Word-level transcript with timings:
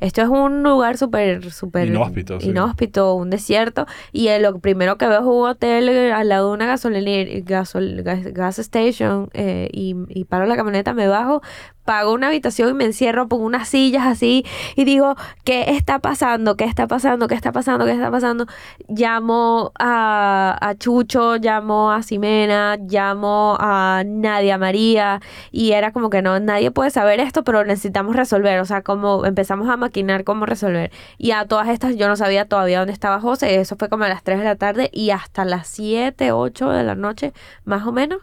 esto 0.00 0.22
es 0.22 0.28
un 0.28 0.62
lugar 0.62 0.96
súper, 0.98 1.50
súper 1.50 1.88
Inhóspito, 1.88 2.40
sí. 2.40 2.48
inhóspito, 2.50 3.14
un 3.14 3.30
desierto. 3.30 3.86
Y 4.12 4.28
lo 4.40 4.58
primero 4.58 4.96
que 4.98 5.06
veo 5.06 5.20
es 5.20 5.26
un 5.26 5.48
hotel 5.48 5.88
eh, 5.88 6.12
al 6.12 6.28
lado 6.28 6.48
de 6.48 6.54
una 6.54 6.66
gasolinera, 6.66 7.30
gasol- 7.44 8.02
gas, 8.02 8.24
gas 8.32 8.58
station, 8.58 9.30
eh, 9.34 9.68
y, 9.72 9.94
y 10.08 10.24
paro 10.24 10.46
la 10.46 10.56
camioneta, 10.56 10.92
me 10.94 11.08
bajo, 11.08 11.42
pago 11.86 12.12
una 12.12 12.26
habitación 12.26 12.70
y 12.70 12.74
me 12.74 12.84
encierro, 12.84 13.28
pongo 13.28 13.44
unas 13.44 13.68
sillas 13.68 14.06
así 14.06 14.44
y 14.74 14.84
digo, 14.84 15.16
¿qué 15.44 15.64
está 15.68 16.00
pasando? 16.00 16.56
¿Qué 16.56 16.64
está 16.64 16.86
pasando? 16.86 17.28
¿Qué 17.28 17.34
está 17.34 17.52
pasando? 17.52 17.86
¿Qué 17.86 17.92
está 17.92 18.10
pasando? 18.10 18.46
Llamo 18.88 19.72
a, 19.78 20.58
a 20.60 20.74
Chucho, 20.74 21.36
llamo 21.36 21.90
a 21.92 22.02
Ximena, 22.02 22.76
llamo 22.76 23.56
a 23.58 24.02
Nadia 24.04 24.58
María 24.58 25.20
y 25.50 25.72
era 25.72 25.92
como 25.92 26.10
que 26.10 26.22
no, 26.22 26.38
nadie 26.40 26.70
puede 26.70 26.90
saber 26.90 27.20
esto, 27.20 27.44
pero 27.44 27.64
necesitamos 27.64 28.16
resolver, 28.16 28.60
o 28.60 28.64
sea, 28.64 28.82
como 28.82 29.24
empezamos 29.24 29.68
a 29.68 29.76
maquinar 29.76 30.24
cómo 30.24 30.44
resolver. 30.46 30.90
Y 31.18 31.30
a 31.30 31.46
todas 31.46 31.68
estas 31.68 31.96
yo 31.96 32.08
no 32.08 32.16
sabía 32.16 32.46
todavía 32.46 32.80
dónde 32.80 32.92
estaba 32.92 33.20
José, 33.20 33.60
eso 33.60 33.76
fue 33.76 33.88
como 33.88 34.04
a 34.04 34.08
las 34.08 34.22
3 34.22 34.38
de 34.40 34.44
la 34.44 34.56
tarde 34.56 34.90
y 34.92 35.10
hasta 35.10 35.44
las 35.44 35.68
7, 35.68 36.32
8 36.32 36.70
de 36.70 36.82
la 36.82 36.94
noche, 36.96 37.32
más 37.64 37.86
o 37.86 37.92
menos 37.92 38.22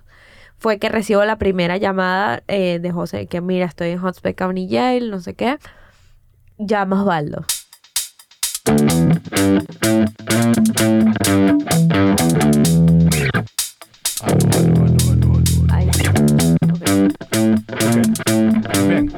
fue 0.64 0.80
que 0.80 0.88
recibo 0.88 1.26
la 1.26 1.38
primera 1.38 1.76
llamada 1.76 2.42
eh, 2.48 2.80
de 2.80 2.90
José, 2.90 3.28
que 3.28 3.42
mira, 3.42 3.66
estoy 3.66 3.90
en 3.90 4.00
Hotspur 4.00 4.34
County 4.34 4.70
Jail, 4.70 5.12
no 5.12 5.20
sé 5.20 5.34
qué. 5.34 5.58
Llama 6.58 7.02
Osvaldo. 7.02 7.44
Ahí 15.70 15.90
está. 15.90 16.14
Bien, 18.88 19.12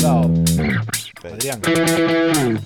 tienes. 0.00 0.80
Adrián. 1.24 1.60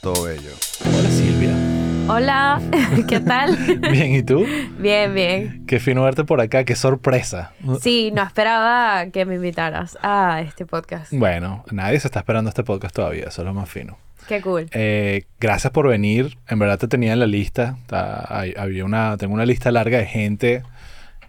Todo 0.01 0.23
bello. 0.23 0.53
Hola 0.85 1.11
Silvia. 1.11 1.72
Hola, 2.09 2.61
¿qué 3.09 3.21
tal? 3.21 3.57
Bien, 3.91 4.15
¿y 4.15 4.23
tú? 4.23 4.45
bien, 4.79 5.15
bien. 5.15 5.65
Qué 5.67 5.79
fino 5.79 6.03
verte 6.03 6.25
por 6.25 6.41
acá, 6.41 6.65
qué 6.65 6.75
sorpresa. 6.75 7.53
Sí, 7.81 8.11
no 8.13 8.23
esperaba 8.23 9.07
que 9.07 9.25
me 9.25 9.37
invitaras 9.37 9.97
a 10.03 10.43
este 10.43 10.67
podcast. 10.67 11.13
Bueno, 11.13 11.65
nadie 11.71 12.01
se 12.01 12.09
está 12.09 12.21
esperando 12.21 12.49
este 12.49 12.65
podcast 12.65 12.95
todavía, 12.95 13.27
eso 13.29 13.43
es 13.43 13.47
lo 13.47 13.55
más 13.55 13.71
fino. 13.71 13.99
Qué 14.29 14.41
cool. 14.41 14.69
Eh, 14.73 15.25
gracias 15.41 15.73
por 15.73 15.89
venir. 15.89 16.37
En 16.49 16.59
verdad 16.59 16.79
te 16.79 16.89
tenía 16.89 17.13
en 17.13 17.21
la 17.21 17.27
lista. 17.27 17.77
Había 17.89 18.85
una, 18.85 19.17
tengo 19.17 19.35
una 19.35 19.47
lista 19.47 19.71
larga 19.71 19.99
de 19.99 20.07
gente 20.07 20.63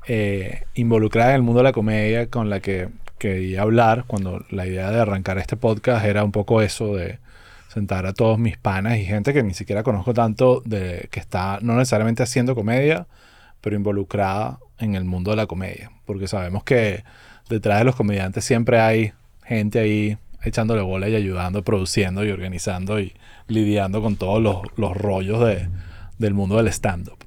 eh, 0.08 0.64
involucrada 0.74 1.30
en 1.30 1.36
el 1.38 1.42
mundo 1.44 1.60
de 1.60 1.64
la 1.64 1.72
comedia 1.72 2.28
con 2.28 2.50
la 2.50 2.60
que 2.60 2.90
quería 3.18 3.62
hablar 3.62 4.04
cuando 4.06 4.44
la 4.50 4.68
idea 4.68 4.92
de 4.92 5.00
arrancar 5.00 5.38
este 5.38 5.56
podcast 5.56 6.06
era 6.06 6.24
un 6.24 6.32
poco 6.32 6.62
eso 6.62 6.96
de 6.96 7.20
sentar 7.74 8.06
a 8.06 8.14
todos 8.14 8.38
mis 8.38 8.58
panas 8.58 8.98
y 8.98 9.06
gente 9.06 9.34
que 9.34 9.42
ni 9.44 9.54
siquiera 9.54 9.84
conozco 9.84 10.14
tanto 10.14 10.62
de 10.66 11.08
que 11.12 11.20
está 11.20 11.60
no 11.62 11.76
necesariamente 11.76 12.22
haciendo 12.24 12.54
comedia, 12.56 13.08
pero 13.62 13.76
involucrada 13.76 14.60
en 14.78 14.96
el 14.96 15.06
mundo 15.06 15.32
de 15.32 15.38
la 15.38 15.48
comedia, 15.48 15.92
porque 16.06 16.28
sabemos 16.28 16.64
que 16.64 17.04
detrás 17.50 17.80
de 17.80 17.86
los 17.86 17.96
comediantes 17.96 18.44
siempre 18.46 18.80
hay 18.80 19.14
gente 19.46 19.80
ahí 19.80 20.18
echándole 20.44 20.82
bola 20.82 21.08
y 21.08 21.16
ayudando, 21.16 21.64
produciendo 21.64 22.24
y 22.26 22.30
organizando 22.30 23.00
y 23.00 23.14
lidiando 23.48 24.02
con 24.02 24.18
todos 24.18 24.42
los, 24.42 24.62
los 24.78 24.96
rollos 24.96 25.40
de- 25.46 25.70
del 26.20 26.34
mundo 26.34 26.58
del 26.58 26.68
stand-up. 26.68 27.18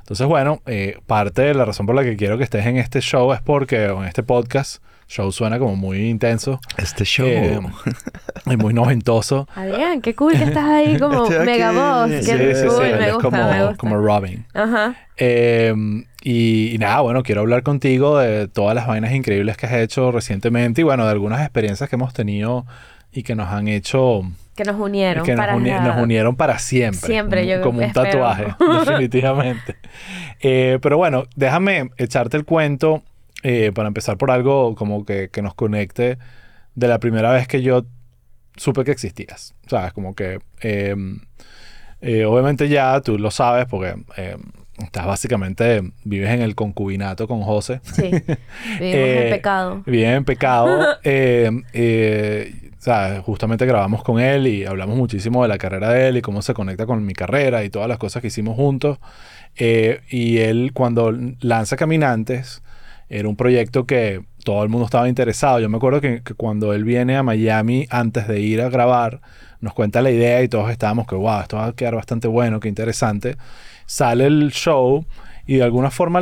Entonces, 0.00 0.26
bueno, 0.26 0.62
eh, 0.66 0.98
parte 1.06 1.42
de 1.42 1.54
la 1.54 1.64
razón 1.64 1.86
por 1.86 1.94
la 1.96 2.04
que 2.04 2.16
quiero 2.16 2.38
que 2.38 2.44
estés 2.44 2.64
en 2.66 2.76
este 2.76 3.00
show 3.00 3.32
es 3.32 3.40
porque, 3.42 3.88
o 3.88 4.02
en 4.02 4.08
este 4.08 4.22
podcast, 4.22 4.82
show 5.08 5.30
suena 5.30 5.58
como 5.58 5.76
muy 5.76 6.08
intenso 6.08 6.58
Este 6.76 7.04
show. 7.04 7.26
eh, 7.28 7.60
y 8.46 8.56
muy 8.56 8.74
noventoso. 8.74 9.48
Adrián, 9.54 10.00
qué 10.00 10.14
cool 10.14 10.32
que 10.32 10.44
estás 10.44 10.64
ahí 10.64 10.96
como 11.00 11.24
Estoy 11.24 11.36
aquí. 11.36 11.46
mega 11.46 11.72
voz. 11.72 12.10
Qué 12.10 12.22
Sí, 12.22 12.30
cool, 12.32 12.54
sí, 12.54 12.68
sí, 12.76 12.92
me 12.98 13.12
gusta, 13.12 13.22
como, 13.30 13.50
me 13.50 13.60
gusta. 13.62 13.76
como 13.76 13.96
Robin. 13.98 14.46
Ajá. 14.54 14.94
Eh, 15.16 15.74
y, 16.22 16.74
y 16.74 16.78
nada, 16.78 17.00
bueno, 17.02 17.22
quiero 17.22 17.42
hablar 17.42 17.62
contigo 17.62 18.18
de 18.18 18.48
todas 18.48 18.74
las 18.74 18.86
vainas 18.86 19.12
increíbles 19.14 19.56
que 19.56 19.66
has 19.66 19.72
hecho 19.74 20.10
recientemente 20.12 20.80
y 20.80 20.84
bueno, 20.84 21.04
de 21.04 21.12
algunas 21.12 21.40
experiencias 21.40 21.88
que 21.88 21.96
hemos 21.96 22.12
tenido 22.12 22.66
y 23.12 23.22
que 23.22 23.34
nos 23.36 23.48
han 23.48 23.68
hecho, 23.68 24.22
Que 24.56 24.64
nos 24.64 24.78
unieron 24.78 25.24
que 25.24 25.32
nos, 25.36 25.40
para 25.40 25.56
uni- 25.56 25.70
nos 25.70 26.02
unieron 26.02 26.36
para 26.36 26.58
siempre. 26.58 27.06
Siempre, 27.06 27.40
como, 27.42 27.50
yo 27.56 27.62
como 27.62 27.78
un 27.78 27.84
espero. 27.84 28.06
tatuaje, 28.10 28.46
definitivamente. 28.84 29.76
Eh, 30.40 30.78
pero 30.82 30.96
bueno, 30.98 31.24
déjame 31.36 31.90
echarte 31.96 32.36
el 32.36 32.44
cuento 32.44 33.02
eh, 33.48 33.70
para 33.74 33.88
empezar 33.88 34.16
por 34.16 34.30
algo 34.30 34.74
como 34.74 35.04
que, 35.04 35.28
que 35.30 35.42
nos 35.42 35.54
conecte 35.54 36.18
de 36.74 36.88
la 36.88 36.98
primera 36.98 37.30
vez 37.32 37.46
que 37.48 37.62
yo 37.62 37.86
supe 38.56 38.82
que 38.84 38.90
existías. 38.92 39.54
¿Sabes? 39.68 39.92
Como 39.92 40.14
que... 40.14 40.40
eh, 40.62 40.94
eh, 42.02 42.24
obviamente 42.26 42.68
ya 42.68 43.00
tú 43.00 43.18
lo 43.18 43.30
sabes 43.30 43.66
porque 43.66 43.94
eh, 44.18 44.36
estás 44.78 45.06
básicamente, 45.06 45.82
vives 46.04 46.30
en 46.30 46.42
el 46.42 46.54
concubinato 46.54 47.26
con 47.26 47.40
José. 47.42 47.80
Sí. 47.82 48.02
Vivimos 48.10 48.36
Eh, 48.80 49.24
en 49.24 49.30
pecado. 49.30 49.82
Bien 49.86 50.10
en 50.12 50.24
pecado. 50.24 50.98
eh, 51.04 51.50
eh, 51.72 52.70
o 52.78 52.82
sea, 52.86 53.22
justamente 53.22 53.64
grabamos 53.66 54.02
con 54.04 54.20
él 54.20 54.46
y 54.46 54.64
hablamos 54.66 54.96
muchísimo 54.96 55.42
de 55.42 55.48
la 55.48 55.58
carrera 55.58 55.90
de 55.90 56.08
él 56.08 56.18
y 56.18 56.22
cómo 56.22 56.42
se 56.42 56.52
conecta 56.54 56.84
con 56.86 57.04
mi 57.04 57.14
carrera 57.14 57.64
y 57.64 57.70
todas 57.70 57.88
las 57.88 57.98
cosas 57.98 58.20
que 58.20 58.28
hicimos 58.28 58.54
juntos. 58.56 58.98
Eh, 59.56 60.00
y 60.10 60.38
él 60.38 60.72
cuando 60.74 61.12
lanza 61.40 61.76
Caminantes, 61.76 62.62
era 63.08 63.28
un 63.28 63.36
proyecto 63.36 63.86
que 63.86 64.24
todo 64.44 64.62
el 64.62 64.68
mundo 64.68 64.84
estaba 64.86 65.08
interesado. 65.08 65.60
Yo 65.60 65.68
me 65.68 65.76
acuerdo 65.76 66.00
que, 66.00 66.22
cuando 66.36 66.72
él 66.72 66.84
viene 66.84 67.16
a 67.16 67.22
Miami 67.22 67.86
antes 67.90 68.28
de 68.28 68.40
ir 68.40 68.60
a 68.62 68.68
grabar, 68.68 69.20
nos 69.60 69.74
cuenta 69.74 70.02
la 70.02 70.10
idea 70.10 70.42
y 70.42 70.48
todos 70.48 70.70
estábamos 70.70 71.06
que, 71.06 71.14
wow, 71.14 71.40
esto 71.40 71.56
va 71.56 71.66
a 71.66 71.72
quedar 71.72 71.94
bastante 71.94 72.28
bueno, 72.28 72.60
qué 72.60 72.68
interesante. 72.68 73.36
Sale 73.86 74.26
el 74.26 74.52
show 74.52 75.04
y 75.46 75.56
de 75.56 75.62
alguna 75.62 75.90
forma 75.90 76.20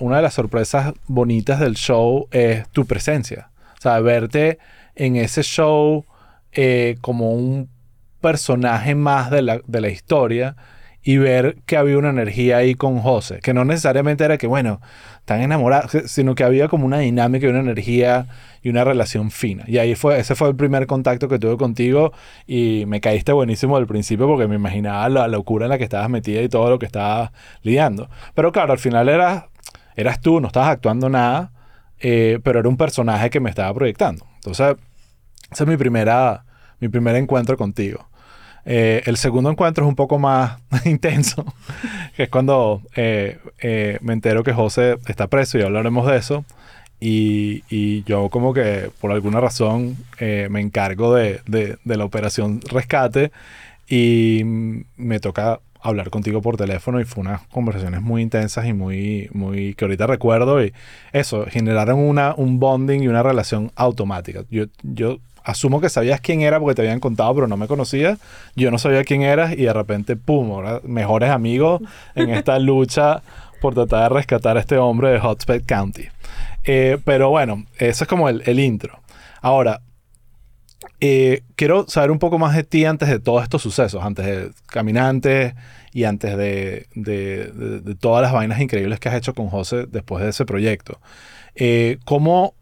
una 0.00 0.16
de 0.16 0.22
las 0.22 0.34
sorpresas 0.34 0.92
bonitas 1.06 1.60
del 1.60 1.74
show 1.74 2.28
es 2.30 2.68
tu 2.68 2.86
presencia. 2.86 3.50
O 3.78 3.80
sea, 3.82 4.00
verte 4.00 4.58
en 4.94 5.16
ese 5.16 5.42
show 5.42 6.04
eh, 6.52 6.96
como 7.00 7.32
un 7.32 7.68
personaje 8.20 8.94
más 8.94 9.30
de 9.30 9.42
la, 9.42 9.60
de 9.66 9.80
la 9.80 9.88
historia 9.88 10.56
y 11.02 11.16
ver 11.16 11.56
que 11.66 11.76
había 11.76 11.98
una 11.98 12.10
energía 12.10 12.58
ahí 12.58 12.74
con 12.74 13.00
José, 13.00 13.40
que 13.42 13.52
no 13.52 13.64
necesariamente 13.64 14.24
era 14.24 14.38
que, 14.38 14.46
bueno, 14.46 14.80
están 15.18 15.40
enamorados, 15.40 15.90
sino 16.06 16.34
que 16.34 16.44
había 16.44 16.68
como 16.68 16.86
una 16.86 16.98
dinámica 16.98 17.46
y 17.46 17.50
una 17.50 17.60
energía 17.60 18.26
y 18.62 18.68
una 18.68 18.84
relación 18.84 19.30
fina. 19.30 19.64
Y 19.66 19.78
ahí 19.78 19.94
fue, 19.96 20.18
ese 20.18 20.34
fue 20.34 20.48
el 20.48 20.56
primer 20.56 20.86
contacto 20.86 21.28
que 21.28 21.38
tuve 21.38 21.56
contigo 21.56 22.12
y 22.46 22.84
me 22.86 23.00
caíste 23.00 23.32
buenísimo 23.32 23.76
al 23.76 23.86
principio 23.86 24.28
porque 24.28 24.46
me 24.46 24.54
imaginaba 24.54 25.08
la 25.08 25.28
locura 25.28 25.66
en 25.66 25.70
la 25.70 25.78
que 25.78 25.84
estabas 25.84 26.08
metida 26.08 26.40
y 26.40 26.48
todo 26.48 26.70
lo 26.70 26.78
que 26.78 26.86
estabas 26.86 27.32
lidiando. 27.62 28.08
Pero 28.34 28.52
claro, 28.52 28.72
al 28.72 28.78
final 28.78 29.08
eras, 29.08 29.44
eras 29.96 30.20
tú, 30.20 30.40
no 30.40 30.46
estabas 30.46 30.70
actuando 30.70 31.08
nada, 31.08 31.52
eh, 31.98 32.38
pero 32.44 32.60
era 32.60 32.68
un 32.68 32.76
personaje 32.76 33.30
que 33.30 33.40
me 33.40 33.50
estaba 33.50 33.72
proyectando. 33.74 34.26
Entonces, 34.36 34.76
ese 35.50 35.64
es 35.64 35.68
mi 35.68 35.76
primera, 35.76 36.44
mi 36.78 36.88
primer 36.88 37.16
encuentro 37.16 37.56
contigo. 37.56 38.08
Eh, 38.64 39.02
el 39.06 39.16
segundo 39.16 39.50
encuentro 39.50 39.84
es 39.84 39.88
un 39.88 39.96
poco 39.96 40.18
más 40.18 40.58
intenso, 40.84 41.44
que 42.16 42.24
es 42.24 42.28
cuando 42.28 42.82
eh, 42.96 43.38
eh, 43.60 43.98
me 44.02 44.12
entero 44.12 44.42
que 44.44 44.52
José 44.52 44.98
está 45.06 45.26
preso 45.26 45.58
y 45.58 45.62
hablaremos 45.62 46.06
de 46.06 46.16
eso. 46.16 46.44
Y, 47.00 47.64
y 47.68 48.04
yo 48.04 48.28
como 48.28 48.54
que 48.54 48.90
por 49.00 49.10
alguna 49.10 49.40
razón 49.40 49.96
eh, 50.20 50.46
me 50.50 50.60
encargo 50.60 51.12
de, 51.14 51.40
de- 51.46 51.76
de 51.84 51.96
la 51.96 52.04
operación 52.04 52.60
rescate 52.70 53.32
y 53.88 54.42
me 54.44 55.18
toca 55.20 55.58
hablar 55.80 56.10
contigo 56.10 56.40
por 56.42 56.56
teléfono 56.56 57.00
y 57.00 57.04
fue 57.04 57.22
unas 57.22 57.42
conversaciones 57.48 58.02
muy 58.02 58.22
intensas 58.22 58.66
y 58.66 58.72
muy, 58.72 59.28
muy 59.32 59.74
que 59.74 59.84
ahorita 59.84 60.06
recuerdo 60.06 60.64
y 60.64 60.72
eso, 61.12 61.44
generaron 61.50 61.98
una, 61.98 62.34
un 62.36 62.60
bonding 62.60 63.02
y 63.02 63.08
una 63.08 63.24
relación 63.24 63.72
automática. 63.74 64.44
Yo, 64.48 64.66
yo 64.84 65.18
asumo 65.44 65.80
que 65.80 65.88
sabías 65.88 66.20
quién 66.20 66.40
era 66.42 66.58
porque 66.60 66.74
te 66.74 66.82
habían 66.82 67.00
contado, 67.00 67.34
pero 67.34 67.46
no 67.46 67.56
me 67.56 67.66
conocías. 67.66 68.18
Yo 68.56 68.70
no 68.70 68.78
sabía 68.78 69.04
quién 69.04 69.22
eras 69.22 69.52
y 69.52 69.62
de 69.64 69.72
repente, 69.72 70.16
pum, 70.16 70.50
ahora 70.52 70.80
mejores 70.84 71.30
amigos 71.30 71.80
en 72.14 72.30
esta 72.30 72.58
lucha 72.60 73.22
por 73.60 73.74
tratar 73.74 74.10
de 74.10 74.16
rescatar 74.18 74.56
a 74.56 74.60
este 74.60 74.76
hombre 74.78 75.10
de 75.10 75.20
Hotspot 75.20 75.64
County. 75.66 76.04
Eh, 76.64 76.98
pero 77.04 77.30
bueno, 77.30 77.64
eso 77.78 78.04
es 78.04 78.08
como 78.08 78.28
el, 78.28 78.42
el 78.46 78.58
intro. 78.60 78.98
Ahora, 79.40 79.80
eh, 81.00 81.42
quiero 81.56 81.86
saber 81.88 82.10
un 82.10 82.18
poco 82.18 82.38
más 82.38 82.54
de 82.54 82.62
ti 82.64 82.84
antes 82.84 83.08
de 83.08 83.18
todos 83.20 83.42
estos 83.42 83.62
sucesos, 83.62 84.02
antes 84.04 84.24
de 84.26 84.50
Caminantes 84.66 85.54
y 85.92 86.04
antes 86.04 86.36
de, 86.36 86.86
de- 86.94 87.46
de- 87.52 87.80
de 87.80 87.94
todas 87.94 88.22
las 88.22 88.32
vainas 88.32 88.60
increíbles 88.60 88.98
que 89.00 89.08
has 89.08 89.14
hecho 89.16 89.34
con 89.34 89.48
José 89.48 89.86
después 89.88 90.22
de 90.24 90.30
ese 90.30 90.44
proyecto. 90.44 91.00
Eh, 91.54 91.98
¿cómo, 92.04 92.54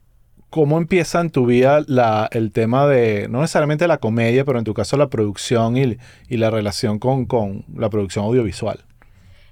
¿Cómo 0.50 0.78
empieza 0.78 1.20
en 1.20 1.30
tu 1.30 1.46
vida 1.46 1.82
la- 1.86 2.28
el 2.32 2.50
tema 2.52 2.86
de, 2.86 3.28
no 3.28 3.40
necesariamente 3.40 3.86
la 3.86 3.98
comedia, 3.98 4.44
pero 4.44 4.58
en 4.58 4.64
tu 4.64 4.74
caso 4.74 4.96
la 4.96 5.08
producción 5.08 5.76
y, 5.76 5.96
y 6.28 6.36
la 6.36 6.50
relación 6.50 6.98
con, 6.98 7.24
con 7.26 7.64
la 7.74 7.88
producción 7.88 8.24
audiovisual? 8.24 8.80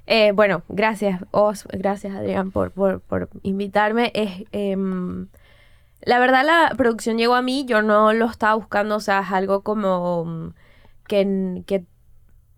Eh, 0.06 0.33
bueno, 0.33 0.62
gracias, 0.69 1.21
Os, 1.31 1.67
gracias 1.71 2.15
Adrián 2.17 2.50
por, 2.50 2.73
por, 2.73 3.00
por 3.00 3.29
invitarme. 3.43 4.11
Es, 4.15 4.45
em, 4.53 5.29
la 6.03 6.19
verdad, 6.19 6.45
la 6.45 6.75
producción 6.77 7.19
llegó 7.19 7.35
a 7.35 7.43
mí, 7.43 7.65
yo 7.69 7.83
no 7.83 8.12
lo 8.12 8.27
estaba 8.27 8.55
buscando, 8.55 8.97
o 8.97 9.01
sea, 9.01 9.21
es 9.21 9.31
algo 9.33 9.62
como... 9.62 10.25
mm, 10.25 10.49
que, 11.06 11.62
que 11.67 11.85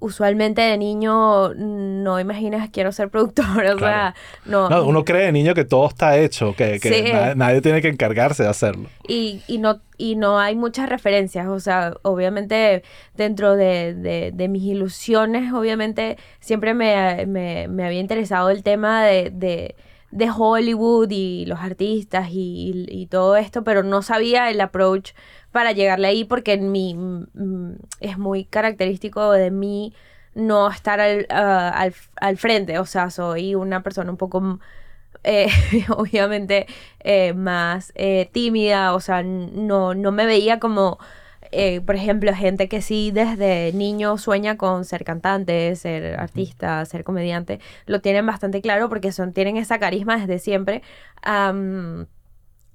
usualmente 0.00 0.60
de 0.62 0.76
niño 0.78 1.54
no 1.54 2.18
imaginas 2.18 2.70
quiero 2.70 2.90
ser 2.90 3.10
productor, 3.10 3.64
o 3.76 3.78
sea, 3.78 4.14
no. 4.46 4.68
No, 4.68 4.84
uno 4.84 5.04
cree 5.04 5.26
de 5.26 5.32
niño 5.32 5.54
que 5.54 5.64
todo 5.64 5.86
está 5.88 6.18
hecho, 6.18 6.54
que, 6.56 6.80
que 6.80 6.88
Sí. 6.92 7.12
na- 7.12 7.34
nadie 7.34 7.60
tiene 7.60 7.80
que 7.82 7.88
encargarse 7.88 8.42
de 8.42 8.48
hacerlo. 8.48 8.88
Y, 9.06 9.42
y, 9.46 9.58
no, 9.58 9.80
y 9.98 10.16
no 10.16 10.38
hay 10.38 10.56
muchas 10.56 10.88
referencias, 10.88 11.46
o 11.48 11.60
sea, 11.60 11.94
obviamente 12.02 12.82
dentro 13.14 13.56
de, 13.56 13.94
de, 13.94 14.32
de 14.34 14.48
mis 14.48 14.62
ilusiones, 14.64 15.52
obviamente 15.52 16.16
siempre 16.40 16.74
me, 16.74 17.26
me, 17.26 17.68
me 17.68 17.84
había 17.84 18.00
interesado 18.00 18.50
el 18.50 18.62
tema 18.62 19.04
de, 19.04 19.30
de, 19.30 19.74
de 20.10 20.28
Hollywood 20.34 21.08
y 21.10 21.44
los 21.46 21.60
artistas 21.60 22.28
y, 22.32 22.86
y 22.88 23.06
todo 23.06 23.36
esto, 23.36 23.62
pero 23.64 23.82
no 23.82 24.02
sabía 24.02 24.50
el 24.50 24.60
approach 24.60 25.10
para 25.52 25.72
llegarle 25.72 26.08
ahí 26.08 26.24
porque 26.24 26.54
en 26.54 26.72
mi, 26.72 26.94
mm, 26.94 27.74
es 28.00 28.18
muy 28.18 28.44
característico 28.44 29.32
de 29.32 29.50
mí 29.50 29.94
no 30.34 30.70
estar 30.70 31.00
al, 31.00 31.26
ah, 31.30 31.70
al, 31.70 31.94
al 32.20 32.36
frente, 32.36 32.78
o 32.78 32.86
sea, 32.86 33.10
soy 33.10 33.54
una 33.54 33.82
persona 33.82 34.10
un 34.10 34.16
poco 34.16 34.60
eh, 35.24 35.48
obviamente 35.96 36.66
eh, 37.00 37.34
más 37.34 37.92
eh, 37.94 38.28
tímida, 38.32 38.94
o 38.94 39.00
sea, 39.00 39.22
no, 39.22 39.94
no 39.94 40.12
me 40.12 40.26
veía 40.26 40.58
como, 40.60 40.98
por 41.86 41.96
ejemplo, 41.96 42.32
gente 42.34 42.68
que 42.68 42.80
sí 42.80 43.10
desde 43.12 43.72
niño 43.72 44.18
sueña 44.18 44.56
con 44.56 44.84
ser 44.84 45.04
cantante, 45.04 45.74
ser 45.76 46.18
artista, 46.18 46.84
ser 46.84 47.04
comediante, 47.04 47.60
lo 47.86 48.00
tienen 48.00 48.24
bastante 48.26 48.60
claro 48.62 48.88
porque 48.88 49.12
son, 49.12 49.32
tienen 49.32 49.56
esa 49.56 49.78
carisma 49.78 50.16
desde 50.18 50.38
siempre. 50.38 50.82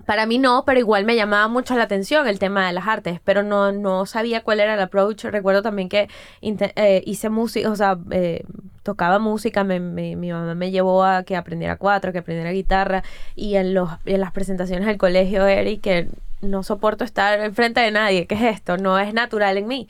Para 0.06 0.26
mí 0.26 0.38
no, 0.38 0.64
pero 0.66 0.80
igual 0.80 1.06
me 1.06 1.16
llamaba 1.16 1.48
mucho 1.48 1.76
la 1.76 1.84
atención 1.84 2.28
el 2.28 2.40
tema 2.40 2.68
de 2.68 2.74
las 2.74 2.88
artes, 2.88 3.20
pero 3.24 3.44
no, 3.44 3.72
no 3.72 4.06
sabía 4.06 4.42
cuál 4.44 4.60
era 4.60 4.74
el 4.76 4.80
approach. 4.82 5.26
Recuerdo 5.26 5.62
también 5.62 5.90
que 5.90 6.10
eh, 6.42 7.04
hice 7.06 7.30
música, 7.30 7.70
o 7.70 7.76
sea, 7.76 7.98
eh, 8.12 8.44
tocaba 8.84 9.18
música, 9.20 9.64
me- 9.64 9.80
me- 9.80 10.16
mi 10.16 10.32
mamá 10.32 10.54
me 10.56 10.72
llevó 10.72 11.04
a 11.04 11.24
que 11.24 11.36
aprendiera 11.36 11.78
cuatro, 11.78 12.12
que 12.12 12.20
aprendiera 12.20 12.52
guitarra, 12.52 13.04
y 13.36 13.56
en, 13.56 13.74
los, 13.74 13.90
en 14.06 14.22
las 14.22 14.32
presentaciones 14.32 14.86
del 14.88 14.98
colegio, 14.98 15.46
Eric, 15.48 15.82
que 15.82 16.08
no 16.42 16.62
soporto 16.62 17.04
estar 17.04 17.40
enfrente 17.40 17.80
de 17.82 17.90
nadie, 17.92 18.28
¿qué 18.28 18.36
es 18.36 18.42
esto? 18.44 18.78
No 18.78 19.00
es 19.00 19.14
natural 19.14 19.58
en 19.58 19.68
mí. 19.68 19.88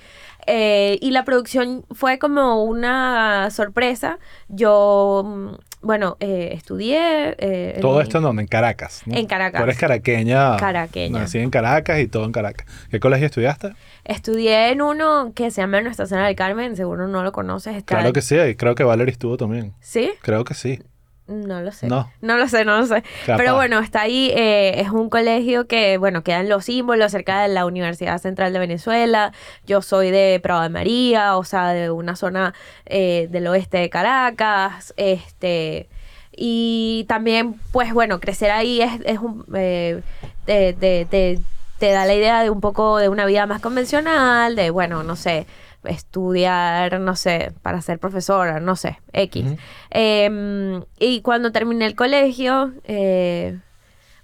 Eh, 0.48 0.98
y 1.02 1.12
la 1.12 1.26
producción 1.26 1.84
fue 1.92 2.20
como 2.20 2.64
una 2.64 3.50
sorpresa. 3.52 4.20
Yo, 4.48 5.24
mm, 5.26 5.50
bueno, 5.86 6.18
eh, 6.20 6.50
estudié... 6.54 7.36
eh, 7.38 7.78
Todo 7.80 8.02
esto 8.02 8.18
en 8.18 8.24
donde? 8.24 8.42
En 8.42 8.48
Caracas. 8.48 9.04
¿no? 9.06 9.16
En 9.16 9.26
Caracas. 9.28 9.60
Tú 9.60 9.64
eres 9.64 9.78
caraqueña. 9.78 10.58
Caraqueña. 10.58 11.20
Nací 11.20 11.38
en 11.40 11.50
Caracas 11.50 12.00
y 12.00 12.08
todo 12.08 12.26
en 12.26 12.32
Caracas. 12.32 12.68
¿Qué 12.90 13.00
colegio 13.00 13.28
estudiaste? 13.28 13.74
Estudié 14.04 14.72
en 14.72 14.82
uno 14.82 15.32
que 15.36 15.52
se 15.52 15.62
llama 15.62 15.82
Nuestra 15.82 16.06
Cena 16.08 16.26
del 16.26 16.36
Carmen, 16.36 16.76
seguro 16.76 17.08
no 17.08 17.24
lo 17.24 17.32
conoces. 17.32 17.76
Está 17.76 17.96
Claro 17.96 18.14
que 18.14 18.22
sí, 18.22 18.36
y 18.38 18.56
creo 18.56 18.76
que 18.76 18.84
Valerie 18.84 19.12
estuvo 19.12 19.38
también. 19.38 19.74
¿Sí? 19.80 20.12
Creo 20.22 20.44
que 20.44 20.54
sí. 20.56 20.82
No 21.28 21.62
lo 21.62 21.72
sé. 21.72 21.88
No. 21.88 22.08
lo 22.22 22.48
sé, 22.48 22.66
no 22.66 22.78
lo 22.80 22.86
sé. 22.86 23.02
Capaz. 23.26 23.38
Pero 23.38 23.56
bueno, 23.56 23.80
está 23.80 24.02
ahí, 24.02 24.32
eh, 24.36 24.80
es 24.82 24.90
un 24.92 25.10
colegio 25.10 25.66
que, 25.68 25.98
bueno, 25.98 26.22
quedan 26.24 26.50
los 26.50 26.66
símbolos 26.66 27.12
cerca 27.12 27.42
de 27.42 27.48
la 27.48 27.66
Universidad 27.66 28.20
Central 28.20 28.54
de 28.54 28.60
Venezuela. 28.60 29.32
Yo 29.66 29.82
soy 29.82 30.12
de 30.12 30.40
Prado 30.44 30.62
de 30.62 30.70
María, 30.70 31.36
o 31.38 31.44
sea, 31.44 31.70
de 31.70 31.90
una 31.90 32.16
zona 32.16 32.54
eh, 32.86 33.28
del 33.32 33.48
oeste 33.48 33.78
de 33.80 33.90
Caracas. 33.90 34.94
Este. 34.98 35.90
Y 36.38 37.06
también, 37.08 37.56
pues 37.72 37.94
bueno, 37.94 38.20
crecer 38.20 38.52
ahí 38.52 38.82
es, 38.82 38.92
es 39.06 39.20
un. 39.20 39.46
eh, 39.56 40.02
te, 40.46 40.74
te- 40.74 41.06
te- 41.06 41.40
te 41.80 41.92
da 41.92 42.06
la 42.06 42.14
idea 42.14 42.42
de 42.44 42.50
un 42.50 42.62
poco 42.62 42.98
de 43.00 43.10
una 43.10 43.26
vida 43.26 43.46
más 43.48 43.62
convencional, 43.62 44.56
de, 44.56 44.70
bueno, 44.70 45.04
no 45.04 45.16
sé, 45.18 45.46
estudiar, 45.88 47.00
no 47.00 47.16
sé, 47.16 47.54
para 47.62 47.82
ser 47.82 48.00
profesora, 48.00 48.60
no 48.60 48.76
sé, 48.76 49.00
X. 49.14 49.46
Eh, 49.92 50.82
y 51.00 51.22
cuando 51.22 51.52
terminé 51.52 51.86
el 51.86 51.96
colegio, 51.96 52.74
eh, 52.84 53.60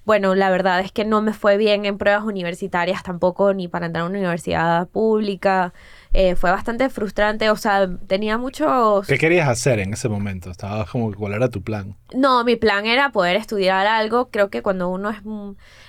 bueno, 0.04 0.34
la 0.34 0.50
verdad 0.50 0.80
es 0.80 0.92
que 0.92 1.06
no 1.06 1.22
me 1.22 1.34
fue 1.34 1.58
bien 1.58 1.86
en 1.86 1.98
pruebas 1.98 2.24
universitarias 2.24 3.04
tampoco, 3.04 3.54
ni 3.54 3.68
para 3.68 3.86
entrar 3.86 4.04
a 4.04 4.08
una 4.08 4.18
universidad 4.18 4.88
pública. 4.88 5.74
Eh, 6.14 6.36
fue 6.36 6.52
bastante 6.52 6.90
frustrante, 6.90 7.50
o 7.50 7.56
sea, 7.56 7.90
tenía 8.08 8.38
muchos... 8.38 9.08
¿Qué 9.08 9.18
querías 9.18 9.48
hacer 9.48 9.80
en 9.80 9.94
ese 9.94 10.10
momento? 10.10 10.52
Estabas 10.52 10.90
como, 10.90 11.14
¿cuál 11.14 11.34
era 11.34 11.50
tu 11.50 11.62
plan? 11.64 11.96
No, 12.14 12.44
mi 12.44 12.58
plan 12.58 12.86
era 12.86 13.14
poder 13.14 13.38
estudiar 13.38 13.88
algo. 13.88 14.30
Creo 14.30 14.50
que 14.50 14.62
cuando 14.62 14.90
uno 14.90 15.10
es 15.10 15.20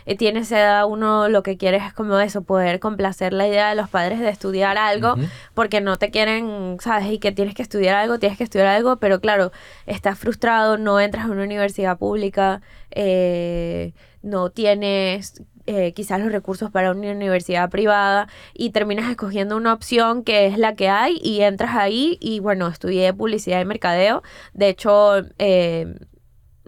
eh, 0.05 0.17
tiene 0.17 0.41
esa 0.41 0.61
edad, 0.61 0.87
uno 0.87 1.29
lo 1.29 1.43
que 1.43 1.57
quiere 1.57 1.79
es 1.79 1.93
como 1.93 2.19
eso, 2.19 2.43
poder 2.43 2.81
complacer 2.81 3.33
la 3.33 3.47
idea 3.47 3.69
de 3.69 3.75
los 3.75 3.89
padres 3.89 4.21
de 4.21 4.29
estudiar 4.29 4.79
algo, 4.79 5.17
porque 5.55 5.81
no 5.81 5.97
te 5.97 6.11
quieren, 6.11 6.77
sabes, 6.81 7.11
y 7.11 7.19
que 7.19 7.33
tienes 7.33 7.55
que 7.55 7.63
estudiar 7.63 7.97
algo, 7.97 8.19
tienes 8.19 8.39
que 8.39 8.45
estudiar 8.45 8.69
algo, 8.69 8.97
pero 8.97 9.21
claro, 9.21 9.53
estás 9.87 10.19
frustrado, 10.19 10.79
no 10.79 11.01
entras 11.01 11.27
a 11.27 11.31
una 11.31 11.45
universidad 11.45 11.99
pública, 11.99 12.63
eh, 12.91 13.93
no 14.23 14.51
tienes 14.51 15.43
eh, 15.73 15.93
quizás 15.95 16.21
los 16.21 16.33
recursos 16.33 16.71
para 16.71 16.91
una 16.91 17.11
universidad 17.13 17.71
privada 17.71 18.29
y 18.55 18.71
terminas 18.71 19.11
escogiendo 19.11 19.57
una 19.57 19.73
opción 19.73 20.23
que 20.23 20.47
es 20.47 20.59
la 20.59 20.75
que 20.75 20.89
hay 20.89 21.19
y 21.23 21.41
entras 21.41 21.75
ahí 21.77 22.19
y 22.21 22.41
bueno, 22.41 22.69
estudié 22.69 23.13
publicidad 23.15 23.61
y 23.61 23.65
mercadeo. 23.65 24.23
De 24.53 24.69
hecho, 24.69 25.23
eh, 25.39 25.95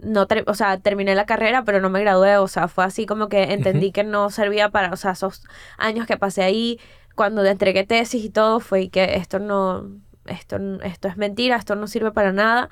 no 0.01 0.27
o 0.47 0.53
sea, 0.53 0.79
terminé 0.79 1.15
la 1.15 1.25
carrera, 1.25 1.63
pero 1.63 1.81
no 1.81 1.89
me 1.89 2.01
gradué, 2.01 2.37
o 2.37 2.47
sea, 2.47 2.67
fue 2.67 2.83
así 2.83 3.05
como 3.05 3.29
que 3.29 3.53
entendí 3.53 3.91
que 3.91 4.03
no 4.03 4.29
servía 4.29 4.69
para, 4.69 4.91
o 4.91 4.97
sea, 4.97 5.11
esos 5.11 5.43
años 5.77 6.07
que 6.07 6.17
pasé 6.17 6.43
ahí, 6.43 6.79
cuando 7.15 7.45
entregué 7.45 7.85
tesis 7.85 8.23
y 8.23 8.29
todo, 8.29 8.59
fue 8.59 8.89
que 8.89 9.15
esto 9.15 9.39
no, 9.39 9.89
esto, 10.25 10.57
esto 10.83 11.07
es 11.07 11.17
mentira, 11.17 11.55
esto 11.57 11.75
no 11.75 11.87
sirve 11.87 12.11
para 12.11 12.33
nada. 12.33 12.69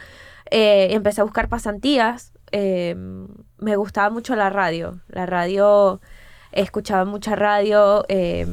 Eh, 0.51 0.89
empecé 0.91 1.21
a 1.21 1.23
buscar 1.23 1.49
pasantías, 1.49 2.33
eh, 2.51 2.95
me 3.57 3.75
gustaba 3.77 4.09
mucho 4.09 4.35
la 4.35 4.49
radio, 4.49 4.99
la 5.07 5.25
radio, 5.25 6.01
escuchaba 6.53 7.05
mucha 7.05 7.35
radio. 7.35 8.05
eh, 8.09 8.45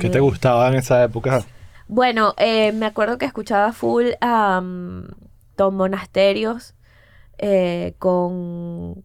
¿Qué 0.00 0.08
te 0.10 0.20
gustaba 0.20 0.68
en 0.68 0.74
esa 0.74 1.02
época? 1.04 1.44
bueno, 1.86 2.34
eh, 2.38 2.72
me 2.72 2.86
acuerdo 2.86 3.18
que 3.18 3.26
escuchaba 3.26 3.72
full 3.72 4.06
a 4.20 4.62
Tom 5.56 5.74
Monasterios 5.74 6.74
eh, 7.38 7.94
con... 7.98 9.04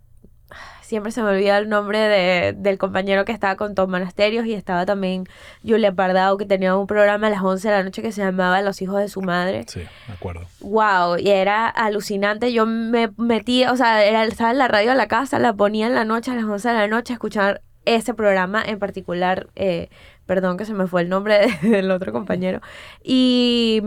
Siempre 0.81 1.11
se 1.11 1.21
me 1.21 1.29
olvida 1.29 1.59
el 1.59 1.69
nombre 1.69 1.99
de- 1.99 2.53
del 2.57 2.79
compañero 2.79 3.23
que 3.23 3.31
estaba 3.31 3.55
con 3.57 3.75
Tom 3.75 3.91
Monasterios 3.91 4.47
y 4.47 4.55
estaba 4.55 4.87
también 4.87 5.25
Julia 5.63 5.91
Pardao 5.93 6.35
que 6.37 6.45
tenía 6.45 6.75
un 6.75 6.87
programa 6.87 7.27
a 7.27 7.29
las 7.29 7.43
11 7.43 7.67
de 7.69 7.75
la 7.75 7.83
noche 7.83 8.01
que 8.01 8.11
se 8.11 8.23
llamaba 8.23 8.59
Los 8.63 8.81
hijos 8.81 8.99
de 8.99 9.07
su 9.07 9.21
madre. 9.21 9.65
Sí, 9.67 9.81
me 10.07 10.15
acuerdo. 10.15 10.47
Wow, 10.61 11.17
y 11.19 11.29
era 11.29 11.67
alucinante. 11.67 12.51
Yo 12.53 12.65
me 12.65 13.11
metí, 13.17 13.65
o 13.65 13.75
sea, 13.75 14.03
era, 14.03 14.23
estaba 14.23 14.49
en 14.49 14.57
la 14.57 14.67
radio 14.67 14.89
de 14.89 14.95
la 14.97 15.07
casa, 15.07 15.37
la 15.37 15.53
ponía 15.53 15.85
en 15.85 15.93
la 15.93 16.05
noche, 16.05 16.31
a 16.31 16.35
las 16.35 16.45
11 16.45 16.69
de 16.69 16.73
la 16.73 16.87
noche, 16.87 17.13
a 17.13 17.17
escuchar 17.17 17.61
ese 17.95 18.13
programa 18.13 18.63
en 18.65 18.79
particular. 18.79 19.47
eh, 19.55 19.89
perdón 20.25 20.57
que 20.57 20.65
se 20.65 20.73
me 20.75 20.85
fue 20.87 21.01
el 21.01 21.09
nombre 21.09 21.39
de- 21.61 21.69
del 21.69 21.91
otro 21.91 22.11
compañero. 22.13 22.61
Y, 23.03 23.81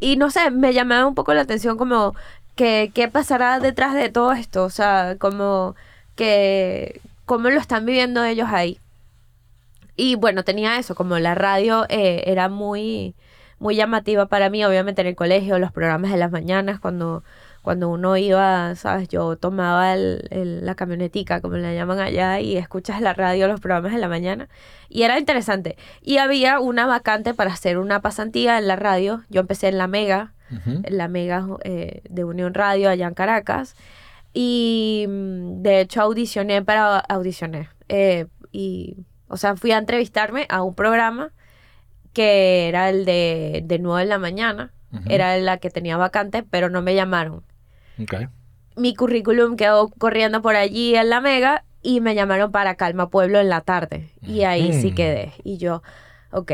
y 0.00 0.16
no 0.16 0.30
sé, 0.30 0.50
me 0.50 0.72
llamaba 0.74 1.06
un 1.06 1.14
poco 1.14 1.34
la 1.34 1.42
atención 1.42 1.76
como 1.76 2.14
que 2.54 2.90
qué 2.94 3.08
pasará 3.08 3.58
detrás 3.60 3.94
de 3.94 4.08
todo 4.10 4.32
esto. 4.32 4.64
O 4.64 4.70
sea, 4.70 5.16
como 5.18 5.74
que 6.14 7.00
cómo 7.26 7.50
lo 7.50 7.60
están 7.60 7.84
viviendo 7.86 8.24
ellos 8.24 8.48
ahí. 8.50 8.78
Y 9.96 10.14
bueno, 10.16 10.44
tenía 10.44 10.78
eso, 10.78 10.94
como 10.94 11.18
la 11.18 11.34
radio 11.34 11.86
eh, 11.88 12.22
era 12.26 12.48
muy, 12.48 13.14
muy 13.58 13.76
llamativa 13.76 14.26
para 14.26 14.50
mí, 14.50 14.64
obviamente 14.64 15.00
en 15.00 15.06
el 15.08 15.16
colegio, 15.16 15.58
los 15.58 15.72
programas 15.72 16.10
de 16.12 16.18
las 16.18 16.30
mañanas, 16.30 16.78
cuando, 16.80 17.24
cuando 17.66 17.88
uno 17.88 18.16
iba, 18.16 18.76
sabes, 18.76 19.08
yo 19.08 19.34
tomaba 19.36 19.92
el, 19.92 20.28
el- 20.30 20.64
la 20.64 20.76
camionetica, 20.76 21.40
como 21.40 21.56
la 21.56 21.74
llaman 21.74 21.98
allá, 21.98 22.38
y 22.38 22.56
escuchas 22.56 23.00
la 23.00 23.12
radio, 23.12 23.48
los 23.48 23.58
programas 23.60 23.90
de 23.92 23.98
la 23.98 24.06
mañana, 24.08 24.48
y 24.88 25.02
era 25.02 25.18
interesante. 25.18 25.76
Y 26.00 26.18
había 26.18 26.60
una 26.60 26.86
vacante 26.86 27.34
para 27.34 27.52
hacer 27.52 27.78
una 27.78 28.00
pasantía 28.02 28.56
en 28.58 28.68
la 28.68 28.76
radio, 28.76 29.24
yo 29.30 29.40
empecé 29.40 29.66
en 29.66 29.78
la 29.78 29.88
Mega, 29.88 30.32
Ujú. 30.52 30.80
en 30.84 30.96
la 30.96 31.08
Mega 31.08 31.44
eh, 31.64 32.02
de 32.08 32.22
Unión 32.22 32.54
Radio 32.54 32.88
allá 32.88 33.08
en 33.08 33.14
Caracas. 33.14 33.74
Y 34.32 35.06
mm, 35.08 35.62
de 35.62 35.80
hecho 35.80 36.02
audicioné 36.02 36.62
para 36.62 36.98
audicioné. 37.00 37.68
eh, 37.88 38.26
y, 38.52 38.96
o 39.28 39.36
sea, 39.38 39.56
fui 39.56 39.72
a 39.72 39.78
entrevistarme 39.78 40.46
a 40.48 40.62
un 40.62 40.76
programa 40.76 41.32
que 42.12 42.68
era 42.68 42.88
el 42.90 43.04
de, 43.04 43.62
de 43.64 43.78
9 43.80 44.02
de 44.02 44.08
la 44.08 44.18
mañana. 44.20 44.72
Ujú. 44.92 45.02
Era 45.08 45.36
la 45.38 45.56
que 45.58 45.68
tenía 45.68 45.96
vacante, 45.96 46.44
pero 46.48 46.70
no 46.70 46.80
me 46.80 46.94
llamaron. 46.94 47.42
Ok. 48.00 48.14
Mi 48.76 48.94
currículum 48.94 49.56
quedó 49.56 49.88
corriendo 49.88 50.42
por 50.42 50.56
allí 50.56 50.94
en 50.94 51.08
la 51.08 51.20
Mega 51.20 51.64
y 51.82 52.00
me 52.00 52.14
llamaron 52.14 52.52
para 52.52 52.74
Calma 52.74 53.08
Pueblo 53.08 53.40
en 53.40 53.48
la 53.48 53.60
tarde. 53.60 54.10
Y 54.22 54.42
ahí 54.42 54.72
sí 54.72 54.92
quedé. 54.92 55.32
Y 55.44 55.56
yo, 55.56 55.82
ok, 56.30 56.52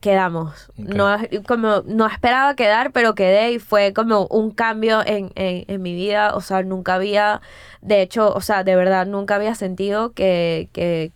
quedamos. 0.00 0.70
No, 0.76 1.16
como, 1.46 1.82
no 1.86 2.06
esperaba 2.06 2.56
quedar, 2.56 2.92
pero 2.92 3.14
quedé 3.14 3.52
y 3.52 3.58
fue 3.58 3.92
como 3.92 4.26
un 4.26 4.50
cambio 4.50 5.00
en, 5.06 5.32
en, 5.34 5.64
en 5.68 5.82
mi 5.82 5.94
vida. 5.94 6.34
O 6.34 6.40
sea, 6.40 6.62
nunca 6.62 6.94
había, 6.94 7.40
de 7.82 8.02
hecho, 8.02 8.32
o 8.34 8.40
sea, 8.40 8.64
de 8.64 8.74
verdad, 8.74 9.06
nunca 9.06 9.36
había 9.36 9.54
sentido 9.54 10.12
que, 10.12 10.68
que, 10.72 11.12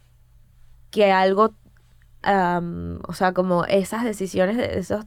que 0.90 1.10
algo 1.10 1.54
o 2.22 3.12
sea, 3.14 3.32
como 3.32 3.64
esas 3.64 4.04
decisiones, 4.04 4.56
de 4.56 4.78
esos 4.78 5.04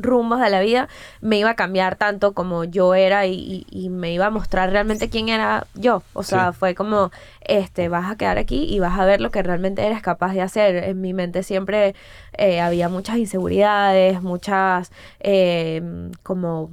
rumbos 0.00 0.40
de 0.40 0.48
la 0.48 0.60
vida, 0.60 0.88
me 1.20 1.38
iba 1.38 1.50
a 1.50 1.54
cambiar 1.56 1.96
tanto 1.96 2.32
como 2.32 2.62
yo 2.64 2.94
era 2.94 3.26
y, 3.26 3.34
y- 3.34 3.66
y 3.86 3.88
me 3.90 4.12
iba 4.12 4.26
a 4.26 4.30
mostrar 4.30 4.70
realmente 4.70 5.10
quién 5.10 5.28
era 5.28 5.66
yo. 5.74 6.02
O 6.14 6.22
sea, 6.22 6.52
Sí. 6.52 6.58
fue 6.60 6.74
como, 6.76 7.10
este, 7.40 7.88
vas 7.88 8.10
a 8.10 8.16
quedar 8.16 8.38
aquí 8.38 8.64
y 8.64 8.78
vas 8.78 8.98
a 8.98 9.04
ver 9.04 9.20
lo 9.20 9.30
que 9.30 9.42
realmente 9.42 9.84
eres 9.84 10.00
capaz 10.00 10.32
de 10.34 10.40
hacer. 10.42 10.76
En 10.84 11.00
mi 11.00 11.12
mente 11.14 11.42
siempre 11.42 11.96
eh, 12.38 12.60
había 12.60 12.88
muchas 12.88 13.16
inseguridades, 13.16 14.22
muchas, 14.22 14.92
eh, 15.20 15.82
como 16.22 16.70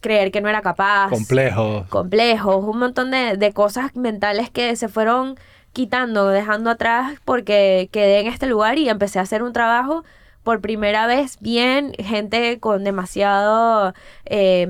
creer 0.00 0.30
que 0.32 0.40
no 0.40 0.48
era 0.48 0.62
capaz 0.62 1.08
Complejo. 1.10 1.86
complejos, 1.90 2.64
un 2.64 2.78
montón 2.78 3.10
de, 3.10 3.36
de 3.36 3.52
cosas 3.52 3.94
mentales 3.96 4.50
que 4.50 4.74
se 4.76 4.88
fueron 4.88 5.36
quitando, 5.72 6.28
dejando 6.28 6.70
atrás 6.70 7.12
porque 7.24 7.88
quedé 7.92 8.20
en 8.20 8.26
este 8.26 8.46
lugar 8.46 8.78
y 8.78 8.88
empecé 8.88 9.18
a 9.18 9.22
hacer 9.22 9.42
un 9.42 9.52
trabajo 9.52 10.04
por 10.42 10.60
primera 10.60 11.06
vez 11.06 11.38
bien, 11.40 11.92
gente 11.98 12.58
con 12.60 12.84
demasiado 12.84 13.94
eh, 14.24 14.66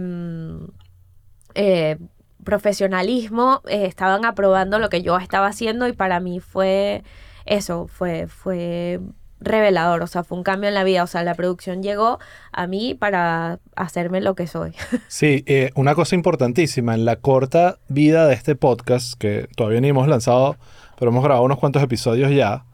eh, 1.54 1.96
profesionalismo, 2.44 3.62
eh, 3.68 3.86
estaban 3.86 4.24
aprobando 4.24 4.78
lo 4.78 4.88
que 4.88 5.02
yo 5.02 5.18
estaba 5.18 5.48
haciendo 5.48 5.86
y 5.86 5.92
para 5.92 6.20
mí 6.20 6.40
fue 6.40 7.02
eso, 7.46 7.86
fue, 7.86 8.26
fue 8.28 9.00
revelador, 9.40 10.02
o 10.02 10.06
sea, 10.06 10.22
fue 10.22 10.38
un 10.38 10.44
cambio 10.44 10.68
en 10.68 10.74
la 10.74 10.84
vida, 10.84 11.02
o 11.02 11.06
sea, 11.06 11.22
la 11.22 11.34
producción 11.34 11.82
llegó 11.82 12.18
a 12.52 12.66
mí 12.66 12.94
para 12.94 13.58
hacerme 13.74 14.20
lo 14.20 14.34
que 14.34 14.46
soy. 14.46 14.72
Sí, 15.08 15.44
eh, 15.46 15.70
una 15.74 15.94
cosa 15.94 16.14
importantísima, 16.14 16.94
en 16.94 17.04
la 17.04 17.16
corta 17.16 17.78
vida 17.88 18.26
de 18.26 18.34
este 18.34 18.54
podcast, 18.54 19.14
que 19.18 19.48
todavía 19.56 19.80
ni 19.80 19.88
hemos 19.88 20.08
lanzado, 20.08 20.56
pero 20.98 21.10
hemos 21.10 21.24
grabado 21.24 21.44
unos 21.44 21.58
cuantos 21.58 21.82
episodios 21.82 22.30
ya, 22.30 22.64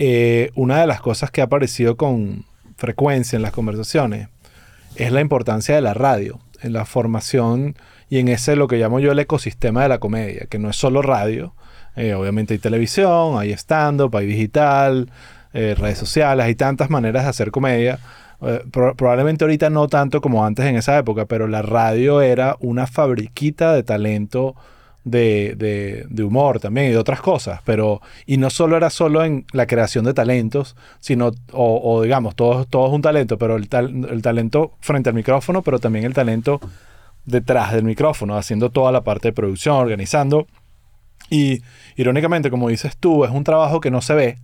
eh, 0.00 0.50
una 0.54 0.80
de 0.80 0.86
las 0.86 1.02
cosas 1.02 1.30
que 1.30 1.42
ha 1.42 1.44
aparecido 1.44 1.96
con 1.96 2.46
frecuencia 2.78 3.36
en 3.36 3.42
las 3.42 3.52
conversaciones 3.52 4.28
es 4.96 5.12
la 5.12 5.20
importancia 5.20 5.74
de 5.74 5.82
la 5.82 5.92
radio, 5.92 6.40
en 6.62 6.72
la 6.72 6.86
formación 6.86 7.76
y 8.08 8.18
en 8.18 8.28
ese 8.28 8.56
lo 8.56 8.66
que 8.66 8.78
llamo 8.78 8.98
yo 8.98 9.12
el 9.12 9.18
ecosistema 9.18 9.82
de 9.82 9.90
la 9.90 9.98
comedia, 9.98 10.46
que 10.48 10.58
no 10.58 10.70
es 10.70 10.76
solo 10.76 11.02
radio, 11.02 11.54
eh, 11.96 12.14
obviamente 12.14 12.54
hay 12.54 12.58
televisión, 12.58 13.38
hay 13.38 13.52
stand-up, 13.52 14.16
hay 14.16 14.26
digital, 14.26 15.10
eh, 15.52 15.74
redes 15.76 15.98
sociales, 15.98 16.46
hay 16.46 16.54
tantas 16.54 16.88
maneras 16.88 17.24
de 17.24 17.28
hacer 17.28 17.50
comedia. 17.50 17.98
Pro- 18.72 18.94
probablemente 18.96 19.44
ahorita 19.44 19.68
no 19.68 19.86
tanto 19.86 20.22
como 20.22 20.46
antes 20.46 20.64
en 20.64 20.76
esa 20.76 20.96
época, 20.96 21.26
pero 21.26 21.46
la 21.46 21.60
radio 21.60 22.22
era 22.22 22.56
una 22.60 22.86
fabriquita 22.86 23.74
de 23.74 23.82
talento 23.82 24.54
de, 25.04 25.54
de- 26.08 26.24
humor 26.24 26.60
también 26.60 26.88
y 26.88 26.90
de 26.90 26.98
otras 26.98 27.20
cosas. 27.20 27.60
Pero, 27.64 28.00
y 28.26 28.36
no 28.36 28.50
solo 28.50 28.76
era 28.76 28.90
solo 28.90 29.24
en 29.24 29.46
la 29.52 29.66
creación 29.66 30.04
de 30.04 30.14
talentos, 30.14 30.76
sino, 31.00 31.32
o, 31.52 31.80
o 31.82 32.02
digamos, 32.02 32.34
todo, 32.36 32.64
todo 32.66 32.86
es 32.88 32.92
un 32.92 33.02
talento, 33.02 33.38
pero 33.38 33.56
el, 33.56 33.68
tal- 33.68 34.06
el 34.10 34.22
talento 34.22 34.72
frente 34.80 35.08
al 35.08 35.14
micrófono, 35.14 35.62
pero 35.62 35.78
también 35.78 36.04
el 36.04 36.14
talento 36.14 36.60
detrás 37.24 37.72
del 37.72 37.84
micrófono, 37.84 38.36
haciendo 38.36 38.70
toda 38.70 38.92
la 38.92 39.02
parte 39.02 39.28
de 39.28 39.32
producción, 39.32 39.76
organizando. 39.76 40.46
Y 41.30 41.62
irónicamente, 41.96 42.50
como 42.50 42.68
dices 42.68 42.96
tú, 42.96 43.24
es 43.24 43.30
un 43.30 43.44
trabajo 43.44 43.80
que 43.80 43.90
no 43.90 44.00
se 44.02 44.14
ve 44.14 44.38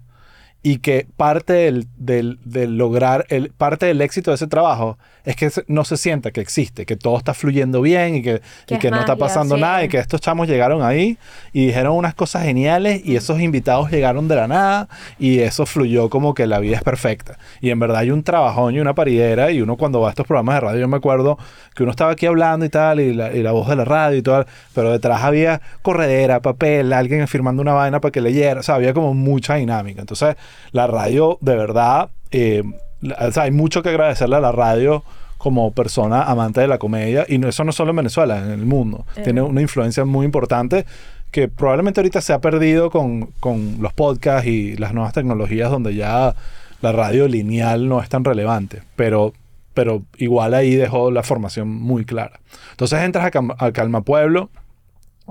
y 0.69 0.79
que 0.79 1.07
parte 1.17 1.53
del, 1.53 1.87
del- 1.97 2.41
del 2.45 2.77
lograr, 2.77 3.25
el, 3.29 3.51
parte 3.51 3.87
del 3.87 4.01
éxito 4.01 4.33
de 4.33 4.35
ese 4.35 4.49
trabajo 4.49 4.99
es 5.25 5.37
que 5.37 5.49
no 5.69 5.85
se 5.85 5.97
sienta 5.97 6.33
que 6.33 6.41
existe, 6.41 6.87
que 6.87 6.97
todo 6.97 7.17
está 7.19 7.35
fluyendo 7.35 7.81
bien 7.83 8.17
y 8.17 8.23
que, 8.23 8.41
Que 8.67 8.75
y 8.75 8.75
es 8.75 8.81
que 8.81 8.91
no 8.91 8.99
está 8.99 9.13
magia, 9.13 9.27
pasando 9.27 9.55
sí. 9.55 9.61
nada 9.61 9.85
y 9.85 9.89
que 9.89 9.99
estos 9.99 10.21
chamos 10.21 10.49
llegaron 10.49 10.83
ahí 10.83 11.19
y 11.53 11.67
dijeron 11.67 11.97
unas 11.97 12.15
cosas 12.15 12.43
geniales 12.45 13.01
y 13.05 13.15
esos 13.15 13.41
invitados 13.41 13.91
llegaron 13.93 14.27
de 14.27 14.35
la 14.37 14.49
nada 14.49 14.89
y 15.21 15.39
eso 15.39 15.67
fluyó 15.67 16.11
como 16.11 16.35
que 16.35 16.47
la 16.49 16.59
vida 16.59 16.77
es 16.77 16.83
perfecta. 16.83 17.39
Y 17.61 17.71
en 17.71 17.79
verdad 17.79 17.99
hay 17.99 18.11
un 18.11 18.25
trabajón 18.25 18.75
y 18.75 18.81
una 18.81 18.95
paridera 18.95 19.53
y 19.53 19.61
uno 19.63 19.77
cuando 19.77 20.01
va 20.01 20.09
a 20.09 20.11
estos 20.11 20.27
programas 20.27 20.57
de 20.57 20.61
radio, 20.63 20.81
yo 20.81 20.89
me 20.89 20.97
acuerdo 20.97 21.39
que 21.77 21.83
uno 21.85 21.91
estaba 21.93 22.11
aquí 22.13 22.27
hablando 22.27 22.65
y 22.67 22.71
tal 22.71 22.99
y 23.01 23.13
la, 23.15 23.33
y 23.33 23.43
la 23.43 23.53
voz 23.53 23.69
de 23.69 23.77
la 23.77 23.85
radio 23.85 24.19
y 24.19 24.23
todo, 24.23 24.47
pero 24.75 24.91
detrás 24.91 25.23
había 25.23 25.61
corredera, 25.83 26.41
papel, 26.41 26.93
alguien 26.93 27.27
firmando 27.29 27.63
una 27.63 27.73
vaina 27.73 28.01
para 28.01 28.11
que 28.13 28.21
leyera, 28.21 28.61
o 28.61 28.63
sea, 28.65 28.75
había 28.77 28.93
como 28.95 29.15
mucha 29.15 29.55
dinámica. 29.57 30.01
Entonces, 30.01 30.37
la 30.73 30.87
radio, 30.87 31.39
de 31.41 31.57
verdad, 31.57 32.11
eh, 32.31 32.63
la- 33.01 33.17
o 33.29 33.33
sea, 33.33 33.45
hay 33.45 33.51
mucho 33.51 33.83
que 33.83 33.89
agradecerle 33.91 34.37
a 34.37 34.41
la 34.41 34.53
radio 34.53 35.03
como 35.39 35.71
persona 35.73 36.23
amante 36.23 36.61
de 36.61 36.69
la 36.69 36.79
comedia 36.79 37.25
y 37.29 37.39
no, 37.39 37.49
eso 37.49 37.63
no 37.65 37.73
solo 37.73 37.91
en 37.91 37.97
Venezuela, 37.97 38.39
en 38.39 38.51
el 38.51 38.67
mundo. 38.67 39.05
Eh. 39.17 39.23
Tiene 39.23 39.43
una 39.43 39.61
influencia 39.61 40.05
muy 40.05 40.25
importante 40.25 40.87
que 41.31 41.49
probablemente 41.49 42.01
ahorita 42.01 42.21
se 42.21 42.33
ha 42.33 42.41
perdido 42.41 42.91
con, 42.91 43.27
con 43.41 43.77
los 43.81 43.93
podcasts 43.93 44.47
y 44.49 44.77
las 44.77 44.95
nuevas 44.95 45.13
tecnologías 45.13 45.71
donde 45.71 45.95
ya 45.95 46.35
la 46.81 46.93
radio 46.93 47.29
lineal 47.29 47.89
no 47.89 48.01
es 48.01 48.09
tan 48.09 48.25
relevante, 48.25 48.83
pero, 48.97 49.33
pero 49.75 50.03
igual 50.17 50.55
ahí 50.55 50.75
dejó 50.75 51.11
la 51.11 51.23
formación 51.23 51.69
muy 51.69 52.05
clara. 52.05 52.41
Entonces 52.71 53.01
entras 53.03 53.31
a 53.59 53.73
Calma 53.73 54.01
Pueblo 54.03 54.49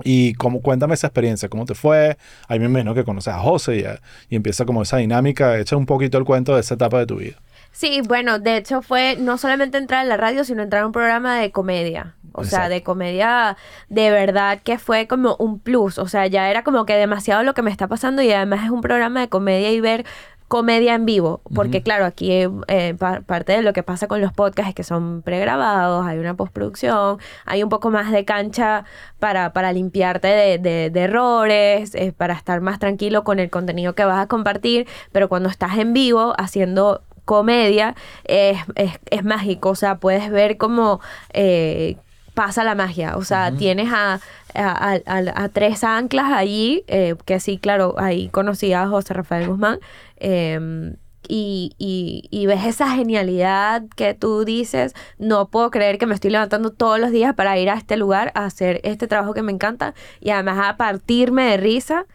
y 0.03 0.33
cómo, 0.33 0.61
cuéntame 0.61 0.93
esa 0.93 1.07
experiencia, 1.07 1.49
cómo 1.49 1.65
te 1.65 1.75
fue. 1.75 2.17
Ahí 2.47 2.59
me 2.59 2.65
imagino 2.65 2.93
que 2.93 3.03
conoces 3.03 3.33
a 3.33 3.39
José 3.39 3.77
y, 3.77 4.33
y 4.33 4.35
empieza 4.35 4.65
como 4.65 4.81
esa 4.81 4.97
dinámica. 4.97 5.57
Echa 5.57 5.77
un 5.77 5.85
poquito 5.85 6.17
el 6.17 6.25
cuento 6.25 6.55
de 6.55 6.61
esa 6.61 6.75
etapa 6.75 6.99
de 6.99 7.05
tu 7.05 7.17
vida. 7.17 7.37
Sí, 7.71 8.01
bueno, 8.07 8.39
de 8.39 8.57
hecho 8.57 8.81
fue 8.81 9.17
no 9.19 9.37
solamente 9.37 9.77
entrar 9.77 10.03
en 10.03 10.09
la 10.09 10.15
radio, 10.15 10.45
sino 10.45 10.63
entrar 10.63 10.83
a 10.83 10.85
un 10.85 10.93
programa 10.93 11.37
de 11.37 11.51
comedia. 11.51 12.15
O 12.37 12.43
sea, 12.43 12.67
de 12.67 12.83
comedia 12.83 13.55
de 13.87 14.11
verdad 14.11 14.59
que 14.61 14.77
fue 14.77 15.07
como 15.07 15.35
un 15.39 15.59
plus. 15.59 15.97
O 15.97 16.07
sea, 16.07 16.27
ya 16.27 16.49
era 16.49 16.63
como 16.63 16.85
que 16.85 16.93
demasiado 16.93 17.43
lo 17.43 17.53
que 17.53 17.61
me 17.61 17.71
está 17.71 17.87
pasando 17.87 18.21
y 18.21 18.31
además 18.31 18.65
es 18.65 18.71
un 18.71 18.81
programa 18.81 19.21
de 19.21 19.29
comedia 19.29 19.71
y 19.71 19.79
ver 19.79 20.05
comedia 20.47 20.93
en 20.95 21.05
vivo. 21.05 21.41
Porque 21.53 21.81
claro, 21.81 22.05
aquí 22.05 22.31
eh, 22.67 22.95
pa- 22.97 23.21
parte 23.21 23.53
de 23.53 23.61
lo 23.61 23.73
que 23.73 23.83
pasa 23.83 24.07
con 24.07 24.21
los 24.21 24.31
podcasts 24.33 24.69
es 24.69 24.75
que 24.75 24.83
son 24.83 25.21
pregrabados, 25.23 26.05
hay 26.05 26.17
una 26.19 26.35
postproducción, 26.35 27.17
hay 27.45 27.63
un 27.63 27.69
poco 27.69 27.89
más 27.89 28.11
de 28.11 28.25
cancha 28.25 28.85
para, 29.19 29.53
para 29.53 29.73
limpiarte 29.73 30.27
de, 30.27 30.57
de- 30.57 30.89
de 30.89 30.99
errores, 31.01 31.95
eh, 31.95 32.13
para 32.15 32.33
estar 32.35 32.61
más 32.61 32.79
tranquilo 32.79 33.23
con 33.23 33.39
el 33.39 33.49
contenido 33.49 33.93
que 33.95 34.05
vas 34.05 34.19
a 34.21 34.27
compartir. 34.27 34.87
Pero 35.11 35.29
cuando 35.29 35.49
estás 35.49 35.77
en 35.77 35.93
vivo 35.93 36.33
haciendo 36.37 37.01
comedia 37.25 37.95
es, 38.25 38.59
es, 38.75 38.91
es 39.09 39.23
mágico, 39.23 39.69
o 39.69 39.75
sea, 39.75 39.95
puedes 39.97 40.29
ver 40.29 40.57
cómo 40.57 41.01
eh, 41.33 41.97
pasa 42.35 42.63
la 42.63 42.75
magia, 42.75 43.17
o 43.17 43.23
sea, 43.23 43.49
tienes 43.57 43.91
a, 43.91 44.19
a, 44.53 44.93
a- 44.93 45.01
a- 45.07 45.43
a 45.43 45.49
tres 45.49 45.83
anclas 45.83 46.31
allí, 46.31 46.83
eh, 46.87 47.15
que 47.25 47.39
sí, 47.39 47.57
claro, 47.57 47.95
ahí 47.97 48.29
conocí 48.29 48.71
a 48.73 48.87
José 48.87 49.13
Rafael 49.15 49.47
Guzmán, 49.47 49.79
eh, 50.17 50.93
y, 51.27 51.71
y, 51.79 52.27
y 52.29 52.45
ves 52.45 52.63
esa 52.65 52.87
genialidad 52.91 53.83
que 53.95 54.13
tú 54.13 54.45
dices, 54.45 54.93
no 55.17 55.47
puedo 55.47 55.71
creer 55.71 55.97
que 55.97 56.05
me 56.05 56.13
estoy 56.13 56.29
levantando 56.29 56.69
todos 56.69 56.99
los 56.99 57.09
días 57.09 57.33
para 57.33 57.57
ir 57.57 57.71
a 57.71 57.73
este 57.73 57.97
lugar 57.97 58.31
a 58.35 58.45
hacer 58.45 58.79
este 58.83 59.07
trabajo 59.07 59.33
que 59.33 59.41
me 59.41 59.51
encanta 59.51 59.95
y 60.21 60.29
además 60.29 60.59
a 60.63 60.77
partirme 60.77 61.45
de 61.45 61.57
risa 61.57 62.05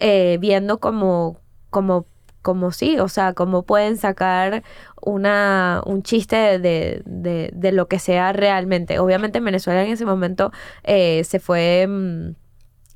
eh, 0.00 0.36
viendo 0.38 0.80
como, 0.80 1.38
como, 1.70 2.04
como 2.42 2.72
sí, 2.72 2.98
o 2.98 3.08
sea, 3.08 3.32
cómo 3.34 3.64
pueden 3.64 3.96
sacar 3.96 4.62
una, 5.00 5.82
un 5.86 6.02
chiste 6.02 6.58
de, 6.58 7.02
de, 7.04 7.50
de 7.52 7.72
lo 7.72 7.88
que 7.88 7.98
sea 7.98 8.32
realmente. 8.32 8.98
Obviamente 8.98 9.38
en 9.38 9.44
Venezuela 9.44 9.84
en 9.84 9.92
ese 9.92 10.06
momento 10.06 10.52
eh, 10.84 11.24
se 11.24 11.40
fue... 11.40 11.86
mm, 11.88 12.30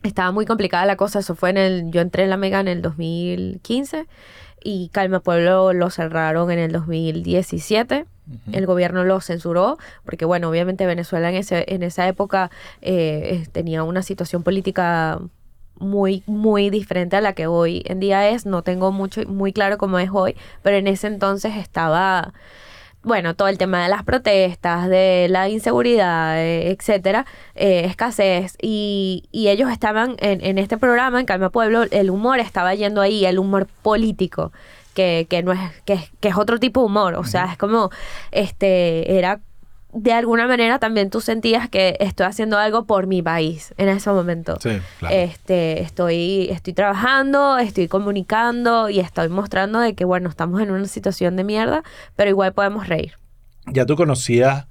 estaba 0.03 0.33
muy 0.33 0.47
complicada 0.47 0.85
la 0.85 0.97
cosa, 0.97 1.21
eso 1.21 1.35
fue 1.37 1.51
en 1.51 1.57
el, 1.59 1.91
yo 1.93 2.01
entré 2.01 2.25
en 2.25 2.31
la 2.31 2.37
Mega 2.37 2.61
en 2.61 2.69
el 2.69 2.83
2015 2.83 4.07
y 4.65 4.89
Calma 4.89 5.21
Pueblo 5.21 5.73
lo 5.73 5.91
cerraron 5.91 6.51
en 6.51 6.59
el 6.59 6.73
2017. 6.73 8.07
El 8.53 8.67
gobierno 8.67 9.05
lo 9.05 9.21
censuró 9.21 9.79
porque, 10.05 10.25
bueno, 10.25 10.49
obviamente 10.49 10.87
Venezuela 10.87 11.29
en, 11.29 11.37
ese, 11.37 11.65
en 11.69 11.83
esa 11.83 12.07
época 12.07 12.51
eh, 12.81 13.45
tenía 13.53 13.83
una 13.83 14.03
situación 14.03 14.43
política 14.45 15.21
muy, 15.83 16.23
muy 16.27 16.71
diferente 16.71 17.17
a 17.17 17.21
la 17.21 17.35
que 17.35 17.47
hoy 17.47 17.83
en 17.87 18.01
día 18.01 18.29
es. 18.31 18.47
No 18.47 18.63
tengo 18.63 18.93
mucho, 18.93 19.23
muy 19.27 19.53
claro 19.53 19.77
cómo 19.79 19.99
es 19.99 20.09
hoy, 20.13 20.37
pero 20.63 20.77
en 20.77 20.87
ese 20.87 21.07
entonces 21.09 21.57
estaba, 21.57 22.33
bueno, 23.03 23.35
todo 23.35 23.49
el 23.49 23.59
tema 23.59 23.83
de 23.83 23.89
las 23.89 24.05
protestas, 24.05 24.89
de 24.89 25.27
la 25.29 25.49
inseguridad, 25.49 26.39
eh, 26.41 26.71
etcétera, 26.71 27.27
eh, 27.55 27.83
escasez. 27.87 28.57
Y, 28.63 29.25
y 29.33 29.49
ellos 29.49 29.71
estaban 29.71 30.17
en, 30.21 30.45
en 30.45 30.59
este 30.59 30.79
programa, 30.79 31.19
en 31.21 31.27
Calma 31.27 31.51
Pueblo, 31.51 31.83
el 31.91 32.11
humor 32.11 32.39
estaba 32.39 32.75
yendo 32.75 33.01
ahí, 33.01 33.25
el 33.27 33.39
humor 33.39 33.67
político. 33.83 34.53
Que, 34.95 35.27
que 35.31 35.43
no 35.43 35.53
es, 35.53 35.59
que, 35.87 35.95
es- 35.95 36.11
que 36.21 36.29
es 36.29 36.37
otro 36.37 36.61
tipo 36.61 36.81
de 36.81 36.87
humor. 36.87 37.15
O 37.15 37.25
sea, 37.25 37.47
es 37.51 37.57
como, 37.57 37.89
este, 38.31 39.17
era 39.19 39.41
de 39.95 40.13
alguna 40.13 40.47
manera 40.47 40.79
también 40.79 41.11
tú 41.11 41.21
sentías 41.21 41.69
que 41.69 41.97
estoy 42.01 42.27
haciendo 42.27 42.59
algo 42.59 42.85
por 42.87 43.07
mi 43.07 43.21
país 43.23 43.75
en 43.77 43.89
ese 43.91 44.11
momento. 44.11 44.59
Sí, 44.61 44.71
claro. 44.99 45.15
Este, 45.15 45.83
estoy, 45.83 46.49
estoy 46.51 46.73
trabajando, 46.73 47.59
estoy 47.59 47.89
comunicando 47.89 48.89
y 48.89 49.01
estoy 49.01 49.29
mostrando 49.29 49.81
de 49.81 49.95
que, 49.95 50.05
bueno, 50.05 50.29
estamos 50.31 50.63
en 50.63 50.71
una 50.71 50.87
situación 50.87 51.37
de 51.37 51.45
mierda, 51.45 51.83
pero 52.17 52.31
igual 52.31 52.53
podemos 52.55 52.89
reír. 52.89 53.13
Ya 53.67 53.85
tú 53.87 53.95
conocías, 53.97 54.67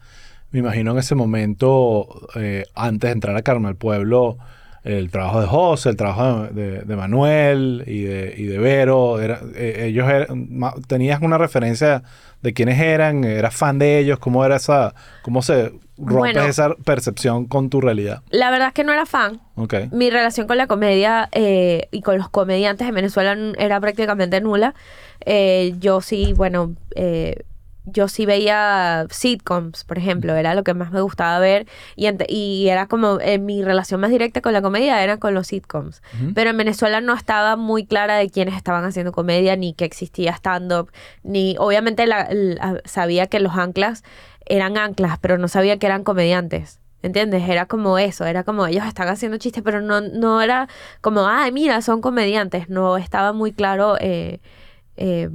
me 0.51 0.59
imagino 0.59 0.91
en 0.91 0.97
ese 0.97 1.15
momento, 1.15 2.27
eh, 2.35 2.65
antes 2.75 3.07
de 3.09 3.13
entrar 3.13 3.35
a 3.35 3.41
Carmen 3.41 3.67
al 3.67 3.75
Pueblo, 3.75 4.37
el 4.83 5.11
trabajo 5.11 5.39
de 5.39 5.45
José, 5.45 5.89
el 5.89 5.95
trabajo 5.95 6.47
de, 6.47 6.49
de- 6.53 6.81
de 6.81 6.95
Manuel 6.95 7.83
y 7.85 8.01
de, 8.01 8.33
y 8.35 8.45
de 8.45 8.57
Vero. 8.57 9.21
Era, 9.21 9.39
eh, 9.53 9.85
ellos 9.85 10.09
eran- 10.09 10.47
ma- 10.49 10.73
tenías 10.87 11.21
una 11.21 11.37
referencia 11.37 12.01
de 12.41 12.53
quiénes 12.53 12.79
eran, 12.79 13.23
eras 13.23 13.55
fan 13.55 13.79
de 13.79 13.99
ellos, 13.99 14.19
cómo 14.19 14.43
era 14.45 14.55
esa, 14.55 14.93
cómo 15.21 15.41
se 15.41 15.71
rompes 15.97 16.33
Bueno. 16.33 16.41
esa 16.43 16.73
percepción 16.83 17.45
con 17.45 17.69
tu 17.69 17.79
realidad. 17.81 18.23
La 18.31 18.49
verdad 18.49 18.69
es 18.69 18.73
que 18.73 18.83
no 18.83 18.91
era 18.91 19.05
fan. 19.05 19.39
Ok. 19.55 19.75
Mi 19.91 20.09
relación 20.09 20.47
con 20.47 20.57
la 20.57 20.65
comedia 20.67 21.29
eh, 21.31 21.87
y 21.91 22.01
con 22.01 22.17
los 22.17 22.29
comediantes 22.29 22.87
en 22.87 22.95
Venezuela 22.95 23.37
era 23.57 23.79
prácticamente 23.79 24.41
nula. 24.41 24.73
Eh, 25.25 25.75
yo 25.79 26.01
sí, 26.01 26.33
bueno, 26.35 26.75
eh, 26.95 27.43
yo 27.85 28.07
sí 28.07 28.25
veía 28.25 29.07
sitcoms, 29.09 29.83
por 29.85 29.97
ejemplo, 29.97 30.35
era 30.35 30.53
lo 30.53 30.63
que 30.63 30.73
más 30.73 30.91
me 30.91 31.01
gustaba 31.01 31.39
ver 31.39 31.67
y, 31.95 32.07
y 32.29 32.69
era 32.69 32.87
como 32.87 33.19
eh, 33.19 33.39
mi 33.39 33.63
relación 33.63 33.99
más 34.01 34.11
directa 34.11 34.41
con 34.41 34.53
la 34.53 34.61
comedia 34.61 35.03
era 35.03 35.17
con 35.17 35.33
los 35.33 35.47
sitcoms. 35.47 36.01
Pero 36.35 36.51
en 36.51 36.57
Venezuela 36.57 37.01
no 37.01 37.13
estaba 37.13 37.55
muy 37.55 37.85
clara 37.85 38.17
de 38.17 38.29
quiénes 38.29 38.55
estaban 38.55 38.83
haciendo 38.85 39.11
comedia, 39.11 39.55
ni 39.55 39.73
que 39.73 39.85
existía 39.85 40.31
stand-up, 40.33 40.91
ni 41.23 41.55
obviamente 41.57 42.05
la- 42.05 42.27
la- 42.31 42.81
sabía 42.85 43.27
que 43.27 43.39
los 43.39 43.55
anclas 43.57 44.03
eran 44.45 44.77
anclas, 44.77 45.17
pero 45.19 45.37
no 45.37 45.47
sabía 45.47 45.77
que 45.79 45.87
eran 45.87 46.03
comediantes. 46.03 46.79
¿Entiendes? 47.03 47.49
Era 47.49 47.65
como 47.65 47.97
eso, 47.97 48.25
era 48.25 48.43
como 48.43 48.67
ellos 48.67 48.85
están 48.85 49.07
haciendo 49.07 49.37
chistes, 49.39 49.63
pero 49.63 49.81
no, 49.81 50.01
no 50.01 50.39
era 50.39 50.67
como, 51.01 51.25
ay, 51.27 51.51
mira, 51.51 51.81
son 51.81 51.99
comediantes. 51.99 52.69
No 52.69 52.97
estaba 52.97 53.33
muy 53.33 53.53
claro 53.53 53.97
eh, 53.99 54.39
eh, 54.97 55.27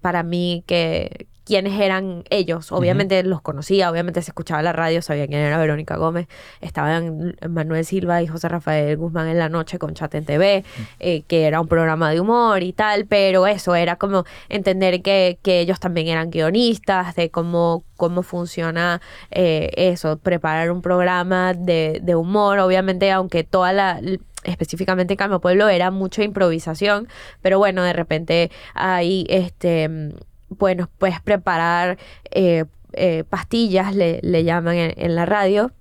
para 0.00 0.22
mí 0.22 0.62
que 0.68 1.26
quiénes 1.44 1.78
eran 1.80 2.24
ellos. 2.30 2.72
Obviamente 2.72 3.22
los 3.22 3.42
conocía, 3.42 3.90
obviamente 3.90 4.22
se 4.22 4.30
escuchaba 4.30 4.62
la 4.62 4.72
radio, 4.72 5.02
sabía 5.02 5.26
quién 5.26 5.40
era 5.40 5.58
Verónica 5.58 5.96
Gómez. 5.96 6.26
Estaban 6.60 7.36
Manuel 7.48 7.84
Silva 7.84 8.22
y 8.22 8.26
José 8.26 8.48
Rafael 8.48 8.96
Guzmán 8.96 9.28
en 9.28 9.38
la 9.38 9.48
noche 9.48 9.78
con 9.78 9.94
Chat 9.94 10.14
en 10.14 10.24
TV, 10.24 10.64
eh, 11.00 11.22
que 11.22 11.46
era 11.46 11.60
un 11.60 11.68
programa 11.68 12.10
de 12.10 12.20
humor 12.20 12.62
y 12.62 12.72
tal, 12.72 13.06
pero 13.06 13.46
eso 13.46 13.74
era 13.74 13.96
como 13.96 14.24
entender 14.48 15.02
que, 15.02 15.38
que 15.42 15.60
ellos 15.60 15.80
también 15.80 16.08
eran 16.08 16.30
guionistas, 16.30 17.14
de 17.14 17.30
cómo, 17.30 17.84
cómo 17.96 18.22
funciona 18.22 19.00
eh, 19.30 19.70
eso, 19.76 20.18
preparar 20.18 20.70
un 20.70 20.82
programa 20.82 21.54
de, 21.54 22.00
de 22.02 22.14
humor, 22.14 22.58
obviamente, 22.58 23.10
aunque 23.10 23.44
toda 23.44 23.72
la 23.72 24.00
específicamente 24.44 25.14
en 25.14 25.16
Calma 25.16 25.38
Pueblo 25.40 25.70
era 25.70 25.90
mucha 25.90 26.22
improvisación, 26.22 27.08
pero 27.40 27.58
bueno, 27.58 27.82
de 27.82 27.94
repente 27.94 28.50
hay 28.74 29.26
este 29.30 30.12
bueno, 30.58 30.88
puedes 30.98 31.20
preparar 31.20 31.98
eh, 32.30 32.64
eh, 32.92 33.24
pastillas, 33.28 33.94
le, 33.94 34.20
le 34.22 34.44
llaman 34.44 34.74
en, 34.76 34.94
en 34.96 35.14
la 35.14 35.26
radio, 35.26 35.72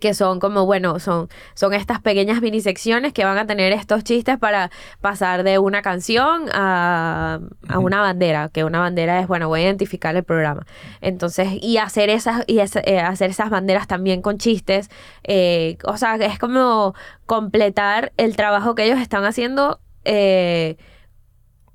que 0.00 0.12
son 0.12 0.38
como, 0.38 0.66
bueno, 0.66 0.98
son, 0.98 1.28
son 1.54 1.72
estas 1.72 1.98
pequeñas 2.00 2.42
minisecciones 2.42 3.14
que 3.14 3.24
van 3.24 3.38
a 3.38 3.46
tener 3.46 3.72
estos 3.72 4.04
chistes 4.04 4.36
para 4.38 4.70
pasar 5.00 5.44
de 5.44 5.58
una 5.58 5.80
canción 5.80 6.50
a, 6.52 7.40
a 7.68 7.78
una 7.78 8.00
bandera, 8.02 8.50
que 8.50 8.64
una 8.64 8.80
bandera 8.80 9.20
es, 9.20 9.28
bueno, 9.28 9.48
voy 9.48 9.60
a 9.60 9.64
identificar 9.64 10.14
el 10.14 10.22
programa. 10.24 10.66
Entonces, 11.00 11.48
y 11.62 11.78
hacer 11.78 12.10
esas, 12.10 12.44
y 12.46 12.58
es- 12.58 12.76
eh, 12.76 13.00
hacer 13.00 13.30
esas 13.30 13.48
banderas 13.48 13.86
también 13.86 14.20
con 14.20 14.36
chistes, 14.36 14.90
o 15.84 15.96
sea, 15.96 16.16
es 16.16 16.38
como 16.38 16.94
completar 17.24 18.12
el 18.18 18.36
trabajo 18.36 18.74
que 18.74 18.84
ellos 18.84 18.98
están 19.00 19.24
haciendo. 19.24 19.80
eh, 20.04 20.76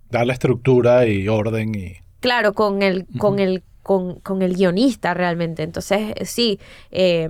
Darle 0.10 0.34
estructura 0.34 1.06
y 1.06 1.28
orden 1.28 1.76
y... 1.76 1.94
Claro, 2.20 2.54
con 2.54 2.82
el, 2.82 3.06
con 3.18 3.36
Ujú. 3.36 3.44
el, 3.44 3.64
con, 3.84 4.20
con 4.20 4.42
el 4.42 4.56
guionista 4.56 5.14
realmente. 5.14 5.64
Entonces, 5.64 6.14
eh, 6.16 6.26
sí, 6.26 6.60
eh, 6.92 7.30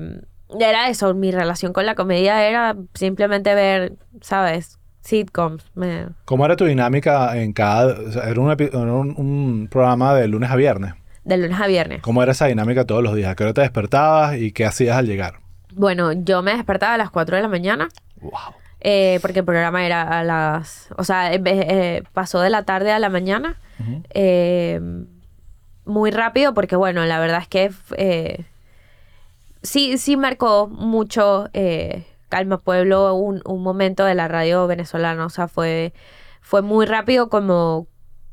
era 0.59 0.89
eso. 0.89 1.13
Mi 1.13 1.31
relación 1.31 1.73
con 1.73 1.85
la 1.85 1.95
comedia 1.95 2.47
era 2.47 2.75
simplemente 2.93 3.53
ver, 3.53 3.93
¿sabes? 4.21 4.79
Sitcoms. 5.01 5.63
Me- 5.75 6.07
¿Cómo 6.25 6.45
era 6.45 6.55
tu 6.55 6.65
dinámica 6.65 7.37
en 7.37 7.53
cada... 7.53 7.99
o 7.99 8.11
sea, 8.11 8.23
era 8.29 8.39
un, 8.41 8.49
un, 8.49 9.13
un 9.17 9.67
programa 9.69 10.15
de 10.15 10.27
lunes 10.27 10.49
a 10.49 10.55
viernes. 10.55 10.93
de 11.23 11.37
lunes 11.37 11.59
a 11.59 11.67
viernes. 11.67 12.01
¿Cómo 12.01 12.23
era 12.23 12.31
esa 12.31 12.47
dinámica 12.47 12.85
todos 12.85 13.03
los 13.03 13.13
días? 13.15 13.29
¿A 13.31 13.35
qué 13.35 13.43
hora 13.43 13.53
te 13.53 13.61
despertabas 13.61 14.37
y 14.37 14.51
qué 14.51 14.65
hacías 14.65 14.97
al 14.97 15.05
llegar? 15.05 15.35
Bueno, 15.75 16.11
yo 16.13 16.41
me 16.41 16.53
despertaba 16.55 16.95
a 16.95 16.97
las 16.97 17.11
4 17.11 17.35
de 17.35 17.43
la 17.43 17.47
mañana. 17.47 17.89
Wow. 18.21 18.31
Eh, 18.81 19.19
porque 19.21 19.39
el 19.39 19.45
programa 19.45 19.85
era 19.85 20.01
a 20.19 20.23
las... 20.23 20.89
O 20.97 21.03
sea, 21.03 21.31
vez- 21.37 21.65
eh, 21.67 22.03
pasó 22.13 22.39
de 22.41 22.49
la 22.49 22.63
tarde 22.63 22.91
a 22.91 22.99
la 22.99 23.09
mañana. 23.09 23.57
Eh, 24.11 24.79
muy 25.85 26.11
rápido 26.11 26.53
porque 26.53 26.75
bueno, 26.75 27.05
la 27.05 27.19
verdad 27.19 27.39
es 27.41 27.47
que 27.47 27.71
eh, 27.97 28.45
sí, 29.63 29.97
sí 29.97 30.17
marcó 30.17 30.67
mucho 30.67 31.49
eh, 31.53 32.05
Calma 32.29 32.57
Pueblo 32.57 33.13
un, 33.15 33.41
un 33.45 33.63
momento 33.63 34.05
de 34.05 34.15
la 34.15 34.27
radio 34.27 34.67
venezolana, 34.67 35.25
o 35.25 35.29
sea, 35.29 35.47
fue, 35.47 35.93
fue 36.41 36.61
muy 36.61 36.85
rápido 36.85 37.29
como, 37.29 37.87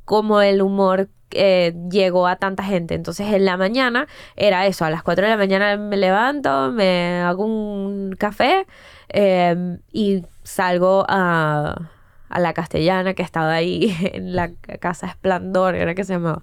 como 0.04 0.42
el 0.42 0.61
humor 0.61 1.09
eh, 1.30 1.74
llegó 1.90 2.26
a 2.26 2.37
tanta 2.37 2.62
gente. 2.62 2.94
Entonces 2.94 3.32
en 3.32 3.44
la 3.44 3.56
mañana 3.56 4.06
era 4.37 4.66
eso, 4.66 4.85
a 4.85 4.90
las 4.90 5.02
4 5.02 5.24
de 5.24 5.30
la 5.30 5.37
mañana 5.38 5.76
me 5.76 5.96
levanto, 5.96 6.70
me 6.72 7.20
hago 7.22 7.44
un 7.44 8.14
café 8.18 8.66
eh, 9.08 9.78
y 9.92 10.24
salgo 10.42 11.04
a, 11.08 11.90
a 12.28 12.40
la 12.40 12.52
castellana 12.52 13.14
que 13.14 13.22
estaba 13.22 13.52
ahí 13.52 13.96
en 14.12 14.34
la 14.34 14.50
casa 14.80 15.06
Esplendor, 15.06 15.74
era 15.74 15.94
que 15.94 16.04
se 16.04 16.14
llamaba 16.14 16.42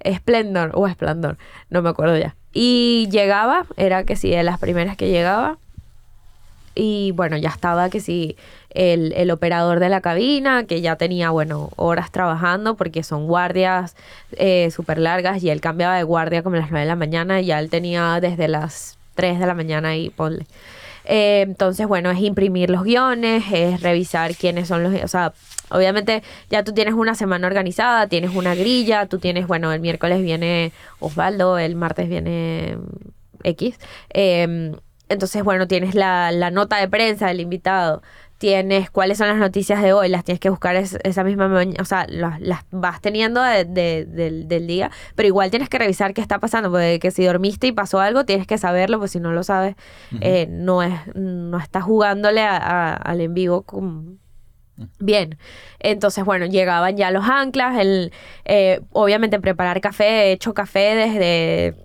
Esplendor 0.00 0.72
o 0.74 0.86
Esplendor, 0.86 1.36
no 1.70 1.82
me 1.82 1.88
acuerdo 1.88 2.16
ya. 2.16 2.34
Y 2.52 3.08
llegaba, 3.10 3.66
era 3.76 4.04
que 4.04 4.16
sí, 4.16 4.30
de 4.30 4.42
las 4.42 4.58
primeras 4.58 4.96
que 4.96 5.08
llegaba. 5.10 5.58
Y 6.74 7.12
bueno, 7.12 7.36
ya 7.36 7.50
estaba 7.50 7.90
que 7.90 8.00
sí, 8.00 8.36
el, 8.70 9.12
el 9.14 9.30
operador 9.30 9.78
de 9.78 9.90
la 9.90 10.00
cabina, 10.00 10.64
que 10.64 10.80
ya 10.80 10.96
tenía, 10.96 11.30
bueno, 11.30 11.70
horas 11.76 12.10
trabajando 12.10 12.76
porque 12.76 13.02
son 13.02 13.26
guardias 13.26 13.94
eh, 14.32 14.70
súper 14.70 14.98
largas 14.98 15.42
y 15.42 15.50
él 15.50 15.60
cambiaba 15.60 15.96
de 15.96 16.02
guardia 16.02 16.42
como 16.42 16.56
a 16.56 16.60
las 16.60 16.70
9 16.70 16.84
de 16.84 16.88
la 16.88 16.96
mañana 16.96 17.40
y 17.40 17.46
ya 17.46 17.58
él 17.58 17.68
tenía 17.68 18.18
desde 18.20 18.48
las 18.48 18.96
3 19.16 19.38
de 19.38 19.46
la 19.46 19.54
mañana 19.54 19.96
y 19.96 20.08
ponle. 20.10 20.46
Eh, 21.04 21.42
entonces, 21.42 21.86
bueno, 21.86 22.10
es 22.10 22.20
imprimir 22.20 22.70
los 22.70 22.84
guiones, 22.84 23.44
es 23.52 23.80
revisar 23.80 24.34
quiénes 24.34 24.68
son 24.68 24.82
los... 24.82 25.02
O 25.02 25.08
sea, 25.08 25.32
obviamente 25.70 26.22
ya 26.50 26.64
tú 26.64 26.72
tienes 26.72 26.94
una 26.94 27.14
semana 27.14 27.46
organizada, 27.46 28.06
tienes 28.06 28.34
una 28.34 28.54
grilla, 28.54 29.06
tú 29.06 29.18
tienes, 29.18 29.46
bueno, 29.46 29.72
el 29.72 29.80
miércoles 29.80 30.22
viene 30.22 30.72
Osvaldo, 31.00 31.58
el 31.58 31.76
martes 31.76 32.08
viene 32.08 32.78
X. 33.42 33.78
Eh, 34.14 34.72
entonces, 35.08 35.44
bueno, 35.44 35.68
tienes 35.68 35.94
la, 35.94 36.32
la 36.32 36.50
nota 36.50 36.76
de 36.78 36.88
prensa 36.88 37.26
del 37.26 37.40
invitado, 37.40 38.02
tienes 38.42 38.90
cuáles 38.90 39.18
son 39.18 39.28
las 39.28 39.36
noticias 39.36 39.80
de 39.80 39.92
hoy, 39.92 40.08
las 40.08 40.24
tienes 40.24 40.40
que 40.40 40.50
buscar 40.50 40.74
es- 40.74 40.98
esa 41.04 41.22
misma 41.22 41.46
mañana, 41.46 41.76
o 41.80 41.84
sea, 41.84 42.06
las, 42.08 42.40
las 42.40 42.64
vas 42.72 43.00
teniendo 43.00 43.40
de- 43.40 43.64
de- 43.64 44.04
del, 44.04 44.48
del 44.48 44.66
día, 44.66 44.90
pero 45.14 45.28
igual 45.28 45.48
tienes 45.50 45.68
que 45.68 45.78
revisar 45.78 46.12
qué 46.12 46.20
está 46.20 46.40
pasando, 46.40 46.68
porque 46.68 46.98
que 46.98 47.12
si 47.12 47.24
dormiste 47.24 47.68
y 47.68 47.72
pasó 47.72 48.00
algo, 48.00 48.24
tienes 48.24 48.48
que 48.48 48.58
saberlo, 48.58 48.98
pues 48.98 49.12
si 49.12 49.20
no 49.20 49.30
lo 49.32 49.44
sabes, 49.44 49.76
eh, 50.20 50.48
no 50.50 50.82
es 50.82 50.92
no 51.14 51.56
estás 51.58 51.84
jugándole 51.84 52.40
a- 52.42 52.56
a- 52.56 52.94
al 52.94 53.20
en 53.20 53.32
vivo 53.32 53.62
con, 53.62 54.18
Bien, 54.98 55.38
entonces 55.78 56.24
bueno, 56.24 56.46
llegaban 56.46 56.96
ya 56.96 57.12
los 57.12 57.24
anclas, 57.28 57.78
el, 57.78 58.10
eh, 58.44 58.80
obviamente 58.90 59.38
preparar 59.38 59.80
café, 59.80 60.30
he 60.30 60.32
hecho 60.32 60.52
café 60.54 60.96
desde, 60.96 61.76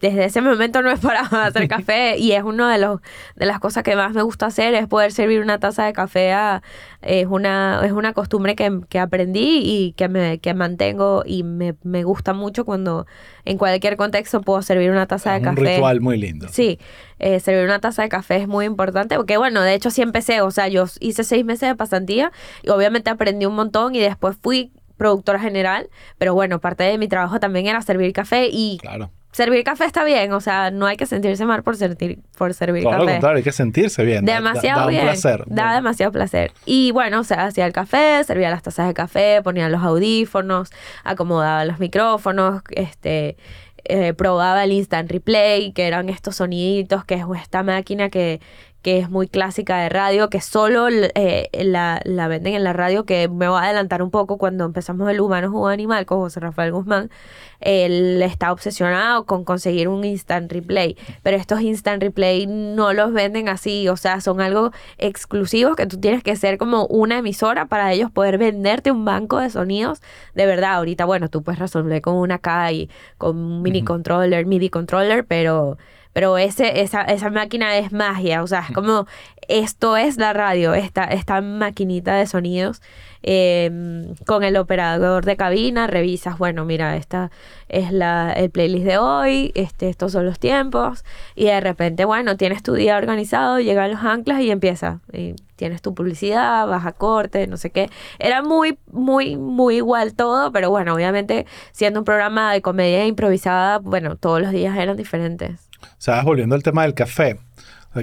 desde 0.00 0.24
ese 0.24 0.40
momento 0.40 0.82
no 0.82 0.90
he 0.90 0.96
parado 0.96 1.36
de 1.36 1.42
hacer 1.46 1.68
café 1.68 2.18
y 2.18 2.32
es 2.32 2.42
uno 2.42 2.68
de 2.68 2.78
los 2.78 3.00
de 3.36 3.46
las 3.46 3.60
cosas 3.60 3.82
que 3.82 3.96
más 3.96 4.12
me 4.12 4.22
gusta 4.22 4.46
hacer 4.46 4.74
es 4.74 4.86
poder 4.86 5.12
servir 5.12 5.40
una 5.40 5.58
taza 5.58 5.84
de 5.84 5.92
café 5.92 6.32
a, 6.32 6.62
es 7.02 7.26
una 7.26 7.80
es 7.84 7.92
una 7.92 8.12
costumbre 8.12 8.54
que, 8.56 8.80
que 8.88 8.98
aprendí 8.98 9.60
y 9.64 9.92
que 9.92 10.08
me 10.08 10.38
que 10.38 10.54
mantengo 10.54 11.22
y 11.24 11.42
me, 11.42 11.74
me 11.82 12.04
gusta 12.04 12.32
mucho 12.32 12.64
cuando 12.64 13.06
en 13.44 13.58
cualquier 13.58 13.96
contexto 13.96 14.40
puedo 14.42 14.60
servir 14.62 14.90
una 14.90 15.06
taza 15.06 15.32
de 15.32 15.36
Es 15.38 15.46
un 15.46 15.54
café 15.54 15.74
ritual 15.74 16.00
muy 16.00 16.18
lindo. 16.18 16.48
Sí, 16.48 16.78
eh, 17.18 17.40
servir 17.40 17.64
una 17.64 17.80
taza 17.80 18.02
de 18.02 18.08
café 18.08 18.36
es 18.36 18.48
muy 18.48 18.66
importante 18.66 19.16
porque, 19.16 19.36
bueno, 19.36 19.62
de 19.62 19.74
hecho 19.74 19.90
sí 19.90 20.02
empecé, 20.02 20.40
o 20.42 20.50
sea, 20.50 20.68
yo 20.68 20.84
hice 21.00 21.24
seis 21.24 21.44
meses 21.44 21.68
de 21.68 21.76
pasantía 21.76 22.32
y 22.62 22.70
obviamente 22.70 23.08
aprendí 23.08 23.46
un 23.46 23.54
montón 23.54 23.94
y 23.94 24.00
después 24.00 24.36
fui 24.40 24.72
productora 24.96 25.38
general, 25.38 25.88
pero 26.18 26.34
bueno, 26.34 26.60
parte 26.60 26.84
de 26.84 26.98
mi 26.98 27.08
trabajo 27.08 27.38
también 27.38 27.66
era 27.66 27.80
servir 27.82 28.12
café 28.12 28.48
y 28.50 28.78
Claro. 28.78 29.10
Servir 29.36 29.64
café 29.64 29.84
está 29.84 30.02
bien, 30.04 30.32
o 30.32 30.40
sea, 30.40 30.70
no 30.70 30.86
hay 30.86 30.96
que 30.96 31.04
sentirse 31.04 31.44
mal 31.44 31.62
por, 31.62 31.76
servir 31.76 32.20
por 32.38 32.54
servir 32.54 32.82
Todo 32.84 32.92
lo 32.92 32.98
café. 33.00 33.12
contrario, 33.12 33.36
hay 33.36 33.42
que 33.42 33.52
sentirse 33.52 34.02
bien. 34.02 34.24
da- 34.24 34.32
da- 34.32 34.38
Demasiado 34.38 34.80
da, 34.80 34.86
bien. 34.86 35.02
placer. 35.02 35.44
Da 35.46 35.74
demasiado 35.74 36.10
placer. 36.12 36.52
Y 36.64 36.90
bueno, 36.92 37.20
o 37.20 37.24
sea, 37.24 37.44
hacía 37.44 37.66
el 37.66 37.72
café, 37.72 38.24
servía 38.24 38.48
las 38.50 38.62
tazas 38.62 38.86
de 38.88 38.94
café, 38.94 39.42
ponía 39.42 39.68
los 39.68 39.82
audífonos, 39.82 40.70
acomodaba 41.04 41.64
los 41.66 41.78
micrófonos, 41.78 42.62
este, 42.70 43.36
eh, 43.84 44.14
probaba 44.14 44.64
el 44.64 44.72
instant 44.72 45.10
replay, 45.10 45.72
que 45.72 45.86
eran 45.86 46.08
estos 46.08 46.36
soniditos, 46.36 47.04
que 47.04 47.14
es 47.14 47.24
esta 47.40 47.62
máquina 47.62 48.08
que, 48.10 48.40
que 48.86 49.00
es 49.00 49.10
muy 49.10 49.26
clásica 49.26 49.78
de 49.78 49.88
radio, 49.88 50.30
que 50.30 50.40
solo 50.40 50.86
eh, 50.88 51.50
la, 51.52 52.00
la 52.04 52.28
venden 52.28 52.54
en 52.54 52.62
la 52.62 52.72
radio, 52.72 53.04
que 53.04 53.26
me 53.28 53.48
voy 53.48 53.58
a 53.58 53.64
adelantar 53.64 54.00
un 54.00 54.12
poco 54.12 54.38
cuando 54.38 54.64
empezamos 54.64 55.10
el 55.10 55.20
Humano 55.20 55.50
Jugo 55.50 55.66
Animal 55.66 56.06
con 56.06 56.20
José 56.20 56.38
Rafael 56.38 56.70
Guzmán. 56.70 57.10
Él 57.58 58.22
está 58.22 58.52
obsesionado 58.52 59.26
con 59.26 59.42
conseguir 59.42 59.88
un 59.88 60.04
instant 60.04 60.52
replay, 60.52 60.96
pero 61.24 61.36
estos 61.36 61.62
instant 61.62 62.00
replay 62.00 62.46
no 62.46 62.92
los 62.92 63.12
venden 63.12 63.48
así, 63.48 63.88
o 63.88 63.96
sea, 63.96 64.20
son 64.20 64.40
algo 64.40 64.70
exclusivos 64.98 65.74
que 65.74 65.86
tú 65.86 65.98
tienes 65.98 66.22
que 66.22 66.36
ser 66.36 66.56
como 66.56 66.86
una 66.86 67.18
emisora 67.18 67.66
para 67.66 67.92
ellos 67.92 68.12
poder 68.12 68.38
venderte 68.38 68.92
un 68.92 69.04
banco 69.04 69.40
de 69.40 69.50
sonidos. 69.50 70.00
De 70.36 70.46
verdad, 70.46 70.74
ahorita, 70.74 71.06
bueno, 71.06 71.28
tú 71.28 71.42
puedes 71.42 71.58
resolver 71.58 72.00
con 72.02 72.14
una 72.14 72.38
K 72.38 72.70
y 72.70 72.90
con 73.18 73.36
un 73.36 73.62
mini 73.62 73.82
controller, 73.82 74.46
MIDI 74.46 74.70
controller, 74.70 75.26
pero 75.26 75.76
pero 76.16 76.38
ese, 76.38 76.80
esa, 76.80 77.02
esa 77.02 77.28
máquina 77.28 77.76
es 77.76 77.92
magia, 77.92 78.42
o 78.42 78.46
sea, 78.46 78.64
es 78.66 78.74
como, 78.74 79.06
esto 79.48 79.98
es 79.98 80.16
la 80.16 80.32
radio, 80.32 80.72
esta, 80.72 81.04
esta 81.04 81.42
maquinita 81.42 82.14
de 82.14 82.26
sonidos 82.26 82.80
em, 83.22 84.14
con 84.24 84.42
el 84.42 84.56
operador 84.56 85.26
de 85.26 85.36
cabina, 85.36 85.86
revisas, 85.86 86.38
bueno, 86.38 86.64
mira, 86.64 86.96
esta 86.96 87.30
es 87.68 87.92
la, 87.92 88.32
el 88.32 88.48
playlist 88.48 88.86
de 88.86 88.96
hoy, 88.96 89.52
este, 89.54 89.90
estos 89.90 90.12
son 90.12 90.24
los 90.24 90.38
tiempos, 90.38 91.04
y 91.34 91.44
de 91.44 91.60
repente, 91.60 92.06
bueno, 92.06 92.38
tienes 92.38 92.62
tu 92.62 92.72
día 92.72 92.96
organizado, 92.96 93.60
llegan 93.60 93.90
los 93.90 94.02
anclas 94.02 94.40
y 94.40 94.50
empieza, 94.50 95.00
y 95.12 95.34
tienes 95.56 95.82
tu 95.82 95.94
publicidad, 95.94 96.66
vas 96.66 96.86
a 96.86 96.92
corte, 96.92 97.46
no 97.46 97.58
sé 97.58 97.70
qué. 97.70 97.90
Era 98.18 98.42
muy, 98.42 98.78
muy, 98.90 99.36
muy 99.36 99.76
igual 99.76 100.14
todo, 100.14 100.50
pero 100.52 100.70
bueno, 100.70 100.94
obviamente 100.94 101.46
siendo 101.72 102.00
un 102.00 102.04
programa 102.04 102.52
de 102.54 102.62
comedia 102.62 103.04
improvisada, 103.06 103.80
bueno, 103.80 104.16
todos 104.16 104.40
los 104.40 104.52
días 104.52 104.78
eran 104.78 104.96
diferentes. 104.96 105.65
Sabes, 105.98 106.24
volviendo 106.24 106.54
al 106.54 106.62
tema 106.62 106.82
del 106.82 106.94
café. 106.94 107.38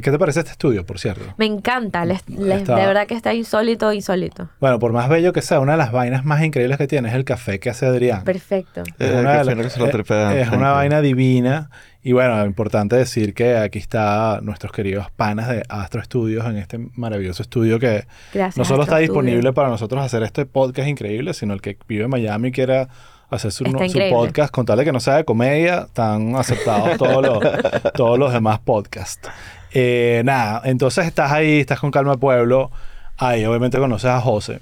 ¿Qué 0.02 0.10
te 0.10 0.17
parece 0.17 0.39
este 0.39 0.52
estudio, 0.54 0.84
por 0.88 0.98
cierto? 0.98 1.22
Me 1.38 1.46
encanta, 1.46 2.04
les- 2.04 2.28
les- 2.28 2.65
de 2.65 2.74
verdad 2.74 3.06
que 3.06 3.13
está 3.13 3.32
insólito, 3.36 3.93
insólito. 3.93 4.50
Bueno, 4.60 4.80
por 4.80 4.91
más 4.91 5.08
bello 5.08 5.34
que 5.34 5.43
sea, 5.43 5.60
una 5.60 5.74
de 5.74 5.78
las 5.78 5.91
vainas 5.91 6.26
más 6.26 6.41
increíbles 6.43 6.80
que 6.80 6.88
tiene 6.88 7.10
es 7.10 7.13
el 7.13 7.24
café 7.26 7.60
que 7.60 7.69
hace 7.69 7.86
Adrián. 7.86 8.24
Perfecto. 8.24 8.82
Es 8.98 9.12
Eh, 9.12 9.19
una, 9.19 9.43
lo 9.43 9.52
es- 9.62 10.50
una 10.50 10.72
vaina 10.72 11.00
divina. 11.02 11.69
Y 12.02 12.12
bueno, 12.12 12.43
importante 12.43 12.96
decir 12.96 13.36
que 13.36 13.56
aquí 13.56 13.78
está 13.78 14.39
nuestros 14.41 14.72
queridos 14.72 15.12
panas 15.15 15.48
de 15.48 15.62
Astro 15.69 16.04
Studios 16.04 16.43
en 16.48 16.58
este 16.58 16.80
maravilloso 16.96 17.43
estudio 17.43 17.78
que 17.80 18.06
Gracias. 18.34 18.58
no 18.58 18.65
solo 18.65 18.84
está 18.84 18.96
Astro 18.96 19.06
Studio. 19.06 19.22
disponible 19.22 19.54
para 19.54 19.69
nosotros 19.69 20.04
hacer 20.04 20.24
este 20.24 20.48
podcast 20.48 20.88
increíble, 20.89 21.36
sino 21.36 21.54
el 21.54 21.62
que 21.62 21.78
vive 21.88 22.06
en 22.06 22.10
Miami 22.10 22.48
y 22.48 22.52
quiera 22.52 22.89
hacer 23.36 23.52
su, 23.52 23.63
Está 23.65 23.89
su 23.89 24.00
podcast, 24.10 24.54
con 24.54 24.65
tal 24.65 24.78
de 24.78 24.86
que 24.86 24.91
no 24.91 25.00
sea 25.00 25.15
de 25.15 25.26
comedia, 25.26 25.84
están 25.88 26.36
aceptados 26.36 26.98
todos 26.98 27.26
los, 27.26 27.39
todos 27.93 28.19
los 28.19 28.34
demás 28.34 28.60
podcasts. 28.60 29.30
Eh, 29.74 30.22
nada, 30.26 30.62
entonces 30.65 31.06
estás 31.06 31.32
ahí, 31.32 31.60
estás 31.60 31.80
con 31.80 31.91
Calma 31.91 32.17
Pueblo, 32.17 32.72
ahí 33.17 33.46
obviamente 33.46 33.78
conoces 33.80 34.10
a 34.10 34.22
José. 34.22 34.60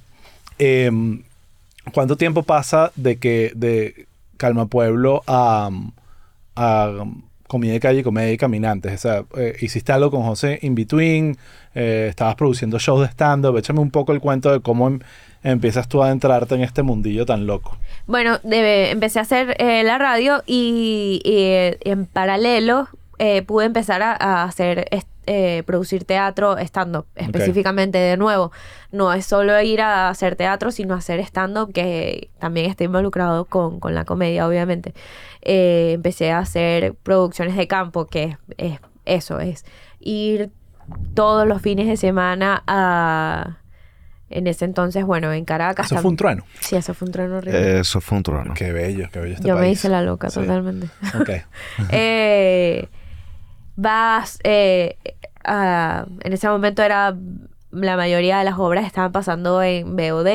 Em, 0.58 1.24
¿Cuánto 1.94 2.16
tiempo 2.16 2.44
pasa 2.44 2.92
de 2.96 3.18
que 3.18 3.52
de 3.56 4.06
Calma 4.38 4.68
Pueblo 4.68 5.24
a, 5.28 5.70
a 6.56 7.06
Comida 7.48 7.74
de 7.74 7.80
Calle, 7.80 8.04
Comedia 8.04 8.32
y 8.32 8.38
Caminantes? 8.38 8.94
O 8.94 8.98
sea, 8.98 9.26
eh, 9.36 9.58
¿hiciste 9.62 9.92
algo 9.92 10.12
con 10.12 10.22
José 10.24 10.60
in 10.62 10.76
between? 10.76 11.38
Eh, 11.74 12.08
¿Estabas 12.10 12.36
produciendo 12.36 12.78
shows 12.80 13.02
de 13.02 13.08
stand-up? 13.08 13.58
Échame 13.58 13.80
un 13.80 13.92
poco 13.92 14.14
el 14.14 14.20
cuento 14.20 14.52
de 14.52 14.62
cómo 14.62 14.88
em- 14.88 15.00
empiezas 15.44 15.88
tú 15.88 16.02
a 16.02 16.08
adentrarte 16.08 16.56
en 16.56 16.62
este 16.62 16.84
mundillo 16.84 17.26
tan 17.26 17.48
loco. 17.48 17.78
Bueno, 18.08 18.40
de- 18.44 18.92
empecé 18.92 19.20
a 19.20 19.24
hacer 19.24 19.56
eh, 19.60 19.84
la 19.84 19.98
radio 19.98 20.44
y, 20.46 21.22
y, 21.24 21.32
eh, 21.38 21.78
en 21.82 22.06
paralelo 22.06 22.88
eh, 23.20 23.42
pude 23.44 23.66
empezar 23.66 24.02
a, 24.02 24.14
a 24.14 24.44
hacer 24.44 24.88
eh, 25.28 25.64
producir 25.66 26.04
teatro 26.06 26.58
stand-up 26.58 27.06
específicamente 27.16 27.98
de 28.00 28.18
nuevo. 28.18 28.52
No 28.92 29.14
es 29.14 29.26
solo 29.26 29.60
ir 29.62 29.82
a 29.82 30.10
hacer 30.10 30.36
teatro, 30.36 30.72
sino 30.72 30.96
hacer 30.96 31.20
stand-up 31.20 31.72
que 31.72 32.30
también 32.40 32.70
está 32.70 32.84
involucrado 32.84 33.46
con, 33.46 33.80
con 33.80 33.94
la 33.94 34.04
comedia, 34.06 34.48
obviamente. 34.48 34.94
Empecé 35.42 36.32
a 36.32 36.40
hacer 36.40 36.96
producciones 36.96 37.56
de 37.56 37.68
campo, 37.68 38.06
que 38.08 38.38
es, 38.58 38.74
es 38.74 38.80
eso, 39.06 39.40
es 39.40 39.66
ir 40.00 40.50
todos 41.14 41.48
los 41.48 41.62
fines 41.62 41.88
de 41.88 41.98
semana 41.98 42.64
a... 42.68 43.58
En 44.32 44.48
ese 44.48 44.66
entonces, 44.66 45.04
bueno, 45.06 45.32
en 45.34 45.44
Caracas. 45.46 45.86
Eso 45.92 46.02
fue 46.02 46.10
un 46.12 46.18
trueno. 46.18 46.44
Sí, 46.62 46.76
eso 46.76 46.94
fue 46.94 47.06
un 47.08 47.12
trueno 47.12 47.38
horrible. 47.38 47.80
Eso 47.80 48.00
fue 48.02 48.18
un 48.18 48.24
trueno. 48.24 48.54
Qué 48.56 48.72
bello, 48.72 49.10
qué 49.12 49.20
bello 49.20 49.36
este 49.36 49.48
Yo 49.48 49.58
me 49.58 49.70
hice 49.70 49.90
la 49.90 50.02
loca 50.02 50.30
Sí. 50.30 50.40
totalmente. 50.40 50.88
Ok. 51.20 51.30
Eh, 51.92 52.88
vas, 53.76 54.40
eh, 54.44 54.98
a- 55.44 56.06
en 56.24 56.34
ese 56.34 56.48
momento 56.48 56.82
era, 56.84 57.16
la 57.72 57.96
mayoría 57.98 58.38
de 58.40 58.44
las 58.46 58.58
obras 58.58 58.86
estaban 58.86 59.12
pasando 59.12 59.62
en 59.64 59.96
BOD, 59.96 60.28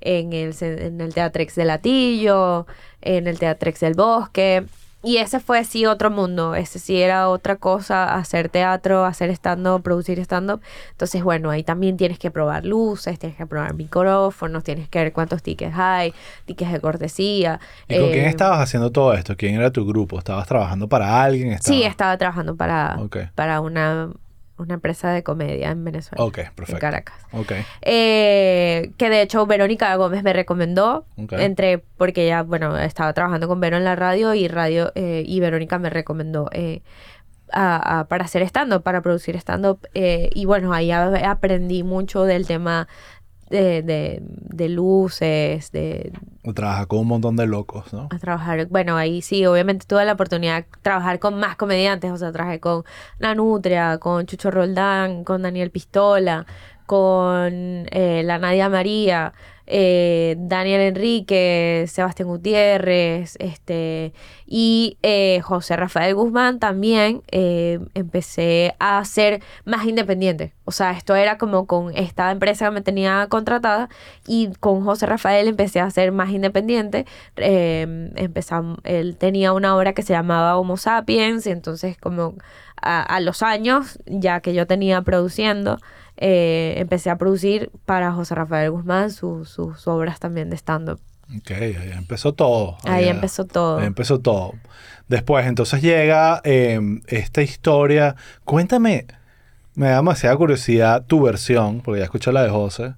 en 0.00 0.32
el, 0.32 0.54
en 0.60 1.00
el 1.00 1.14
Teatrex 1.14 1.54
de 1.54 1.64
Latillo, 1.64 2.66
en 3.00 3.26
el 3.26 3.38
Teatrex 3.38 3.80
del 3.80 3.94
Bosque. 3.94 4.64
Y 5.04 5.18
ese 5.18 5.38
fue 5.38 5.64
sí 5.64 5.84
otro 5.84 6.10
mundo, 6.10 6.54
ese 6.54 6.78
sí 6.78 7.00
era 7.00 7.28
otra 7.28 7.56
cosa, 7.56 8.14
hacer 8.14 8.48
teatro, 8.48 9.04
hacer 9.04 9.28
stand-up, 9.30 9.82
producir 9.82 10.18
stand-up. 10.20 10.62
Entonces, 10.92 11.22
bueno, 11.22 11.50
ahí 11.50 11.62
también 11.62 11.98
tienes 11.98 12.18
que 12.18 12.30
probar 12.30 12.64
luces, 12.64 13.18
tienes 13.18 13.36
que 13.36 13.44
probar 13.46 13.74
micrófonos, 13.74 14.64
tienes 14.64 14.88
que 14.88 14.98
ver 15.00 15.12
cuántos 15.12 15.42
tickets 15.42 15.76
hay, 15.76 16.14
tickets 16.46 16.72
de 16.72 16.80
cortesía. 16.80 17.60
¿Y 17.86 17.98
con 17.98 18.10
quién 18.10 18.24
eh, 18.24 18.28
estabas 18.30 18.60
haciendo 18.60 18.90
todo 18.90 19.12
esto? 19.12 19.36
¿Quién 19.36 19.56
era 19.56 19.70
tu 19.70 19.84
grupo? 19.86 20.18
¿Estabas 20.18 20.46
trabajando 20.46 20.88
para 20.88 21.22
alguien? 21.22 21.50
Sí, 21.60 21.82
¿Estabas- 21.82 21.90
estaba 21.90 22.16
trabajando 22.18 22.56
para, 22.56 22.96
Ok. 22.98 23.16
para 23.34 23.60
una, 23.60 24.08
una 24.56 24.74
empresa 24.74 25.10
de 25.10 25.22
comedia 25.22 25.70
en 25.70 25.84
Venezuela. 25.84 26.24
Ok, 26.24 26.38
En 26.38 26.52
perfecto. 26.54 26.80
Caracas. 26.80 27.16
Ok. 27.32 27.52
Eh, 27.82 28.90
que 28.96 29.10
de 29.10 29.22
hecho 29.22 29.46
Verónica 29.46 29.94
Gómez 29.96 30.22
me 30.22 30.32
recomendó. 30.32 31.06
Ok. 31.16 31.32
Entre, 31.34 31.78
porque 31.78 32.26
ya, 32.26 32.42
bueno, 32.42 32.76
estaba 32.78 33.12
trabajando 33.12 33.48
con 33.48 33.60
Vero 33.60 33.76
en 33.76 33.84
la 33.84 33.96
radio 33.96 34.34
y 34.34 34.48
radio 34.48 34.92
eh, 34.94 35.22
y 35.26 35.40
Verónica 35.40 35.78
me 35.78 35.90
recomendó 35.90 36.48
eh, 36.52 36.82
a- 37.52 38.00
a- 38.00 38.04
para 38.08 38.24
hacer 38.24 38.42
stand-up, 38.42 38.82
para 38.82 39.00
producir 39.02 39.36
stand-up. 39.36 39.86
eh, 39.94 40.30
y 40.34 40.44
bueno, 40.44 40.72
ahí 40.72 40.90
aprendí 40.90 41.82
mucho 41.82 42.24
del 42.24 42.46
tema 42.46 42.88
de, 43.50 43.82
de, 43.82 44.20
de 44.22 44.68
luces, 44.68 45.70
de, 45.72 46.12
Trabaja 46.54 46.86
con 46.86 46.98
un 47.00 47.08
montón 47.08 47.36
de 47.36 47.46
locos, 47.46 47.92
¿no? 47.92 48.08
a 48.10 48.18
trabajar. 48.18 48.66
Bueno, 48.66 48.96
ahí 48.96 49.22
sí, 49.22 49.46
obviamente 49.46 49.86
tuve 49.86 50.04
la 50.04 50.12
oportunidad 50.12 50.64
de 50.64 50.68
trabajar 50.82 51.18
con 51.18 51.38
más 51.38 51.56
comediantes. 51.56 52.10
O 52.10 52.16
sea, 52.18 52.32
trabajé 52.32 52.60
con 52.60 52.84
Nanutria, 53.18 53.98
con 53.98 54.26
Chucho 54.26 54.50
Roldán, 54.50 55.24
con 55.24 55.42
Daniel 55.42 55.70
Pistola, 55.70 56.44
con 56.86 57.86
eh, 57.90 58.22
la 58.24 58.38
Nadia 58.38 58.68
María, 58.68 59.32
eh, 59.66 60.36
Daniel 60.38 60.80
Enrique, 60.80 61.84
Sebastián 61.88 62.28
Gutiérrez, 62.28 63.36
este, 63.38 64.12
y 64.46 64.98
eh, 65.02 65.40
José 65.42 65.76
Rafael 65.76 66.14
Guzmán 66.14 66.58
también 66.58 67.22
eh, 67.30 67.78
empecé 67.94 68.74
a 68.78 69.04
ser 69.04 69.42
más 69.64 69.86
independiente. 69.86 70.52
O 70.64 70.72
sea, 70.72 70.92
esto 70.92 71.14
era 71.14 71.38
como 71.38 71.66
con 71.66 71.96
esta 71.96 72.30
empresa 72.30 72.66
que 72.66 72.70
me 72.72 72.82
tenía 72.82 73.26
contratada 73.30 73.88
y 74.26 74.50
con 74.60 74.84
José 74.84 75.06
Rafael 75.06 75.48
empecé 75.48 75.80
a 75.80 75.90
ser 75.90 76.12
más 76.12 76.30
independiente. 76.30 77.06
Eh, 77.36 78.10
empezam- 78.16 78.78
él 78.84 79.16
tenía 79.16 79.52
una 79.52 79.76
obra 79.76 79.92
que 79.94 80.02
se 80.02 80.12
llamaba 80.12 80.56
Homo 80.58 80.76
Sapiens 80.76 81.46
y 81.46 81.50
entonces 81.50 81.96
como 81.98 82.34
a 82.86 83.20
los 83.20 83.42
años, 83.42 83.98
ya 84.04 84.40
que 84.40 84.52
yo 84.52 84.66
tenía 84.66 85.00
produciendo, 85.00 85.78
eh, 86.16 86.74
empecé 86.78 87.10
a 87.10 87.16
producir 87.18 87.70
para 87.86 88.12
José 88.12 88.34
Rafael 88.34 88.70
Guzmán 88.70 89.10
su- 89.10 89.44
sus 89.44 89.86
obras 89.88 90.20
también 90.20 90.50
de 90.50 90.56
stand-up. 90.56 91.00
Ok, 91.36 91.50
ahí 91.52 91.90
empezó 91.96 92.34
todo. 92.34 92.76
Ahí 92.84 93.06
ya- 93.06 93.10
empezó 93.12 93.44
todo. 93.46 93.78
Ahí 93.78 93.86
empezó 93.86 94.20
todo. 94.20 94.52
Después, 95.08 95.46
entonces 95.46 95.80
llega 95.82 96.40
eh, 96.44 96.80
esta 97.06 97.42
historia. 97.42 98.14
Cuéntame, 98.44 99.06
me 99.74 99.88
da 99.88 99.96
demasiada 99.96 100.36
curiosidad 100.36 101.04
tu 101.06 101.22
versión, 101.22 101.80
porque 101.80 102.00
ya 102.00 102.04
escuché 102.04 102.30
la 102.32 102.42
de 102.42 102.50
José, 102.50 102.94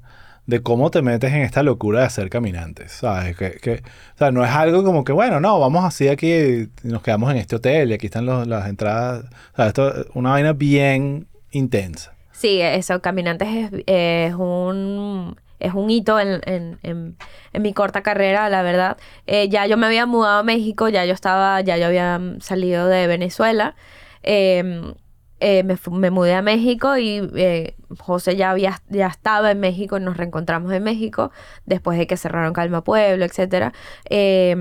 de 0.46 0.60
cómo 0.62 0.90
te 0.90 1.02
metes 1.02 1.32
en 1.32 1.40
esta 1.42 1.62
locura 1.62 2.02
de 2.02 2.10
ser 2.10 2.28
caminantes, 2.28 2.92
¿sabes? 2.92 3.36
Que, 3.36 3.52
que- 3.52 3.82
o 4.14 4.18
sea, 4.18 4.30
no 4.30 4.44
es 4.44 4.50
algo 4.50 4.84
como 4.84 5.02
que, 5.04 5.12
bueno, 5.12 5.40
no, 5.40 5.58
vamos 5.58 5.84
así 5.84 6.08
aquí 6.08 6.68
nos 6.82 7.02
quedamos 7.02 7.30
en 7.30 7.38
este 7.38 7.56
hotel 7.56 7.90
y 7.90 7.94
aquí 7.94 8.06
están 8.06 8.26
los- 8.26 8.46
las 8.46 8.68
entradas. 8.68 9.24
O 9.52 9.56
sea, 9.56 9.66
esto 9.68 9.94
es 10.02 10.06
una 10.14 10.30
vaina 10.30 10.52
bien 10.52 11.26
intensa. 11.52 12.12
Sí, 12.36 12.60
eso, 12.60 13.00
Caminantes 13.00 13.48
es, 13.48 13.82
es 13.86 14.34
un 14.34 15.36
es 15.58 15.72
un 15.72 15.88
hito 15.88 16.20
en, 16.20 16.42
en, 16.44 16.78
en, 16.82 17.16
en 17.54 17.62
mi 17.62 17.72
corta 17.72 18.02
carrera, 18.02 18.50
la 18.50 18.60
verdad. 18.60 18.98
Eh, 19.26 19.48
ya 19.48 19.64
yo 19.66 19.78
me 19.78 19.86
había 19.86 20.04
mudado 20.04 20.40
a 20.40 20.42
México, 20.42 20.90
ya 20.90 21.06
yo 21.06 21.14
estaba, 21.14 21.62
ya 21.62 21.78
yo 21.78 21.86
había 21.86 22.20
salido 22.40 22.88
de 22.88 23.06
Venezuela. 23.06 23.74
Eh, 24.22 24.92
eh, 25.40 25.62
me, 25.64 25.76
me 25.92 26.10
mudé 26.10 26.34
a 26.34 26.42
México 26.42 26.96
y 26.98 27.26
eh, 27.36 27.74
José 27.98 28.36
ya, 28.36 28.50
había, 28.50 28.82
ya 28.88 29.06
estaba 29.06 29.50
en 29.50 29.60
México, 29.60 29.98
nos 29.98 30.16
reencontramos 30.18 30.72
en 30.72 30.82
México 30.82 31.30
después 31.64 31.98
de 31.98 32.06
que 32.06 32.16
cerraron 32.18 32.52
Calma 32.52 32.84
Pueblo, 32.84 33.24
etcétera. 33.24 33.72
Eh, 34.10 34.56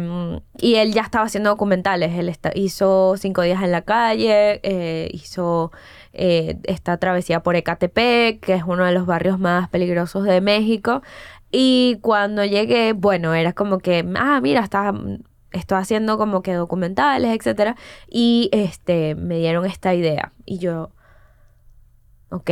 y 0.59 0.75
él 0.75 0.93
ya 0.93 1.01
estaba 1.01 1.25
haciendo 1.25 1.49
documentales, 1.49 2.13
él 2.17 2.33
hizo 2.55 3.15
Cinco 3.17 3.41
días 3.41 3.61
en 3.63 3.71
la 3.71 3.81
calle, 3.81 4.61
hizo 5.11 5.71
eh, 6.17 6.57
esta 6.63 6.97
travesía 6.97 7.41
por 7.43 7.55
Ecatepec, 7.55 8.39
que 8.39 8.53
es 8.55 8.63
uno 8.65 8.85
de 8.85 8.91
los 8.91 9.05
barrios 9.05 9.39
más 9.39 9.69
peligrosos 9.69 10.23
de 10.23 10.41
México. 10.41 11.01
Y 11.51 11.99
cuando 12.01 12.43
llegué, 12.43 12.93
bueno, 12.93 13.33
era 13.33 13.53
como 13.53 13.77
que, 13.79 14.05
ah, 14.17 14.39
mira, 14.41 14.61
está, 14.61 14.93
estoy 15.51 15.77
haciendo 15.77 16.17
como 16.17 16.41
que 16.41 16.53
documentales, 16.53 17.31
etcétera. 17.37 17.75
Y 18.09 18.49
este, 18.51 19.15
me 19.15 19.37
dieron 19.37 19.65
esta 19.65 19.93
idea. 19.93 20.33
Y 20.45 20.57
yo, 20.59 20.89
ok, 22.29 22.49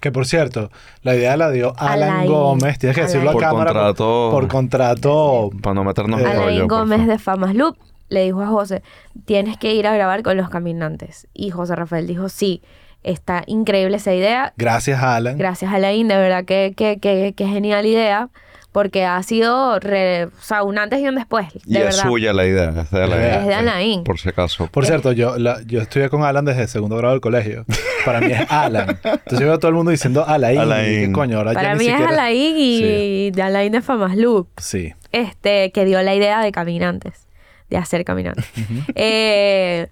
Que 0.00 0.12
por 0.12 0.26
cierto, 0.26 0.70
la 1.02 1.16
idea 1.16 1.36
la 1.36 1.50
dio 1.50 1.72
Alan, 1.76 2.08
Alain. 2.10 2.30
Gómez. 2.30 2.78
Tienes 2.78 2.94
que 2.94 3.02
decirlo 3.02 3.32
Por 3.32 3.44
a 3.44 3.48
cámara. 3.48 3.70
por- 3.72 3.74
contrato. 3.82 4.28
Por, 4.30 4.48
contrato. 4.48 5.50
Para 5.60 5.74
no 5.74 5.82
meternos 5.84 6.20
en 6.20 6.26
Eh, 6.26 6.32
rollo. 6.34 6.42
Alain 6.44 6.68
por 6.68 6.78
Gómez 6.78 7.06
de 7.08 7.18
Famas 7.18 7.54
Loop 7.56 7.76
le 8.08 8.24
dijo 8.24 8.42
a 8.42 8.46
José, 8.46 8.82
tienes 9.24 9.56
que 9.58 9.74
ir 9.74 9.86
a 9.86 9.94
grabar 9.94 10.22
con 10.22 10.36
los 10.36 10.48
caminantes. 10.48 11.26
Y 11.34 11.50
José 11.50 11.76
Rafael 11.76 12.06
dijo, 12.06 12.28
sí, 12.28 12.62
está 13.02 13.42
increíble 13.46 13.96
esa 13.98 14.14
idea. 14.14 14.52
Gracias, 14.56 15.02
Alan. 15.02 15.38
Gracias 15.38 15.72
Alain, 15.72 16.08
de 16.08 16.16
verdad 16.16 16.44
que, 16.44 16.72
que, 16.76 16.98
que, 16.98 17.32
que 17.36 17.46
genial 17.46 17.86
idea. 17.86 18.28
Porque 18.70 19.06
ha 19.06 19.20
sido 19.22 19.80
re- 19.80 20.26
o 20.26 20.30
sea, 20.42 20.62
un 20.62 20.78
antes 20.78 21.00
y 21.00 21.08
un 21.08 21.14
después. 21.14 21.46
De 21.54 21.60
Y 21.64 21.76
es 21.78 21.84
verdad. 21.84 22.02
suya 22.02 22.32
la 22.34 22.46
idea. 22.46 22.68
Es 22.82 22.90
de, 22.90 23.06
la 23.08 23.38
Es 23.40 23.46
de 23.46 23.54
Alain. 23.54 24.04
Por 24.04 24.18
si 24.20 24.28
acaso. 24.28 24.66
Por 24.70 24.84
cierto, 24.84 25.12
yo, 25.12 25.38
la- 25.38 25.62
yo 25.66 25.80
estudié 25.80 26.10
con 26.10 26.22
Alan 26.22 26.44
desde 26.44 26.62
el 26.62 26.68
segundo 26.68 26.94
grado 26.98 27.14
del 27.14 27.22
colegio. 27.22 27.64
Para 28.04 28.20
mí 28.20 28.30
es 28.30 28.42
Alan. 28.50 28.90
Entonces 29.02 29.40
yo 29.40 29.46
veo 29.46 29.54
a 29.54 29.58
todo 29.58 29.70
el 29.70 29.74
mundo 29.74 29.90
diciendo 29.90 30.22
Alain. 30.28 30.58
Alain. 30.58 31.02
y 31.02 31.06
¿Qué 31.06 31.12
coño? 31.12 31.38
Ahora 31.38 31.54
ya 31.54 31.60
Para 31.60 31.72
ni 31.74 31.78
mí 31.78 31.86
es 31.86 31.92
siquiera- 31.92 32.12
Alain 32.12 32.54
y 32.58 33.30
de 33.30 33.42
Alain 33.42 33.72
de 33.72 33.80
Famas 33.80 34.16
Loop. 34.16 34.48
Sí. 34.58 34.92
este, 35.12 35.72
que 35.72 35.86
dio 35.86 36.00
la 36.02 36.14
idea 36.14 36.42
de 36.42 36.52
caminantes, 36.52 37.26
de 37.70 37.76
hacer 37.76 38.04
caminantes. 38.04 38.46
Eh, 38.94 39.88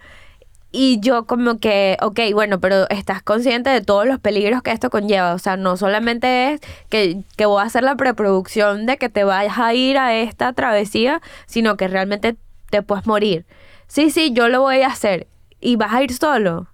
y 0.72 1.00
yo 1.00 1.26
como 1.26 1.58
que, 1.58 1.96
ok, 2.02 2.20
bueno, 2.34 2.60
pero 2.60 2.88
estás 2.90 3.22
consciente 3.22 3.70
de 3.70 3.80
todos 3.80 4.06
los 4.06 4.18
peligros 4.18 4.62
que 4.62 4.72
esto 4.72 4.90
conlleva. 4.90 5.32
O 5.32 5.38
sea, 5.38 5.56
no 5.56 5.76
solamente 5.76 6.52
es 6.52 6.60
que, 6.90 7.22
que 7.36 7.46
voy 7.46 7.62
a 7.62 7.66
hacer 7.66 7.82
la 7.82 7.96
preproducción 7.96 8.84
de 8.84 8.98
que 8.98 9.08
te 9.08 9.24
vayas 9.24 9.58
a 9.58 9.72
ir 9.72 9.96
a 9.96 10.14
esta 10.14 10.52
travesía, 10.52 11.22
sino 11.46 11.76
que 11.76 11.88
realmente 11.88 12.36
te 12.70 12.82
puedes 12.82 13.06
morir. 13.06 13.46
Sí, 13.86 14.10
sí, 14.10 14.32
yo 14.32 14.48
lo 14.48 14.60
voy 14.60 14.82
a 14.82 14.88
hacer. 14.88 15.28
¿Y 15.60 15.76
vas 15.76 15.94
a 15.94 16.02
ir 16.02 16.12
solo? 16.12 16.68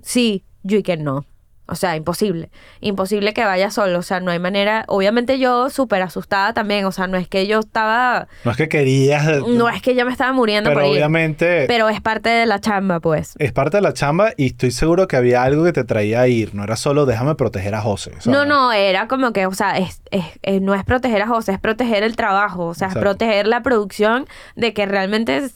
Sí, 0.00 0.44
yo 0.62 0.78
y 0.78 0.82
que 0.82 0.96
no. 0.96 1.26
O 1.68 1.74
sea, 1.74 1.96
imposible. 1.96 2.50
Imposible 2.80 3.34
que 3.34 3.44
vaya 3.44 3.70
solo. 3.70 3.98
O 3.98 4.02
sea, 4.02 4.20
no 4.20 4.30
hay 4.30 4.38
manera. 4.38 4.84
Obviamente 4.88 5.38
yo 5.38 5.68
súper 5.70 6.02
asustada 6.02 6.52
también. 6.54 6.84
O 6.84 6.92
sea, 6.92 7.06
no 7.08 7.16
es 7.16 7.28
que 7.28 7.46
yo 7.46 7.58
estaba. 7.60 8.28
No 8.44 8.50
es 8.52 8.56
que 8.56 8.68
querías. 8.68 9.24
No 9.48 9.68
es 9.68 9.82
que 9.82 9.94
yo 9.94 10.04
me 10.06 10.12
estaba 10.12 10.32
muriendo 10.32 10.70
Pero 10.70 10.80
por 10.80 10.88
ir. 10.88 10.92
obviamente 10.96 11.64
Pero 11.66 11.88
es 11.88 12.00
parte 12.00 12.28
de 12.28 12.46
la 12.46 12.60
chamba, 12.60 13.00
pues. 13.00 13.34
es 13.38 13.52
parte 13.52 13.78
de 13.78 13.82
la 13.82 13.92
chamba 13.92 14.30
y 14.36 14.46
estoy 14.46 14.70
seguro 14.70 15.08
que 15.08 15.16
había 15.16 15.42
algo 15.42 15.64
que 15.64 15.72
te 15.72 15.84
traía 15.84 16.20
a 16.20 16.28
ir. 16.28 16.54
No 16.54 16.62
era 16.64 16.76
solo 16.76 17.06
déjame 17.06 17.34
proteger 17.34 17.74
a 17.74 17.80
José. 17.80 18.10
¿sabes? 18.12 18.26
No, 18.26 18.44
no, 18.44 18.72
era 18.72 19.08
como 19.08 19.32
que, 19.32 19.46
o 19.46 19.52
sea, 19.54 19.78
es, 19.78 20.00
es- 20.10 20.24
es- 20.42 20.62
no 20.62 20.74
es 20.74 20.84
proteger 20.84 21.22
a 21.22 21.26
José, 21.26 21.52
es 21.52 21.58
proteger 21.60 22.02
el 22.02 22.14
trabajo, 22.16 22.66
o 22.66 22.74
sea, 22.74 22.88
Exacto. 22.88 23.00
es 23.08 23.16
proteger 23.16 23.46
la 23.48 23.62
producción 23.62 24.26
de 24.54 24.72
que 24.72 24.86
realmente 24.86 25.48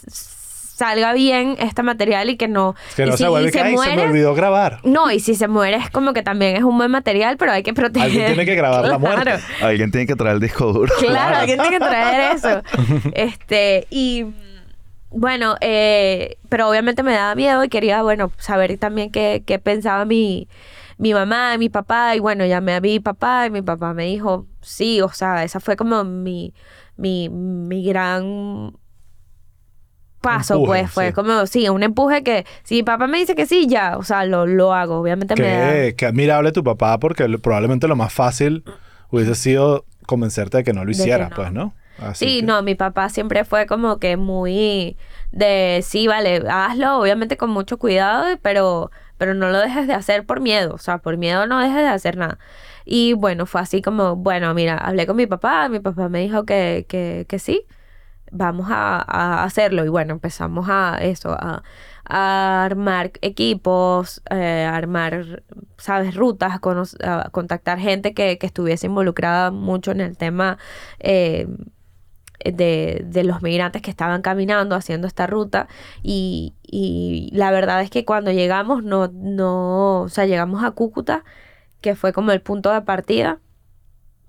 salga 0.81 1.13
bien 1.13 1.57
este 1.59 1.83
material 1.83 2.31
y 2.31 2.37
que 2.39 2.49
no... 2.49 2.75
Que 2.97 3.03
y 3.03 3.07
no 3.07 3.13
si 3.13 3.25
se 3.25 3.29
vuelve 3.29 3.53
que 3.53 3.61
"Ay, 3.61 3.77
se 3.77 3.97
me 3.97 4.03
olvidó 4.05 4.35
grabar. 4.35 4.79
No, 4.83 5.11
y 5.11 5.21
si 5.21 5.35
se 5.35 5.47
muere 5.47 5.77
es 5.77 5.91
como 5.91 6.15
que 6.15 6.23
también 6.23 6.57
es 6.57 6.63
un 6.63 6.79
buen 6.79 6.91
material, 6.91 7.37
pero 7.37 7.53
hay 7.53 7.63
que 7.63 7.75
proteger. 7.75 8.09
Alguien 8.09 8.27
tiene 8.29 8.47
que 8.47 8.55
grabar 8.55 8.87
la 8.89 8.97
muerte. 8.97 9.33
Alguien 9.61 9.91
tiene 9.91 10.07
que 10.07 10.17
traer 10.17 10.37
el 10.37 10.41
disco 10.41 10.73
duro. 10.73 10.91
Claro, 10.99 11.37
alguien 11.37 11.61
tiene 11.61 11.79
que 11.79 11.85
traer 11.85 12.35
eso. 12.37 12.63
Este, 13.13 13.87
y 13.91 14.25
bueno, 15.11 15.57
eh, 15.61 16.39
pero 16.49 16.71
obviamente 16.71 17.03
me 17.03 17.13
daba 17.13 17.35
miedo 17.35 17.63
y 17.63 17.69
quería, 17.69 18.03
bueno, 18.03 18.33
saber 18.39 18.79
también 18.79 19.11
qué, 19.11 19.43
qué 19.45 19.59
pensaba 19.59 20.07
mi, 20.07 20.49
mi 20.97 21.13
mamá, 21.13 21.59
mi 21.59 21.69
papá. 21.69 22.17
Y 22.17 22.21
bueno, 22.21 22.47
llamé 22.47 22.75
a 22.75 22.81
mi 22.81 23.01
papá 23.01 23.47
y 23.47 23.51
mi 23.51 23.61
papá 23.61 23.93
me 23.93 24.07
dijo, 24.07 24.47
sí, 24.63 25.03
o 25.03 25.11
sea, 25.11 25.45
esa 25.45 25.61
fue 25.61 25.77
como 25.77 26.05
mi, 26.05 26.55
mi, 26.97 27.29
mi 27.29 27.85
gran 27.85 28.73
paso, 30.21 30.57
Empuje, 30.57 30.63
pues, 30.63 30.91
fue 30.91 31.09
sí. 31.09 31.15
como, 31.15 31.47
sí, 31.47 31.69
un 31.69 31.83
empuje 31.83 32.23
que 32.23 32.47
si 32.65 32.77
mi 32.77 32.83
papá 32.83 33.07
me 33.07 33.19
dice 33.19 33.35
que 33.35 33.47
sí, 33.47 33.67
ya, 33.69 33.97
o 33.99 34.03
sea, 34.05 34.25
lo, 34.25 34.47
lo 34.47 34.73
hago, 34.75 34.99
obviamente 35.01 35.37
me 35.37 35.49
da... 35.49 35.85
Qué 35.97 36.07
admirable 36.07 36.53
tu 36.53 36.65
papá 36.65 36.99
porque 36.99 37.29
probablemente 37.39 37.89
lo 37.89 37.97
más 37.97 38.13
fácil 38.13 38.65
hubiese 39.11 39.35
sido 39.35 39.85
convencerte 40.07 40.59
de 40.59 40.65
que 40.65 40.73
no 40.73 40.85
lo 40.85 40.91
que 40.91 40.93
hicieras, 40.93 41.29
no. 41.31 41.37
pues, 41.37 41.53
¿no? 41.53 41.75
Así 41.97 42.27
Sí, 42.27 42.37
que- 42.37 42.47
no, 42.47 42.63
mi 42.63 42.75
papá 42.75 43.09
siempre 43.09 43.45
fue 43.45 43.67
como 43.67 43.99
que 43.99 44.17
muy 44.17 44.97
de 45.33 45.81
sí, 45.85 46.09
vale, 46.09 46.43
hazlo, 46.51 46.99
obviamente 47.01 47.37
con 47.37 47.51
mucho 47.51 47.79
cuidado, 47.79 48.39
pero, 48.43 48.91
pero 49.19 49.35
no 49.35 49.51
lo 49.51 49.59
dejes 49.61 49.87
de 49.87 49.95
hacer 49.95 50.27
por 50.27 50.41
miedo, 50.41 50.75
o 50.75 50.79
sea, 50.79 50.99
por 50.99 51.17
miedo 51.19 51.47
no 51.47 51.61
dejes 51.61 51.77
de 51.77 51.89
hacer 51.89 52.17
nada. 52.17 52.39
Y 52.85 53.13
bueno, 53.15 53.47
fue 53.47 53.61
así 53.61 53.83
como, 53.83 54.17
bueno, 54.17 54.53
mira, 54.55 54.77
hablé 54.79 55.07
con 55.07 55.17
mi 55.17 55.27
papá, 55.27 55.69
mi 55.69 55.81
papá 55.81 56.09
me 56.09 56.21
dijo 56.21 56.45
que, 56.45 56.87
que, 56.89 57.27
que 57.29 57.39
sí, 57.39 57.67
vamos 58.31 58.69
a, 58.71 59.05
a 59.07 59.45
hacerlo. 59.45 59.85
Y 59.85 59.89
bueno, 59.89 60.13
empezamos 60.13 60.67
a 60.69 60.99
eso, 61.01 61.31
a, 61.39 61.63
armar 62.13 63.13
equipos, 63.23 64.23
eh, 64.31 64.67
a 64.69 64.77
armar, 64.77 65.45
¿sabes? 65.79 66.15
Rutas, 66.17 66.59
a, 67.05 67.29
contactar 67.31 67.79
gente 67.79 68.15
que, 68.15 68.39
que 68.39 68.47
estuviese 68.47 68.87
involucrada 68.87 69.51
mucho 69.53 69.93
en 69.93 70.01
el 70.01 70.17
tema 70.17 70.59
eh, 70.99 71.47
de, 72.45 73.03
de 73.07 73.25
los 73.25 73.43
migrantes 73.43 73.83
que 73.83 73.91
estaban 73.91 74.23
caminando 74.23 74.75
haciendo 74.75 75.07
esta 75.07 75.27
ruta 75.27 75.69
y, 76.03 76.55
y 76.63 77.31
la 77.33 77.51
verdad 77.51 77.83
es 77.83 77.91
que 77.91 78.05
cuando 78.05 78.33
llegamos 78.33 78.83
no, 78.83 79.09
no, 79.13 80.03
o 80.03 80.09
sea, 80.09 80.27
llegamos 80.27 80.65
a 80.65 80.71
Cúcuta, 80.73 81.25
que 81.81 81.95
fue 81.95 82.13
como 82.13 82.33
el 82.33 82.41
punto 82.43 82.73
de 82.73 82.83
partida. 82.83 83.41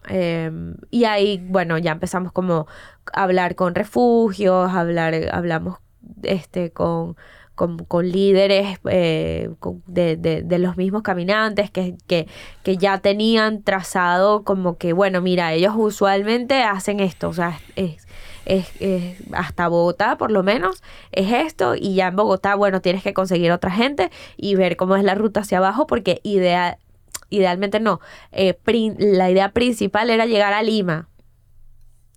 eh, 0.10 0.52
y 0.90 1.06
ahí, 1.06 1.40
bueno, 1.50 1.78
ya 1.78 1.92
empezamos 1.92 2.32
como 2.32 2.68
hablar 3.13 3.56
con 3.56 3.76
refugios, 3.76 4.71
hablar, 4.71 5.13
hablamos 5.32 5.78
este, 6.24 6.71
con, 6.71 7.15
con, 7.56 7.78
con 7.86 8.10
líderes 8.10 8.80
eh, 8.89 9.50
de, 9.88 10.15
de- 10.17 10.41
de 10.43 10.60
los 10.60 10.78
mismos 10.78 11.02
caminantes 11.04 11.69
que, 11.71 11.95
que, 12.08 12.28
que 12.63 12.78
ya 12.78 12.97
tenían 13.00 13.62
trazado 13.63 14.43
como 14.43 14.78
que, 14.78 14.93
bueno, 14.93 15.21
mira, 15.21 15.54
ellos 15.54 15.74
usualmente 15.78 16.63
hacen 16.63 17.00
esto, 17.00 17.30
o 17.30 17.34
sea, 17.34 17.60
es, 17.76 18.08
es, 18.45 18.69
es- 18.80 19.17
hasta 19.34 19.67
Bogotá 19.67 20.17
por 20.17 20.32
lo 20.32 20.41
menos 20.43 20.82
es 21.12 21.32
esto 21.32 21.76
y 21.76 21.93
ya 21.95 22.08
en 22.08 22.15
Bogotá, 22.15 22.56
bueno, 22.56 22.82
tienes 22.82 23.04
que 23.04 23.13
conseguir 23.13 23.52
otra 23.52 23.71
gente 23.71 24.10
y 24.38 24.56
ver 24.56 24.76
cómo 24.78 24.95
es 24.95 25.04
la 25.04 25.13
ruta 25.15 25.41
hacia 25.41 25.60
abajo 25.60 25.86
porque 25.88 26.19
idea, 26.24 26.78
idealmente 27.30 27.80
no, 27.80 28.00
eh, 28.32 28.58
la 28.97 29.30
idea 29.30 29.50
principal 29.52 30.10
era 30.10 30.26
llegar 30.26 30.54
a 30.54 30.63
Lima. 30.63 31.08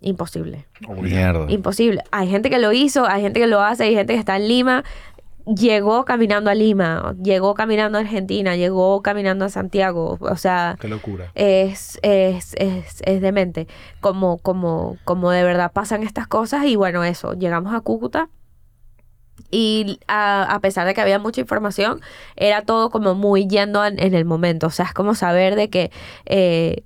Imposible. 0.05 0.67
Mierda. 1.01 1.51
Imposible. 1.51 2.03
Hay 2.11 2.29
gente 2.29 2.51
que 2.51 2.59
lo 2.59 2.73
hizo, 2.73 3.07
hay 3.07 3.23
gente 3.23 3.40
que 3.40 3.47
lo 3.47 3.62
hace, 3.62 3.85
hay 3.85 3.95
gente 3.95 4.12
que 4.12 4.19
está 4.19 4.37
en 4.37 4.49
Lima. 4.49 4.85
Llegó 5.47 6.05
caminando 6.05 6.51
a 6.51 6.55
Lima, 6.55 7.14
llegó 7.23 7.55
caminando 7.55 7.99
a 7.99 8.03
Argentina, 8.03 8.57
llegó 8.57 9.03
caminando 9.03 9.45
a 9.45 9.49
Santiago. 9.51 10.17
O 10.21 10.37
sea, 10.37 10.77
Qué 10.81 10.88
locura. 10.88 11.31
es, 11.35 11.99
es, 12.03 12.55
es, 12.59 13.03
es 13.05 13.21
demente. 13.21 13.67
Como, 14.01 14.38
como, 14.38 14.97
como 15.05 15.31
de 15.31 15.43
verdad 15.43 15.73
pasan 15.73 16.03
estas 16.03 16.27
cosas. 16.27 16.64
Y 16.67 16.77
bueno, 16.77 17.03
eso, 17.05 17.33
llegamos 17.35 17.75
a 17.75 17.81
Cúcuta. 17.81 18.29
Y 19.51 20.01
a, 20.07 20.43
a 20.45 20.61
pesar 20.61 20.87
de 20.87 20.95
que 20.95 21.01
había 21.01 21.19
mucha 21.19 21.40
información, 21.40 22.01
era 22.37 22.62
todo 22.62 22.90
como 22.90 23.14
muy 23.14 23.47
yendo 23.47 23.85
en, 23.85 23.99
en 23.99 24.14
el 24.14 24.25
momento. 24.25 24.67
O 24.67 24.71
sea, 24.71 24.87
es 24.87 24.95
como 24.95 25.14
saber 25.14 25.57
de 25.57 25.71
que 25.71 25.90
eh, 26.27 26.85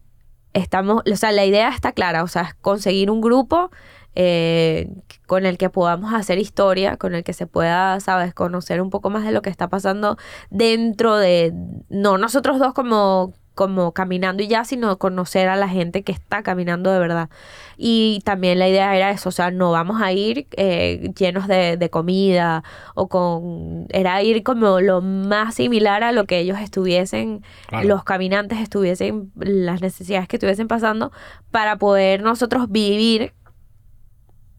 estamos, 0.59 1.03
o 1.11 1.17
sea, 1.17 1.33
la 1.33 1.45
idea 1.45 1.69
está 1.71 1.93
clara, 1.93 2.23
o 2.23 2.29
sea, 2.29 2.43
es 2.43 2.55
conseguir 2.55 3.11
un 3.11 3.21
grupo 3.21 3.71
eh, 4.15 4.91
con 5.27 5.47
el 5.47 5.59
que 5.59 5.71
podamos 5.71 6.13
hacer 6.13 6.39
historia, 6.39 6.97
con 6.97 7.15
el 7.15 7.23
que 7.23 7.33
se 7.33 7.47
pueda, 7.47 8.01
sabes, 8.01 8.35
conocer 8.35 8.81
un 8.81 8.91
poco 8.91 9.11
más 9.11 9.25
de 9.25 9.33
lo 9.33 9.43
que 9.43 9.51
está 9.51 9.69
pasando 9.69 10.17
dentro 10.51 11.17
de, 11.17 11.53
no 11.89 12.19
nosotros 12.19 12.59
dos 12.59 12.75
como 12.75 13.33
como 13.59 13.91
caminando 13.93 14.41
y 14.45 14.47
ya, 14.47 14.65
sino 14.65 14.99
conocer 14.99 15.49
a 15.49 15.57
la 15.57 15.69
gente 15.69 16.05
que 16.05 16.13
está 16.13 16.45
caminando 16.45 16.93
de 16.93 17.01
verdad. 17.01 17.29
Y 17.77 18.21
también 18.25 18.61
la 18.61 18.69
idea 18.69 18.95
era 18.95 19.11
eso, 19.11 19.31
o 19.31 19.33
sea, 19.33 19.51
no 19.51 19.73
vamos 19.73 20.01
a 20.01 20.13
ir 20.13 20.47
eh, 20.57 21.11
llenos 21.19 21.49
de, 21.49 21.77
de 21.77 21.91
comida 21.91 22.63
o 22.95 23.09
con... 23.09 23.87
Era 23.91 24.23
ir 24.23 24.45
como 24.45 24.81
lo 24.81 25.01
más 25.01 25.57
similar 25.57 26.05
a 26.05 26.13
lo 26.13 26.25
que 26.25 26.39
ellos 26.39 26.59
estuviesen 26.61 27.43
Claro. 27.67 27.89
los 27.89 28.05
caminantes 28.05 28.61
estuviesen, 28.61 29.33
las 29.35 29.83
necesidades 29.83 30.29
que 30.29 30.37
estuviesen 30.37 30.69
pasando 30.69 31.11
para 31.51 31.77
poder 31.79 32.23
nosotros 32.23 32.71
vivir 32.71 33.33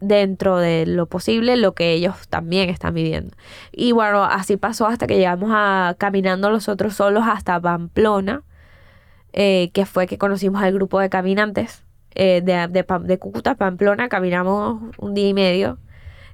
dentro 0.02 0.58
de 0.58 0.86
lo 0.86 1.06
posible 1.08 1.58
lo 1.58 1.74
que 1.74 1.94
ellos 1.94 2.28
también 2.30 2.70
están 2.70 2.94
viviendo. 2.94 3.36
Y 3.72 3.92
bueno, 3.94 4.24
así 4.24 4.58
pasó 4.58 4.88
hasta 4.88 5.08
que 5.08 5.16
llegamos 5.16 5.52
a 5.54 5.96
caminando 5.98 6.50
nosotros 6.50 6.96
solos 6.96 7.24
hasta 7.28 7.60
Pamplona, 7.60 8.44
eh, 9.34 9.72
que 9.74 9.86
fue 9.86 10.08
que 10.08 10.18
conocimos 10.18 10.62
al 10.62 10.74
grupo 10.74 11.00
de 11.00 11.10
caminantes 11.10 11.84
eh, 12.16 12.42
de, 12.44 12.68
de, 12.68 12.86
de 13.02 13.20
Cúcuta 13.20 13.56
Pamplona, 13.56 14.10
caminamos 14.10 14.82
un 14.98 15.14
día 15.14 15.30
y 15.30 15.34
medio, 15.34 15.78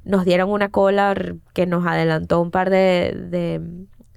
nos 0.03 0.25
dieron 0.25 0.49
una 0.49 0.69
cola 0.69 1.15
que 1.53 1.65
nos 1.65 1.85
adelantó 1.85 2.41
un 2.41 2.51
par 2.51 2.69
de, 2.69 3.13
de, 3.29 3.61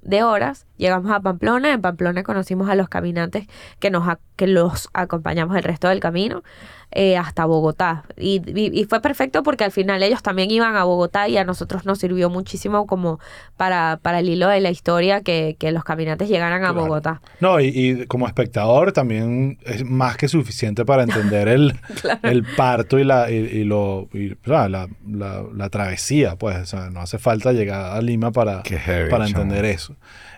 de 0.01 0.23
horas, 0.23 0.65
llegamos 0.77 1.11
a 1.11 1.19
Pamplona, 1.19 1.73
en 1.73 1.81
Pamplona 1.81 2.23
conocimos 2.23 2.69
a 2.69 2.75
los 2.75 2.89
caminantes 2.89 3.47
que, 3.79 3.89
nos, 3.89 4.07
que 4.35 4.47
los 4.47 4.89
acompañamos 4.93 5.57
el 5.57 5.63
resto 5.63 5.89
del 5.89 5.99
camino 5.99 6.43
eh, 6.91 7.17
hasta 7.17 7.45
Bogotá. 7.45 8.03
Y, 8.17 8.41
y- 8.47 8.79
y 8.79 8.83
fue 8.85 8.99
perfecto 9.01 9.43
porque 9.43 9.63
al 9.63 9.71
final 9.71 10.01
ellos 10.01 10.23
también 10.23 10.49
iban 10.49 10.75
a 10.75 10.83
Bogotá 10.85 11.27
y 11.27 11.37
a 11.37 11.43
nosotros 11.43 11.85
nos 11.85 11.99
sirvió 11.99 12.29
muchísimo 12.29 12.87
como 12.87 13.19
para, 13.57 13.99
para 14.01 14.19
el 14.19 14.29
hilo 14.29 14.47
de 14.47 14.59
la 14.59 14.71
historia 14.71 15.21
que, 15.21 15.55
que 15.59 15.71
los 15.71 15.83
caminantes 15.83 16.29
llegaran 16.29 16.63
a 16.63 16.71
Claro. 16.71 16.81
Bogotá. 16.87 17.21
No, 17.39 17.59
y, 17.59 17.67
y 17.67 18.05
como 18.07 18.25
espectador 18.27 18.91
también 18.91 19.59
es 19.65 19.85
más 19.85 20.17
que 20.17 20.27
suficiente 20.27 20.83
para 20.85 21.03
entender 21.03 21.47
el, 21.47 21.79
el 22.23 22.43
parto 22.57 22.97
y 22.97 23.03
la, 23.03 23.29
y, 23.29 23.35
y 23.35 23.63
lo, 23.65 24.09
y, 24.13 24.31
o 24.31 24.37
sea, 24.45 24.67
la, 24.69 24.87
la- 25.07 25.43
la 25.55 25.69
travesía, 25.69 26.35
pues. 26.37 26.57
O 26.57 26.65
sea, 26.65 26.89
no 26.89 27.01
hace 27.01 27.19
falta 27.19 27.51
llegar 27.53 27.95
a 27.95 28.01
Lima 28.01 28.31
para, 28.31 28.63
heavy, 28.63 29.09
para 29.09 29.27
entender 29.27 29.65
eso. 29.65 29.95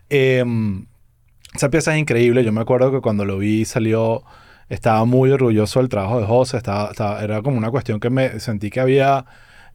Em, 0.09 0.85
esa 1.53 1.69
pieza 1.69 1.93
es 1.93 1.99
increíble. 2.01 2.43
Yo 2.43 2.51
me 2.51 2.61
acuerdo 2.61 2.91
que 2.91 3.01
cuando 3.01 3.25
lo 3.25 3.37
vi 3.37 3.65
salió, 3.65 4.23
estaba 4.71 5.03
muy 5.05 5.31
orgulloso 5.31 5.79
del 5.79 5.89
trabajo 5.89 6.19
de 6.19 6.25
José. 6.25 6.57
Estaba, 6.57 6.89
estaba- 6.91 7.21
era 7.23 7.41
como 7.41 7.57
una 7.57 7.69
cuestión 7.71 7.99
que 7.99 8.09
me 8.09 8.39
sentí 8.39 8.69
que 8.69 8.79
había 8.79 9.25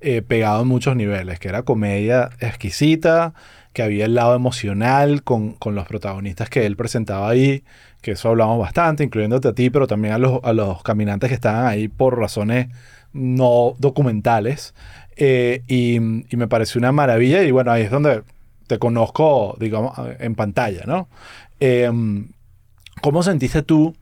eh, 0.00 0.22
pegado 0.22 0.62
en 0.62 0.68
muchos 0.68 0.96
niveles, 0.96 1.38
que 1.38 1.48
era 1.48 1.62
comedia 1.62 2.30
exquisita, 2.40 3.34
que 3.72 3.82
había 3.82 4.06
el 4.06 4.14
lado 4.14 4.34
emocional 4.34 5.22
con, 5.22 5.52
con 5.54 5.74
los 5.74 5.86
protagonistas 5.86 6.48
que 6.50 6.64
él 6.66 6.76
presentaba 6.76 7.28
ahí, 7.28 7.62
que 8.00 8.12
eso 8.12 8.28
hablamos 8.30 8.58
bastante, 8.58 9.04
incluyéndote 9.04 9.48
a 9.48 9.52
ti, 9.52 9.68
pero 9.70 9.86
también 9.86 10.14
a 10.14 10.18
los, 10.18 10.40
a 10.42 10.52
los 10.54 10.82
caminantes 10.82 11.28
que 11.28 11.34
estaban 11.34 11.66
ahí 11.66 11.88
por 11.88 12.18
razones 12.18 12.68
no 13.12 13.74
documentales. 13.78 14.74
Eh, 15.16 15.62
y, 15.66 15.96
y 15.96 16.36
me 16.36 16.48
pareció 16.48 16.78
una 16.78 16.92
maravilla 16.92 17.42
y 17.42 17.50
bueno, 17.50 17.70
ahí 17.72 17.82
es 17.82 17.90
donde 17.90 18.22
te 18.66 18.78
conozco, 18.78 19.56
digamos, 19.60 19.92
en 20.20 20.34
pantalla, 20.34 20.82
¿no? 20.86 21.08
Eh, 21.60 21.90
¿Cómo 23.02 23.22
sentiste 23.22 23.62
tú 23.62 23.94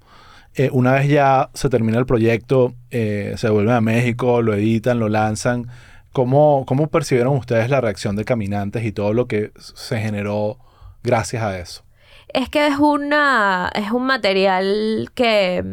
eh, 0.56 0.70
una 0.72 0.92
vez 0.92 1.08
ya 1.08 1.50
se 1.54 1.68
termina 1.68 1.98
el 1.98 2.06
proyecto, 2.06 2.74
eh, 2.90 3.34
se 3.36 3.48
vuelven 3.48 3.74
a 3.74 3.80
México, 3.80 4.42
lo 4.42 4.54
editan, 4.54 4.98
lo 4.98 5.08
lanzan? 5.08 5.68
¿Cómo, 6.12 6.64
¿Cómo 6.66 6.86
percibieron 6.88 7.36
ustedes 7.36 7.68
la 7.68 7.80
reacción 7.80 8.14
de 8.14 8.24
Caminantes 8.24 8.84
y 8.84 8.92
todo 8.92 9.12
lo 9.12 9.26
que 9.26 9.50
se 9.56 9.98
generó 9.98 10.58
gracias 11.02 11.42
a 11.42 11.58
eso? 11.58 11.82
Es 12.28 12.48
que 12.48 12.66
es 12.66 12.78
una 12.78 13.70
es 13.74 13.90
un 13.90 14.06
material 14.06 15.10
que, 15.14 15.64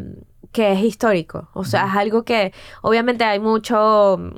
que 0.50 0.72
es 0.72 0.80
histórico. 0.80 1.48
O 1.54 1.64
sea, 1.64 1.86
es 1.86 1.96
algo 1.96 2.24
que 2.24 2.52
obviamente 2.82 3.24
hay 3.24 3.38
mucho 3.38 4.32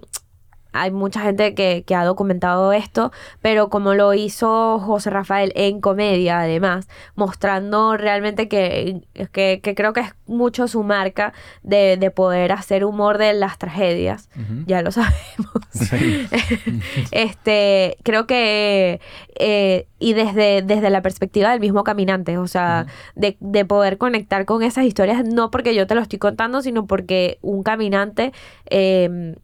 hay 0.75 0.91
mucha 0.91 1.21
gente 1.21 1.55
que, 1.55 1.85
que 1.87 1.95
ha 1.95 2.05
documentado 2.05 2.73
esto, 2.73 3.13
pero 3.41 3.71
como 3.71 3.95
lo 3.95 4.13
hizo 4.13 4.81
José 4.81 5.09
Rafael 5.09 5.53
en 5.55 5.81
comedia, 5.81 6.41
además, 6.41 6.89
mostrando 7.15 7.97
realmente 7.97 8.49
que, 8.49 9.03
que, 9.31 9.61
que 9.63 9.75
creo 9.77 9.93
que 9.93 10.01
es 10.01 10.15
mucho 10.27 10.67
su 10.67 10.83
marca 10.83 11.33
de, 11.63 11.97
de 11.97 12.11
poder 12.11 12.51
hacer 12.51 12.85
humor 12.85 13.19
de 13.19 13.35
las 13.35 13.57
tragedias, 13.57 14.29
ya 14.67 14.83
lo 14.83 14.91
sabemos. 14.93 15.15
este, 17.13 17.97
creo 18.03 18.27
que, 18.27 19.01
eh, 19.39 19.87
y 20.01 20.13
desde, 20.15 20.63
desde 20.63 20.91
la 20.91 21.03
perspectiva 21.03 21.53
del 21.53 21.61
mismo 21.61 21.85
caminante, 21.85 22.37
o 22.37 22.49
sea, 22.49 22.87
de, 23.15 23.37
de 23.39 23.65
poder 23.65 23.97
conectar 23.97 24.45
con 24.45 24.65
esas 24.65 24.87
historias, 24.87 25.25
no 25.25 25.53
porque 25.53 25.73
yo 25.77 25.87
te 25.87 25.95
lo 25.95 26.01
estoy 26.01 26.19
contando, 26.19 26.63
sino 26.63 26.87
porque 26.87 27.39
un 27.43 27.63
caminante 27.63 28.33
eh, 28.71 29.37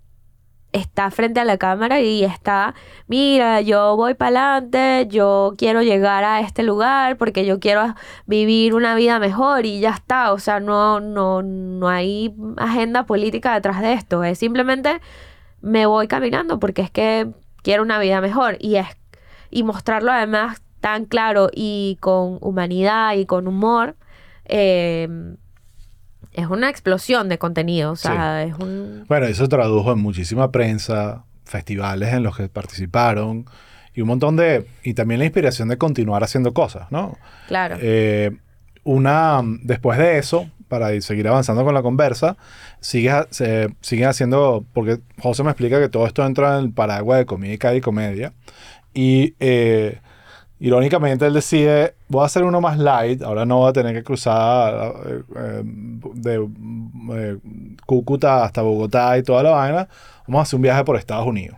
está 0.72 1.10
frente 1.10 1.40
a 1.40 1.44
la 1.44 1.58
cámara 1.58 2.00
y 2.00 2.24
está, 2.24 2.74
mira, 3.06 3.60
yo 3.60 3.96
voy 3.96 4.14
para 4.14 4.56
adelante, 4.56 5.06
yo 5.08 5.54
quiero 5.58 5.82
llegar 5.82 6.24
a 6.24 6.40
este 6.40 6.62
lugar 6.62 7.16
porque 7.16 7.44
yo 7.44 7.60
quiero 7.60 7.94
vivir 8.26 8.74
una 8.74 8.94
vida 8.94 9.18
mejor 9.18 9.66
y 9.66 9.80
ya 9.80 9.90
está, 9.90 10.32
o 10.32 10.38
sea, 10.38 10.60
no, 10.60 11.00
no, 11.00 11.42
no 11.42 11.88
hay 11.88 12.34
agenda 12.56 13.04
política 13.06 13.54
detrás 13.54 13.80
de 13.80 13.94
esto, 13.94 14.24
es 14.24 14.38
simplemente 14.38 15.00
me 15.60 15.86
voy 15.86 16.08
caminando 16.08 16.58
porque 16.58 16.82
es 16.82 16.90
que 16.90 17.28
quiero 17.62 17.82
una 17.82 17.98
vida 17.98 18.20
mejor 18.20 18.56
y 18.60 18.76
es 18.76 18.86
y 19.50 19.64
mostrarlo 19.64 20.12
además 20.12 20.62
tan 20.80 21.04
claro 21.04 21.50
y 21.52 21.98
con 22.00 22.38
humanidad 22.40 23.14
y 23.14 23.26
con 23.26 23.46
humor 23.48 23.96
eh, 24.44 25.08
es 26.32 26.46
una 26.46 26.70
explosión 26.70 27.28
de 27.28 27.38
contenido 27.38 27.92
o 27.92 27.96
sea 27.96 28.44
es 28.44 28.54
un 28.54 29.04
Bueno, 29.08 29.26
eso 29.26 29.44
se 29.44 29.48
tradujo 29.48 29.92
en 29.92 29.98
muchísima 29.98 30.50
prensa, 30.50 31.24
festivales 31.44 32.12
en 32.12 32.22
los 32.22 32.36
que 32.36 32.48
participaron 32.48 33.46
y 33.94 34.02
un 34.02 34.08
montón 34.08 34.36
de... 34.36 34.66
Y 34.84 34.94
también 34.94 35.18
la 35.18 35.24
inspiración 35.24 35.68
de 35.68 35.76
continuar 35.76 36.22
haciendo 36.22 36.54
cosas, 36.54 36.90
¿no? 36.90 37.18
claro 37.48 37.76
Eh, 37.80 38.30
una, 38.84 39.42
después 39.62 39.98
de 39.98 40.18
eso, 40.18 40.48
para 40.68 40.98
seguir 41.00 41.28
avanzando 41.28 41.64
con 41.64 41.74
la 41.74 41.82
conversa, 41.82 42.36
sigue, 42.80 43.12
se, 43.30 43.74
siguen 43.80 44.08
haciendo, 44.08 44.64
porque 44.72 45.00
José 45.18 45.42
me 45.42 45.50
explica 45.50 45.80
que 45.80 45.88
todo 45.88 46.06
esto 46.06 46.24
entra 46.24 46.58
en 46.58 46.64
el 46.64 46.72
paraguas 46.72 47.18
de 47.18 47.26
comedia 47.26 47.74
y 47.74 47.80
comedia. 47.80 48.32
Y 48.94 49.34
eh, 49.38 49.98
irónicamente 50.60 51.26
él 51.26 51.32
decide, 51.32 51.94
voy 52.08 52.22
a 52.22 52.26
hacer 52.26 52.44
uno 52.44 52.60
más 52.60 52.78
light, 52.78 53.22
ahora 53.22 53.44
no 53.44 53.58
voy 53.58 53.70
a 53.70 53.72
tener 53.72 53.94
que 53.94 54.04
cruzar 54.04 54.94
eh, 55.06 55.22
eh, 55.36 55.62
de 55.64 56.48
eh, 57.14 57.38
Cúcuta 57.86 58.44
hasta 58.44 58.62
Bogotá 58.62 59.16
y 59.18 59.22
toda 59.22 59.42
la 59.42 59.50
vaina, 59.50 59.88
vamos 60.26 60.40
a 60.40 60.42
hacer 60.42 60.56
un 60.56 60.62
viaje 60.62 60.84
por 60.84 60.96
Estados 60.96 61.26
Unidos. 61.26 61.56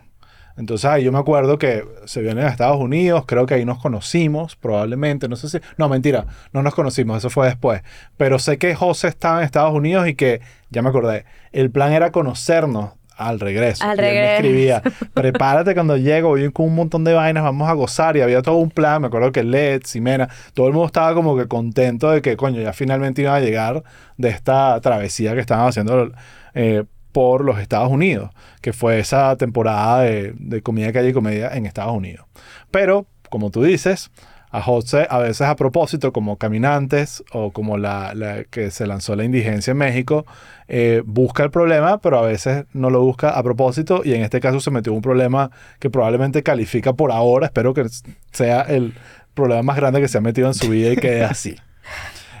Entonces 0.55 0.85
ahí 0.85 1.03
yo 1.03 1.11
me 1.11 1.17
acuerdo 1.17 1.57
que 1.57 1.83
se 2.05 2.21
vienen 2.21 2.45
a 2.45 2.49
Estados 2.49 2.79
Unidos, 2.79 3.25
creo 3.27 3.45
que 3.45 3.55
ahí 3.55 3.65
nos 3.65 3.79
conocimos, 3.79 4.55
probablemente, 4.55 5.27
no 5.27 5.35
sé 5.35 5.49
si... 5.49 5.59
No, 5.77 5.89
mentira, 5.89 6.27
no 6.53 6.61
nos 6.61 6.75
conocimos, 6.75 7.17
eso 7.17 7.31
fue 7.31 7.47
después. 7.47 7.81
Pero 8.17 8.37
sé 8.37 8.59
que 8.59 8.75
José 8.75 9.07
estaba 9.07 9.39
en 9.39 9.45
Estados 9.45 9.73
Unidos 9.73 10.07
y 10.07 10.13
que, 10.13 10.41
ya 10.69 10.83
me 10.83 10.89
acordé, 10.89 11.25
el 11.51 11.71
plan 11.71 11.91
era 11.91 12.11
conocernos 12.11 12.91
al 13.17 13.39
regreso. 13.39 13.83
Al 13.83 13.99
Y 13.99 14.03
él 14.03 14.13
me 14.13 14.35
escribía, 14.35 14.81
prepárate 15.13 15.73
cuando 15.73 15.97
llego, 15.97 16.29
voy 16.29 16.51
con 16.51 16.67
un 16.67 16.75
montón 16.75 17.03
de 17.03 17.13
vainas, 17.13 17.43
vamos 17.43 17.69
a 17.69 17.73
gozar. 17.73 18.17
Y 18.17 18.21
había 18.21 18.41
todo 18.41 18.55
un 18.55 18.69
plan, 18.69 19.01
me 19.01 19.07
acuerdo 19.07 19.31
que 19.31 19.43
Led, 19.43 19.81
Ximena, 19.85 20.29
todo 20.53 20.67
el 20.67 20.73
mundo 20.73 20.87
estaba 20.87 21.13
como 21.13 21.37
que 21.37 21.47
contento 21.47 22.11
de 22.11 22.21
que, 22.21 22.37
coño, 22.37 22.61
ya 22.61 22.73
finalmente 22.73 23.21
iban 23.21 23.35
a 23.35 23.39
llegar 23.39 23.83
de 24.17 24.29
esta 24.29 24.79
travesía 24.81 25.33
que 25.33 25.39
estaban 25.39 25.67
haciendo 25.67 26.11
eh, 26.53 26.83
por 27.11 27.43
los 27.43 27.59
Estados 27.59 27.89
Unidos, 27.89 28.31
que 28.61 28.73
fue 28.73 28.99
esa 28.99 29.35
temporada 29.37 30.01
de, 30.01 30.33
de 30.37 30.61
comida 30.61 30.91
calle 30.91 31.09
y 31.09 31.13
comedia 31.13 31.49
en 31.53 31.65
Estados 31.65 31.93
Unidos. 31.93 32.25
Pero, 32.71 33.05
como 33.29 33.51
tú 33.51 33.63
dices, 33.63 34.11
a 34.53 34.61
José 34.61 35.07
a 35.09 35.17
veces 35.17 35.47
a 35.47 35.55
propósito, 35.55 36.13
como 36.13 36.37
Caminantes 36.37 37.23
o 37.31 37.51
como 37.51 37.79
la, 37.79 38.13
la 38.13 38.43
que 38.43 38.69
se 38.69 38.85
lanzó 38.85 39.15
la 39.15 39.23
indigencia 39.23 39.71
en 39.71 39.77
México, 39.77 40.27
eh, 40.67 41.01
busca 41.05 41.43
el 41.43 41.49
problema, 41.49 41.97
pero 41.97 42.19
a 42.19 42.21
veces 42.21 42.65
no 42.71 42.91
lo 42.91 43.01
busca 43.01 43.31
a 43.31 43.41
propósito 43.41 44.03
y 44.05 44.13
en 44.13 44.21
este 44.21 44.39
caso 44.39 44.59
se 44.59 44.69
metió 44.69 44.93
un 44.93 45.01
problema 45.01 45.49
que 45.79 45.89
probablemente 45.89 46.43
califica 46.43 46.93
por 46.93 47.11
ahora, 47.11 47.47
espero 47.47 47.73
que 47.73 47.83
sea 48.31 48.61
el 48.61 48.93
problema 49.33 49.63
más 49.63 49.75
grande 49.75 49.99
que 49.99 50.07
se 50.07 50.19
ha 50.19 50.21
metido 50.21 50.47
en 50.47 50.53
su 50.53 50.69
vida 50.69 50.93
y 50.93 50.97
quede 50.97 51.23
así. 51.23 51.55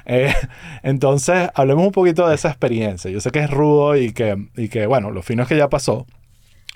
Eh, 0.05 0.33
entonces, 0.81 1.47
hablemos 1.55 1.85
un 1.85 1.93
poquito 1.93 2.27
de 2.27 2.35
esa 2.35 2.49
experiencia. 2.49 3.09
Yo 3.09 3.21
sé 3.21 3.31
que 3.31 3.39
es 3.39 3.49
rudo 3.49 3.95
y 3.95 4.11
que, 4.11 4.49
y 4.57 4.67
que 4.67 4.85
bueno, 4.85 5.11
lo 5.11 5.21
fino 5.21 5.43
es 5.43 5.47
que 5.47 5.55
ya 5.55 5.69
pasó. 5.69 6.05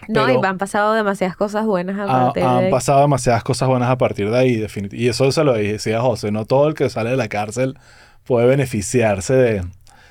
No 0.08 0.26
pero- 0.26 0.42
y 0.42 0.46
han 0.46 0.58
pasado 0.58 0.94
demasiadas 0.94 1.36
cosas 1.36 1.66
buenas 1.66 1.98
a 1.98 2.04
Ha- 2.04 2.24
partir 2.26 2.44
de 2.44 2.50
han 2.50 2.58
ahí. 2.66 2.72
pasado 2.72 3.02
demasiadas 3.02 3.44
cosas 3.44 3.68
buenas 3.68 3.90
a 3.90 3.98
partir 3.98 4.30
de 4.30 4.38
ahí, 4.38 4.56
definitivamente. 4.56 4.98
Y 5.04 5.10
eso 5.10 5.32
se 5.32 5.44
lo 5.44 5.54
decía 5.54 6.02
José, 6.02 6.32
no 6.32 6.46
todo 6.46 6.68
el 6.68 6.74
que 6.76 6.90
sale 6.90 7.10
de 7.10 7.18
la 7.18 7.28
cárcel 7.28 7.78
puede 8.24 8.48
beneficiarse 8.48 9.34
de, 9.34 9.64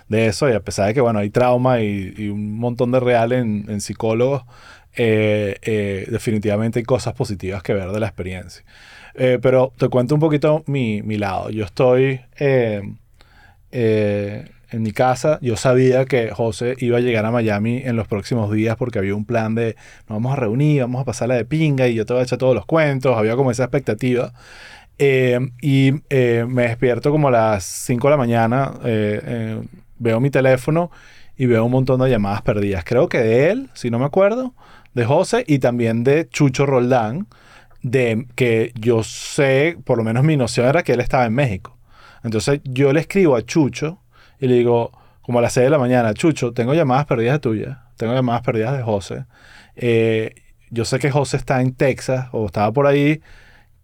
de 0.08 0.26
eso. 0.26 0.48
Y 0.48 0.52
a 0.52 0.60
pesar 0.60 0.88
de 0.88 0.94
que, 0.94 1.00
bueno, 1.00 1.18
hay 1.20 1.30
trauma 1.30 1.80
y, 1.80 2.14
y 2.16 2.28
un 2.28 2.58
montón 2.58 2.90
de 2.92 3.00
real 3.00 3.32
en, 3.32 3.66
en 3.68 3.80
psicólogos, 3.80 4.42
eh, 4.96 5.56
eh, 5.62 6.06
definitivamente 6.10 6.78
hay 6.80 6.84
cosas 6.84 7.14
positivas 7.14 7.62
que 7.62 7.74
ver 7.74 7.90
de 7.92 8.00
la 8.00 8.06
experiencia. 8.06 8.64
Eh, 9.14 9.38
pero 9.40 9.72
te 9.78 9.88
cuento 9.88 10.14
un 10.14 10.20
poquito 10.20 10.62
mi, 10.66 11.02
mi 11.02 11.16
lado. 11.16 11.50
Yo 11.50 11.64
estoy 11.64 12.20
en 14.76 14.82
mi 14.82 14.92
casa. 14.92 15.38
Yo 15.42 15.56
sabía 15.56 16.04
que 16.04 16.30
José 16.30 16.76
iba 16.78 16.98
a 16.98 17.00
llegar 17.00 17.24
a 17.24 17.30
Miami 17.30 17.82
en 17.84 17.96
los 17.96 18.06
próximos 18.06 18.52
días 18.52 18.76
porque 18.76 18.98
había 18.98 19.14
un 19.14 19.24
plan 19.24 19.54
de 19.54 19.76
nos 20.08 20.16
vamos 20.16 20.32
a 20.32 20.36
reunir, 20.36 20.82
vamos 20.82 21.02
a 21.02 21.04
pasarla 21.04 21.34
de 21.34 21.44
pinga 21.44 21.88
y 21.88 21.94
yo 21.94 22.06
te 22.06 22.12
voy 22.12 22.20
a 22.20 22.24
echar 22.24 22.38
todos 22.38 22.54
los 22.54 22.66
cuentos. 22.66 23.16
Había 23.16 23.36
como 23.36 23.50
esa 23.50 23.64
expectativa. 23.64 24.32
Eh, 24.98 25.38
y 25.60 25.92
eh, 26.08 26.46
me 26.48 26.62
despierto 26.62 27.10
como 27.10 27.28
a 27.28 27.30
las 27.30 27.64
5 27.64 28.06
de 28.06 28.10
la 28.10 28.16
mañana, 28.16 28.74
eh, 28.84 29.60
veo 29.98 30.20
mi 30.20 30.30
teléfono 30.30 30.90
y 31.36 31.46
veo 31.46 31.64
un 31.64 31.72
montón 31.72 32.00
de 32.00 32.10
llamadas 32.10 32.42
perdidas. 32.42 32.84
Creo 32.84 33.08
que 33.08 33.18
de 33.18 33.50
él, 33.50 33.70
si 33.74 33.90
no 33.90 33.98
me 33.98 34.06
acuerdo, 34.06 34.54
de 34.94 35.04
José 35.04 35.44
y 35.46 35.58
también 35.58 36.04
de 36.04 36.28
Chucho 36.28 36.64
Roldán, 36.64 37.26
de 37.82 38.26
que 38.34 38.72
yo 38.78 39.02
sé, 39.02 39.76
por 39.84 39.98
lo 39.98 40.04
menos 40.04 40.24
mi 40.24 40.36
noción 40.36 40.66
era 40.66 40.82
que 40.82 40.92
él 40.92 41.00
estaba 41.00 41.26
en 41.26 41.34
México. 41.34 41.76
Entonces 42.24 42.60
yo 42.64 42.92
le 42.92 43.00
escribo 43.00 43.36
a 43.36 43.42
Chucho 43.42 44.00
y 44.40 44.48
le 44.48 44.54
digo, 44.54 44.92
como 45.22 45.40
a 45.40 45.42
las 45.42 45.52
6 45.54 45.64
de 45.64 45.70
la 45.70 45.78
mañana, 45.78 46.14
Chucho, 46.14 46.52
tengo 46.52 46.74
llamadas 46.74 47.06
perdidas 47.06 47.40
tuyas, 47.40 47.78
tengo 47.96 48.14
llamadas 48.14 48.42
perdidas 48.42 48.76
de 48.76 48.82
José. 48.82 49.24
Eh, 49.74 50.34
yo 50.70 50.84
sé 50.84 50.98
que 50.98 51.10
José 51.10 51.36
está 51.36 51.60
en 51.60 51.74
Texas 51.74 52.28
o 52.32 52.46
estaba 52.46 52.72
por 52.72 52.86
ahí. 52.86 53.20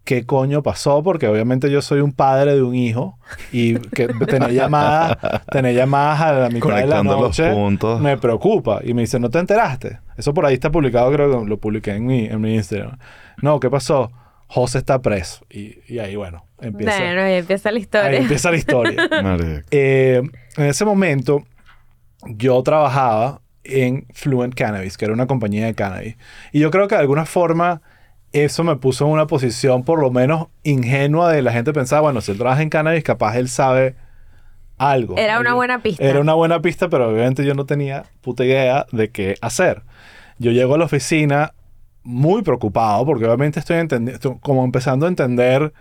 ¿Qué 0.03 0.25
coño 0.25 0.63
pasó? 0.63 1.01
Porque 1.01 1.29
obviamente 1.29 1.71
yo 1.71 1.81
soy 1.81 2.01
un 2.01 2.11
padre 2.11 2.55
de 2.55 2.61
un 2.61 2.75
hijo 2.75 3.17
y 3.53 3.75
que 3.75 4.07
tener 4.27 4.51
llamadas, 4.51 5.17
tener 5.49 5.73
llamadas 5.73 6.21
a 6.21 6.31
la 6.33 6.49
mitad 6.49 6.75
de 6.75 6.87
la 6.87 7.03
los 7.03 7.05
noche 7.05 7.51
puntos. 7.53 8.01
me 8.01 8.17
preocupa. 8.17 8.81
Y 8.83 8.93
me 8.93 9.01
dice, 9.01 9.17
¿no 9.17 9.29
te 9.29 9.39
enteraste? 9.39 9.99
Eso 10.17 10.33
por 10.33 10.45
ahí 10.45 10.55
está 10.55 10.71
publicado, 10.71 11.09
creo 11.11 11.41
que 11.41 11.49
lo 11.49 11.57
publiqué 11.57 11.91
en 11.91 12.05
mi, 12.05 12.25
en 12.25 12.41
mi 12.41 12.55
Instagram. 12.55 12.97
No, 13.41 13.61
¿qué 13.61 13.69
pasó? 13.69 14.11
José 14.47 14.79
está 14.79 15.01
preso. 15.01 15.45
Y, 15.49 15.77
y 15.87 15.99
ahí, 15.99 16.17
bueno, 16.17 16.45
empieza, 16.63 16.97
Bueno, 16.99 17.21
ahí 17.21 17.35
empieza 17.35 17.71
la 17.71 17.79
historia. 17.79 18.09
ahí 18.09 18.17
empieza 18.17 18.51
la 18.51 18.57
historia. 18.57 19.09
Eh, 19.71 20.21
en 20.57 20.65
ese 20.65 20.85
momento, 20.85 21.43
yo 22.25 22.61
trabajaba 22.63 23.41
en 23.63 24.05
Fluent 24.13 24.55
Cannabis, 24.55 24.97
que 24.97 25.05
era 25.05 25.13
una 25.13 25.27
compañía 25.27 25.65
de 25.65 25.73
cannabis. 25.73 26.15
Y 26.51 26.59
yo 26.59 26.71
creo 26.71 26.87
que 26.87 26.95
de 26.95 27.01
alguna 27.01 27.25
forma 27.25 27.81
eso 28.33 28.63
me 28.63 28.75
puso 28.75 29.05
en 29.05 29.11
una 29.11 29.27
posición 29.27 29.83
por 29.83 29.99
lo 29.99 30.09
menos 30.11 30.47
ingenua 30.63 31.31
de 31.31 31.41
la 31.41 31.51
gente 31.51 31.71
pensaba, 31.71 32.01
bueno, 32.01 32.19
si 32.21 32.31
él 32.31 32.37
trabaja 32.37 32.61
en 32.61 32.69
cannabis, 32.69 33.03
capaz 33.03 33.37
él 33.37 33.47
sabe 33.47 33.95
algo. 34.77 35.17
Era 35.17 35.39
una 35.39 35.53
buena 35.53 35.81
pista. 35.81 36.03
Era 36.03 36.19
una 36.19 36.33
buena 36.33 36.61
pista, 36.61 36.89
pero 36.89 37.09
obviamente 37.09 37.45
yo 37.45 37.53
no 37.53 37.65
tenía 37.65 38.05
puta 38.21 38.43
idea 38.43 38.87
de 38.91 39.11
qué 39.11 39.35
hacer. 39.41 39.83
Yo 40.39 40.51
llego 40.51 40.75
a 40.75 40.77
la 40.79 40.85
oficina 40.85 41.53
muy 42.03 42.41
preocupado 42.41 43.05
porque 43.05 43.25
obviamente 43.25 43.59
estoy 43.59 43.77
entendiendo, 43.77 44.39
como 44.41 44.65
empezando 44.65 45.05
a 45.05 45.09
entender 45.09 45.71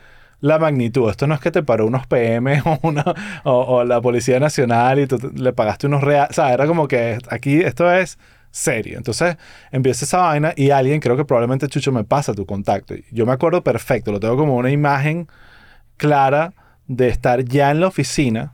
la 0.42 0.58
magnitud. 0.58 1.08
Esto 1.08 1.26
no 1.26 1.34
es 1.34 1.40
que 1.40 1.50
te 1.50 1.62
paró 1.62 1.86
unos 1.86 2.06
PM 2.06 2.60
o, 2.66 2.78
una, 2.82 3.04
o, 3.44 3.84
la 3.84 4.02
Policía 4.02 4.38
Nacional 4.38 4.98
y 4.98 5.06
tú 5.06 5.18
le 5.34 5.54
pagaste 5.54 5.86
unos 5.86 6.02
reales. 6.02 6.30
O 6.32 6.34
sea, 6.34 6.52
era 6.52 6.66
como 6.66 6.86
que 6.86 7.16
aquí 7.30 7.60
esto 7.60 7.90
es 7.90 8.18
serio. 8.50 8.98
Entonces 8.98 9.38
empieza 9.70 10.04
esa 10.04 10.18
vaina 10.18 10.52
y 10.54 10.70
alguien, 10.70 11.00
creo 11.00 11.16
que 11.16 11.24
probablemente 11.24 11.68
Chucho 11.68 11.92
me 11.92 12.04
pasa 12.04 12.34
tu 12.34 12.44
contacto. 12.44 12.94
Yo 13.10 13.24
me 13.24 13.32
acuerdo 13.32 13.62
perfecto, 13.62 14.12
lo 14.12 14.20
tengo 14.20 14.36
como 14.36 14.56
una 14.56 14.70
imagen 14.70 15.28
clara 15.96 16.52
de 16.88 17.08
estar 17.08 17.44
ya 17.44 17.70
en 17.70 17.80
la 17.80 17.86
oficina 17.86 18.52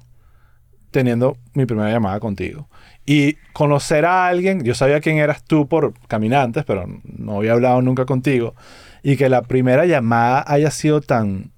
teniendo 0.91 1.37
mi 1.55 1.67
primera 1.67 1.91
llamada 1.91 2.21
contigo. 2.21 2.69
Y 3.07 3.37
conocer 3.55 4.05
a 4.05 4.27
alguien, 4.27 4.63
yo 4.63 4.75
sabía 4.75 5.01
quién 5.01 5.17
eras 5.17 5.43
tú 5.43 5.67
por 5.67 5.95
caminantes, 6.07 6.65
pero 6.67 6.87
no 7.05 7.39
había 7.39 7.53
hablado 7.53 7.81
nunca 7.81 8.05
contigo. 8.05 8.55
Y 9.03 9.17
que 9.17 9.31
la 9.31 9.43
primera 9.43 9.87
llamada 9.87 10.45
haya 10.47 10.71
sido 10.71 11.01
tan 11.01 11.51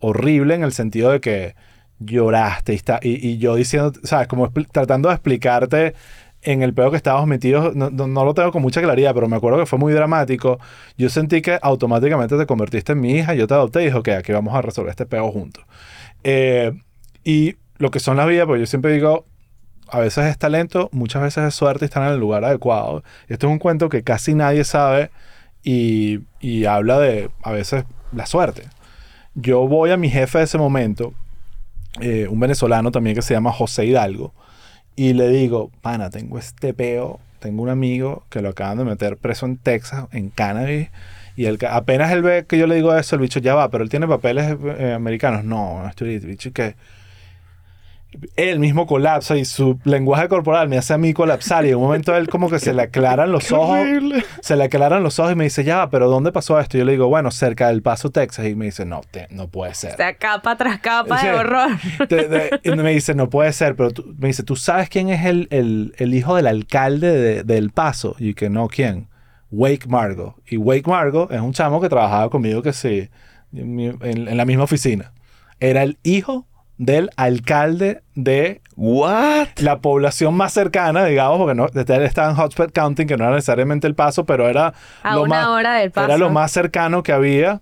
horrible 0.00 0.54
en 0.54 0.62
el 0.64 0.72
sentido 0.72 1.10
de 1.10 1.20
que 1.20 1.54
lloraste 1.98 2.72
y, 2.72 2.76
está, 2.76 3.00
y, 3.02 3.26
y 3.26 3.38
yo 3.38 3.54
diciendo, 3.54 3.92
¿sabes? 4.04 4.28
Como 4.28 4.50
tratando 4.72 5.08
de 5.08 5.14
explicarte 5.14 5.94
en 6.42 6.62
el 6.62 6.74
peor 6.74 6.90
que 6.90 6.96
estábamos 6.96 7.26
metidos, 7.26 7.74
no, 7.74 7.90
no- 7.90 8.24
lo 8.24 8.34
tengo 8.34 8.52
con 8.52 8.62
mucha 8.62 8.80
claridad, 8.82 9.14
pero 9.14 9.28
me 9.28 9.36
acuerdo 9.36 9.58
que 9.58 9.66
fue 9.66 9.78
muy 9.78 9.92
dramático. 9.92 10.58
Yo 10.96 11.08
sentí 11.08 11.42
que 11.42 11.58
automáticamente 11.62 12.36
te 12.36 12.46
convertiste 12.46 12.92
en 12.92 13.00
mi 13.00 13.12
hija, 13.14 13.34
yo 13.34 13.46
te 13.46 13.54
adopté 13.54 13.82
y 13.82 13.86
dije, 13.86 13.96
ok, 13.98 14.08
aquí 14.10 14.32
vamos 14.32 14.54
a 14.54 14.62
resolver 14.62 14.90
este 14.90 15.06
peo 15.06 15.30
juntos. 15.32 15.64
Eh, 16.24 16.72
y 17.24 17.56
lo 17.78 17.90
que 17.90 18.00
son 18.00 18.16
las 18.16 18.28
vidas, 18.28 18.46
pues 18.46 18.60
yo 18.60 18.66
siempre 18.66 18.92
digo, 18.92 19.26
a 19.88 20.00
veces 20.00 20.26
es 20.26 20.38
talento, 20.38 20.88
muchas 20.92 21.22
veces 21.22 21.44
es 21.44 21.54
suerte 21.54 21.84
y 21.84 21.86
estar 21.86 22.02
en 22.06 22.14
el 22.14 22.20
lugar 22.20 22.44
adecuado. 22.44 23.02
Esto 23.28 23.46
es 23.46 23.52
un 23.52 23.58
cuento 23.58 23.88
que 23.88 24.02
casi 24.02 24.34
nadie 24.34 24.64
sabe 24.64 25.10
y, 25.62 26.20
y 26.40 26.64
habla 26.66 26.98
de, 26.98 27.30
a 27.42 27.52
veces, 27.52 27.84
la 28.12 28.26
suerte. 28.26 28.64
Yo 29.38 29.68
voy 29.68 29.90
a 29.90 29.96
mi 29.98 30.08
jefe 30.08 30.38
de 30.38 30.44
ese 30.44 30.56
momento, 30.58 31.12
eh, 32.00 32.26
un 32.28 32.40
venezolano 32.40 32.90
también 32.90 33.14
que 33.14 33.22
se 33.22 33.34
llama 33.34 33.52
José 33.52 33.84
Hidalgo, 33.84 34.32
y 34.96 35.12
le 35.12 35.28
digo, 35.28 35.70
pana, 35.82 36.08
tengo 36.08 36.38
este 36.38 36.72
peo, 36.72 37.20
tengo 37.38 37.62
un 37.62 37.68
amigo 37.68 38.24
que 38.30 38.40
lo 38.40 38.48
acaban 38.48 38.78
de 38.78 38.84
meter 38.84 39.18
preso 39.18 39.44
en 39.44 39.58
Texas, 39.58 40.06
en 40.12 40.30
cannabis, 40.30 40.88
y 41.36 41.54
ca- 41.58 41.76
apenas 41.76 42.10
él 42.12 42.22
ve 42.22 42.46
que 42.48 42.56
yo 42.56 42.66
le 42.66 42.76
digo 42.76 42.96
eso, 42.96 43.14
el 43.14 43.20
bicho 43.20 43.40
ya 43.40 43.54
va, 43.54 43.70
pero 43.70 43.84
él 43.84 43.90
tiene 43.90 44.08
papeles 44.08 44.56
eh, 44.78 44.94
americanos. 44.94 45.44
No, 45.44 45.86
estoy 45.86 46.14
el 46.14 46.20
bicho 46.26 46.50
que 46.54 46.76
él 48.36 48.58
mismo 48.58 48.86
colapsa 48.86 49.36
y 49.36 49.44
su 49.44 49.78
lenguaje 49.84 50.28
corporal 50.28 50.68
me 50.68 50.78
hace 50.78 50.94
a 50.94 50.98
mí 50.98 51.12
colapsar 51.12 51.64
y 51.66 51.70
en 51.70 51.76
un 51.76 51.82
momento 51.82 52.16
él 52.16 52.28
como 52.28 52.48
que 52.50 52.58
se 52.58 52.72
le 52.74 52.82
aclaran 52.82 53.30
los 53.32 53.52
ojos 53.52 53.78
se 54.40 54.56
le 54.56 54.64
aclaran 54.64 55.02
los 55.02 55.18
ojos 55.18 55.32
y 55.32 55.34
me 55.34 55.44
dice 55.44 55.64
ya 55.64 55.88
pero 55.90 56.08
¿dónde 56.08 56.32
pasó 56.32 56.58
esto? 56.60 56.76
Y 56.76 56.80
yo 56.80 56.84
le 56.86 56.92
digo 56.92 57.08
bueno 57.08 57.30
cerca 57.30 57.68
del 57.68 57.82
Paso 57.82 58.10
Texas 58.10 58.46
y 58.46 58.54
me 58.54 58.66
dice 58.66 58.84
no 58.84 59.00
te- 59.10 59.26
no 59.30 59.48
puede 59.48 59.74
ser 59.74 59.94
O 59.94 59.96
sea, 59.96 60.14
capa 60.14 60.56
tras 60.56 60.78
capa 60.80 61.18
Sí. 61.18 61.26
de 61.26 61.32
horror. 61.34 61.70
Te- 62.08 62.50
y 62.64 62.70
me 62.72 62.90
dice, 62.92 63.14
no 63.14 63.28
puede 63.30 63.52
ser, 63.52 63.74
pero 63.76 63.90
tú- 63.90 64.14
me 64.18 64.28
dice, 64.28 64.42
¿tú 64.42 64.56
sabes 64.56 64.88
quién 64.88 65.08
es 65.08 65.24
el, 65.24 65.48
el- 65.50 65.94
el 65.98 66.14
hijo 66.14 66.34
del 66.36 66.46
alcalde 66.46 67.10
de- 67.12 67.42
del 67.44 67.70
Paso? 67.70 68.16
Y 68.18 68.34
que 68.34 68.50
no, 68.50 68.68
¿quién? 68.68 69.08
Wake 69.50 69.86
Margo. 69.88 70.36
Y 70.48 70.56
Wake 70.56 70.88
Margo 70.90 71.28
es 71.30 71.40
un 71.40 71.52
chamo 71.52 71.80
que 71.80 71.88
trabajaba 71.88 72.28
conmigo 72.30 72.62
que 72.62 72.72
sí, 72.72 73.08
en, 73.54 73.74
mi- 73.74 73.86
en- 73.86 74.28
en 74.28 74.36
la 74.36 74.44
misma 74.44 74.64
oficina. 74.64 75.12
Era 75.60 75.82
el 75.82 75.98
hijo 76.02 76.46
del 76.78 77.10
alcalde 77.16 78.02
de 78.14 78.60
What? 78.76 79.48
la 79.58 79.80
población 79.80 80.34
más 80.34 80.52
cercana, 80.52 81.04
digamos, 81.06 81.38
porque 81.38 81.54
no, 81.54 81.66
él 81.66 82.02
estaba 82.02 82.30
en 82.30 82.36
Hotspot 82.36 82.72
County, 82.72 83.06
que 83.06 83.16
no 83.16 83.24
era 83.24 83.34
necesariamente 83.34 83.86
el 83.86 83.94
paso, 83.94 84.26
pero 84.26 84.48
era 84.48 84.74
A 85.02 85.14
lo 85.14 85.22
una 85.22 85.36
más, 85.36 85.46
hora 85.48 85.74
del 85.76 85.90
paso. 85.90 86.06
era 86.08 86.18
lo 86.18 86.28
más 86.30 86.52
cercano 86.52 87.02
que 87.02 87.12
había. 87.12 87.60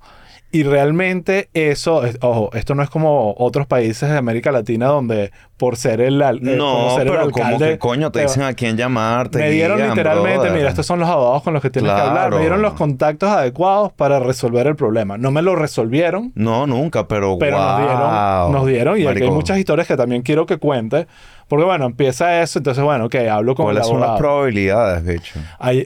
Y 0.55 0.63
realmente 0.63 1.49
eso, 1.53 2.05
es- 2.05 2.17
ojo, 2.21 2.51
esto 2.53 2.77
no 2.77 2.85
es 2.85 2.89
como 2.89 3.35
otros 3.39 3.67
países 3.67 4.09
de 4.09 4.17
América 4.17 4.53
Latina 4.53 4.87
donde 4.87 5.33
por 5.57 5.77
ser 5.77 6.01
el, 6.01 6.23
al- 6.23 6.37
eh, 6.47 6.55
No, 6.57 6.91
ser 6.97 7.09
el 7.09 7.13
pero 7.13 7.31
como 7.33 7.45
alcalde, 7.45 7.73
que 7.73 7.79
coño 7.79 8.13
te 8.13 8.23
dicen 8.23 8.43
a 8.45 8.53
quién 8.55 8.77
llamar, 8.77 9.31
te 9.31 9.39
me 9.39 9.51
dieron 9.51 9.79
guían, 9.79 9.91
literalmente, 9.91 10.37
brother. 10.39 10.53
mira, 10.53 10.69
estos 10.69 10.87
son 10.87 11.01
los 11.01 11.09
abogados 11.09 11.43
con 11.43 11.55
los 11.55 11.61
que 11.63 11.71
tienes 11.71 11.93
que 11.93 12.01
hablar. 12.01 12.31
Me 12.31 12.39
dieron 12.39 12.63
los 12.63 12.75
contactos 12.75 13.31
adecuados 13.31 13.93
para 13.95 14.21
resolver 14.21 14.69
el 14.69 14.77
problema. 14.77 15.19
No 15.19 15.33
me 15.33 15.43
lo 15.43 15.57
resolvieron, 15.57 16.31
No, 16.37 16.69
nunca, 16.69 17.09
pero, 17.09 17.37
pero 17.39 17.57
nos 17.59 17.79
dieron, 17.79 18.53
nos 18.53 18.67
dieron. 18.67 18.99
Y 19.01 19.07
aquí 19.09 19.23
hay 19.25 19.31
muchas 19.33 19.59
historias 19.59 19.89
que 19.89 19.97
también 19.97 20.23
quiero 20.23 20.47
que 20.47 20.59
cuente. 20.59 21.09
Porque 21.49 21.65
bueno, 21.65 21.87
empieza 21.87 22.41
eso, 22.43 22.61
entonces 22.61 22.83
bueno, 22.85 23.07
ok, 23.07 23.17
hablo 23.31 23.57
con 23.57 23.67
el 23.67 23.73
¿Cuáles 23.73 23.87
son 23.89 24.01
las 24.01 24.19
probabilidades, 24.19 25.05
bicho? 25.05 25.35
Hay- 25.59 25.85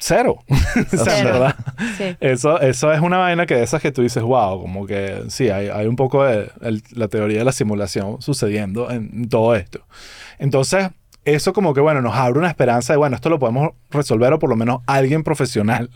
cero. 0.00 0.38
o 0.48 0.96
sea, 0.96 1.24
verdad. 1.24 1.56
Sí. 1.96 2.16
Eso, 2.20 2.60
eso 2.60 2.92
es 2.92 3.00
una 3.00 3.18
vaina 3.18 3.46
que 3.46 3.54
de 3.54 3.62
esas 3.62 3.80
que 3.80 3.92
tú 3.92 4.02
dices, 4.02 4.22
wow, 4.22 4.60
como 4.60 4.86
que 4.86 5.22
sí, 5.28 5.48
hay, 5.50 5.68
hay 5.68 5.86
un 5.86 5.96
poco 5.96 6.24
de 6.24 6.50
el- 6.62 6.82
la 6.92 7.08
teoría 7.08 7.38
de 7.38 7.44
la 7.44 7.52
simulación 7.52 8.20
sucediendo 8.20 8.90
en, 8.90 9.10
en 9.14 9.28
todo 9.28 9.54
esto. 9.54 9.86
Entonces, 10.38 10.88
eso 11.34 11.52
como 11.52 11.74
que, 11.74 11.80
bueno, 11.80 12.00
nos 12.02 12.14
abre 12.14 12.38
una 12.38 12.48
esperanza 12.48 12.92
de, 12.92 12.96
bueno, 12.98 13.16
esto 13.16 13.28
lo 13.30 13.38
podemos 13.38 13.70
resolver 13.90 14.32
o 14.32 14.38
por 14.38 14.48
lo 14.50 14.56
menos 14.56 14.80
alguien 14.86 15.22
profesional 15.22 15.90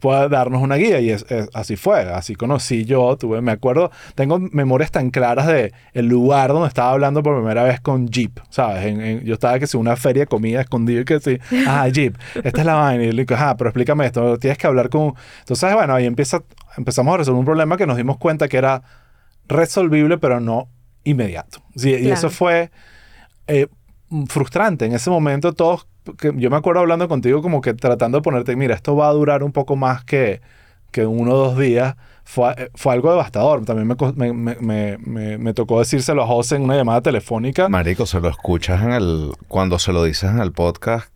pueda 0.00 0.28
darnos 0.28 0.62
una 0.62 0.76
guía. 0.76 1.00
Y 1.00 1.10
es, 1.10 1.24
es- 1.30 1.48
así 1.54 1.76
fue, 1.76 2.00
así 2.12 2.34
conocí 2.34 2.84
yo, 2.84 3.16
tuve, 3.16 3.40
me 3.40 3.52
acuerdo, 3.52 3.90
tengo 4.14 4.38
memorias 4.38 4.90
tan 4.90 5.10
claras 5.10 5.46
de 5.46 5.72
el 5.92 6.06
lugar 6.06 6.48
donde 6.50 6.68
estaba 6.68 6.90
hablando 6.92 7.22
por 7.22 7.36
primera 7.36 7.62
vez 7.64 7.80
con 7.80 8.08
Jeep, 8.08 8.38
¿sabes? 8.50 8.84
En- 8.86 9.00
en- 9.00 9.24
yo 9.24 9.34
estaba 9.34 9.58
que 9.58 9.66
si 9.66 9.76
una 9.76 9.96
feria 9.96 10.22
de 10.22 10.26
comida 10.26 10.60
escondido 10.60 11.00
y 11.00 11.04
que 11.04 11.20
sí, 11.20 11.38
ah, 11.66 11.88
Jeep, 11.88 12.16
esta 12.42 12.60
es 12.60 12.66
la 12.66 12.74
vaina. 12.74 13.04
Y 13.04 13.12
le 13.12 13.24
digo, 13.24 13.34
ah, 13.38 13.54
pero 13.58 13.70
explícame 13.70 14.06
esto, 14.06 14.38
tienes 14.38 14.58
que 14.58 14.66
hablar 14.66 14.88
con... 14.88 15.14
Entonces, 15.40 15.74
bueno, 15.74 15.94
ahí 15.94 16.06
empieza, 16.06 16.42
empezamos 16.76 17.14
a 17.14 17.18
resolver 17.18 17.38
un 17.38 17.44
problema 17.46 17.76
que 17.76 17.86
nos 17.86 17.96
dimos 17.96 18.16
cuenta 18.18 18.48
que 18.48 18.56
era 18.56 18.82
resolvible, 19.48 20.18
pero 20.18 20.40
no 20.40 20.68
inmediato. 21.04 21.60
Sí, 21.76 21.90
Y 21.94 21.98
Claro. 22.02 22.14
eso 22.14 22.30
fue 22.30 22.70
eh, 23.46 23.66
frustrante. 24.26 24.86
En 24.86 24.92
ese 24.92 25.10
momento 25.10 25.52
todos, 25.52 25.86
que 26.18 26.32
yo 26.36 26.50
me 26.50 26.56
acuerdo 26.56 26.80
hablando 26.80 27.08
contigo 27.08 27.42
como 27.42 27.60
que 27.60 27.74
tratando 27.74 28.18
de 28.18 28.22
ponerte, 28.22 28.56
mira, 28.56 28.74
esto 28.74 28.96
va 28.96 29.08
a 29.08 29.12
durar 29.12 29.42
un 29.42 29.52
poco 29.52 29.76
más 29.76 30.04
que, 30.04 30.40
que 30.90 31.06
uno 31.06 31.32
o 31.32 31.36
dos 31.36 31.58
días. 31.58 31.96
Fue, 32.24 32.52
eh, 32.56 32.70
fue 32.74 32.92
algo 32.92 33.10
devastador. 33.10 33.64
También 33.64 33.88
me, 33.88 34.32
me, 34.32 34.98
me, 34.98 35.38
me, 35.38 35.54
tocó 35.54 35.80
decírselo 35.80 36.22
a 36.22 36.26
José 36.26 36.56
en 36.56 36.62
una 36.62 36.76
llamada 36.76 37.00
telefónica. 37.00 37.68
Marico, 37.68 38.06
se 38.06 38.20
lo 38.20 38.28
escuchas 38.28 38.82
en 38.82 38.92
el... 38.92 39.32
Cuando 39.48 39.78
se 39.78 39.92
lo 39.92 40.04
dices 40.04 40.30
en 40.30 40.38
el 40.38 40.52
podcast, 40.52 41.08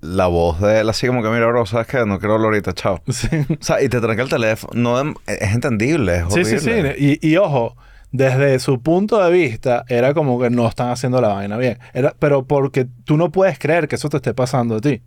la 0.00 0.26
voz 0.26 0.60
de 0.60 0.80
él 0.80 0.88
así 0.90 1.06
como 1.06 1.22
que, 1.22 1.28
mira, 1.30 1.46
bro, 1.46 1.64
¿sabes 1.64 1.86
qué? 1.86 2.04
No 2.04 2.18
quiero 2.18 2.34
hablar 2.34 2.48
ahorita, 2.48 2.72
chao. 2.74 3.00
Sí. 3.08 3.28
O 3.48 3.62
sea, 3.64 3.82
y 3.82 3.88
te 3.88 4.00
tranca 4.00 4.22
el 4.22 4.28
teléfono. 4.28 4.72
No, 4.74 5.14
es 5.26 5.54
entendible, 5.54 6.18
es 6.18 6.34
Sí, 6.34 6.44
sí, 6.44 6.58
sí. 6.58 6.70
Y, 6.98 7.28
y 7.28 7.36
ojo, 7.36 7.74
desde 8.10 8.58
su 8.58 8.80
punto 8.80 9.22
de 9.22 9.30
vista, 9.30 9.84
era 9.88 10.14
como 10.14 10.40
que 10.40 10.50
no 10.50 10.66
están 10.66 10.90
haciendo 10.90 11.20
la 11.20 11.28
vaina 11.28 11.56
bien. 11.56 11.78
Era, 11.92 12.14
pero 12.18 12.46
porque 12.46 12.86
tú 13.04 13.16
no 13.16 13.30
puedes 13.30 13.58
creer 13.58 13.88
que 13.88 13.96
eso 13.96 14.08
te 14.08 14.16
esté 14.16 14.34
pasando 14.34 14.76
a 14.76 14.80
ti. 14.80 15.02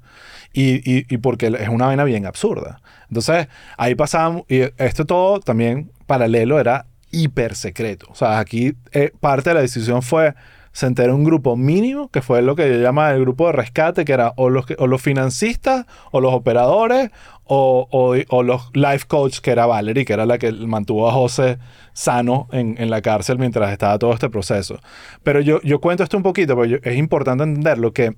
Y, 0.54 0.76
y, 0.90 1.06
y 1.10 1.18
porque 1.18 1.48
es 1.48 1.70
una 1.70 1.88
vaina 1.88 2.04
bien 2.04 2.26
absurda. 2.26 2.82
Entonces, 3.08 3.48
ahí 3.78 3.96
pasábamos, 3.96 4.44
y 4.50 4.62
esto 4.78 5.06
todo 5.06 5.40
también 5.40 5.92
paralelo 6.06 6.60
era 6.60 6.86
hiper 7.12 7.56
secreto. 7.56 8.08
O 8.10 8.16
sea, 8.16 8.40
aquí 8.40 8.74
eh, 8.92 9.12
parte 9.20 9.50
de 9.50 9.54
la 9.56 9.62
decisión 9.62 10.02
fue, 10.02 10.34
se 10.74 10.88
entera 10.88 11.14
un 11.14 11.24
grupo 11.24 11.58
mínimo, 11.58 12.10
que 12.10 12.22
fue 12.22 12.42
lo 12.42 12.56
que 12.56 12.70
yo 12.70 12.80
llama 12.82 13.12
el 13.12 13.22
grupo 13.22 13.48
de 13.48 13.54
rescate, 13.54 14.06
que 14.06 14.14
era 14.14 14.34
o 14.38 14.50
los, 14.50 14.66
o 14.78 14.88
los 14.88 15.02
financistas, 15.02 15.86
o 16.12 16.22
los 16.22 16.34
operadores, 16.34 17.10
o, 17.44 17.88
o- 18.30 18.44
los 18.44 18.70
life 18.74 19.06
coach, 19.08 19.40
que 19.40 19.52
era 19.52 19.66
Valerie, 19.66 20.06
que 20.06 20.14
era 20.14 20.26
la 20.26 20.38
que 20.38 20.52
mantuvo 20.54 21.10
a 21.10 21.12
José 21.12 21.58
sano 21.92 22.48
en, 22.54 22.76
en 22.80 22.90
la 22.90 23.02
cárcel 23.02 23.38
mientras 23.38 23.72
estaba 23.74 24.00
todo 24.00 24.14
este 24.14 24.30
proceso. 24.30 24.80
Pero 25.24 25.42
yo, 25.42 25.62
yo 25.62 25.82
cuento 25.82 26.04
esto 26.04 26.16
un 26.16 26.24
poquito, 26.24 26.56
porque 26.56 26.80
es 26.82 26.98
importante 26.98 27.44
entenderlo, 27.44 27.92
que 27.92 28.16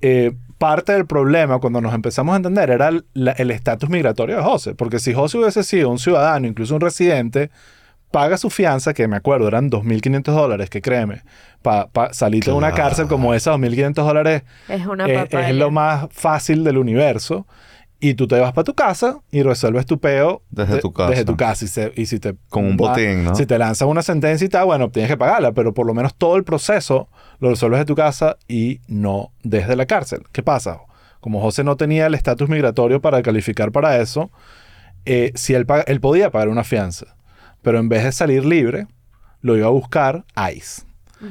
eh, 0.00 0.32
parte 0.58 0.92
del 0.92 1.06
problema 1.06 1.58
cuando 1.60 1.80
nos 1.80 1.94
empezamos 1.94 2.32
a 2.32 2.36
entender 2.38 2.70
era 2.70 2.88
el 2.88 3.50
estatus 3.50 3.88
migratorio 3.88 4.36
de 4.38 4.42
José. 4.42 4.74
Porque 4.74 4.98
si 4.98 5.14
José 5.14 5.38
hubiese 5.38 5.62
sido 5.62 5.88
un 5.88 5.98
ciudadano, 6.00 6.46
incluso 6.48 6.74
un 6.74 6.80
residente, 6.80 7.50
paga 8.10 8.36
su 8.38 8.50
fianza, 8.50 8.92
que 8.94 9.06
me 9.08 9.16
acuerdo 9.16 9.48
eran 9.48 9.70
2.500 9.70 10.22
dólares, 10.34 10.70
que 10.70 10.82
créeme, 10.82 11.22
para 11.62 11.88
salirte 12.12 12.50
de 12.50 12.56
una 12.56 12.72
cárcel 12.72 13.06
como 13.06 13.34
esa, 13.34 13.52
2.500 13.54 13.94
dólares 13.94 14.42
Es 14.68 14.86
una 14.86 15.06
es, 15.06 15.54
lo 15.54 15.70
más 15.70 16.06
fácil 16.10 16.64
del 16.64 16.78
universo. 16.78 17.46
Y 18.02 18.14
tú 18.14 18.26
te 18.26 18.40
vas 18.40 18.54
para 18.54 18.64
tu 18.64 18.72
casa 18.74 19.18
y 19.30 19.42
resuelves 19.42 19.84
tu 19.84 20.00
peo 20.00 20.40
Desde 20.50 20.78
tu 20.80 20.90
casa. 20.90 21.10
Desde 21.10 21.24
tu 21.26 21.36
casa. 21.36 21.66
Y, 21.66 21.68
se- 21.68 21.92
y 21.96 22.06
si 22.06 22.18
te 22.18 22.34
Con 22.48 22.64
un 22.64 22.72
va- 22.72 22.88
botín, 22.92 23.24
¿no? 23.24 23.34
Si 23.34 23.44
te 23.44 23.58
lanzan 23.58 23.88
una 23.88 24.00
sentencia 24.00 24.42
y 24.46 24.48
tal, 24.48 24.64
bueno, 24.64 24.88
tienes 24.90 25.10
que 25.10 25.18
pagarla, 25.18 25.52
pero 25.52 25.74
por 25.74 25.86
lo 25.86 25.92
menos 25.92 26.14
todo 26.14 26.36
el 26.36 26.44
proceso 26.44 27.10
lo 27.40 27.50
resuelves 27.50 27.78
de 27.80 27.84
tu 27.84 27.94
casa 27.94 28.38
y 28.48 28.80
no 28.88 29.32
desde 29.42 29.76
la 29.76 29.84
cárcel. 29.84 30.22
¿Qué 30.32 30.42
pasa? 30.42 30.78
Como 31.20 31.42
José 31.42 31.62
no 31.62 31.76
tenía 31.76 32.06
el 32.06 32.14
estatus 32.14 32.48
migratorio 32.48 33.02
para 33.02 33.20
calificar 33.20 33.70
para 33.70 33.98
eso, 33.98 34.30
eh, 35.04 35.32
si 35.34 35.52
él, 35.52 35.66
paga- 35.66 35.84
él 35.86 36.00
podía 36.00 36.30
pagar 36.30 36.48
una 36.48 36.64
fianza, 36.64 37.04
pero 37.62 37.78
en 37.78 37.88
vez 37.88 38.04
de 38.04 38.12
salir 38.12 38.44
libre, 38.44 38.86
lo 39.42 39.56
iba 39.56 39.66
a 39.66 39.70
buscar 39.70 40.24
ICE. 40.54 40.82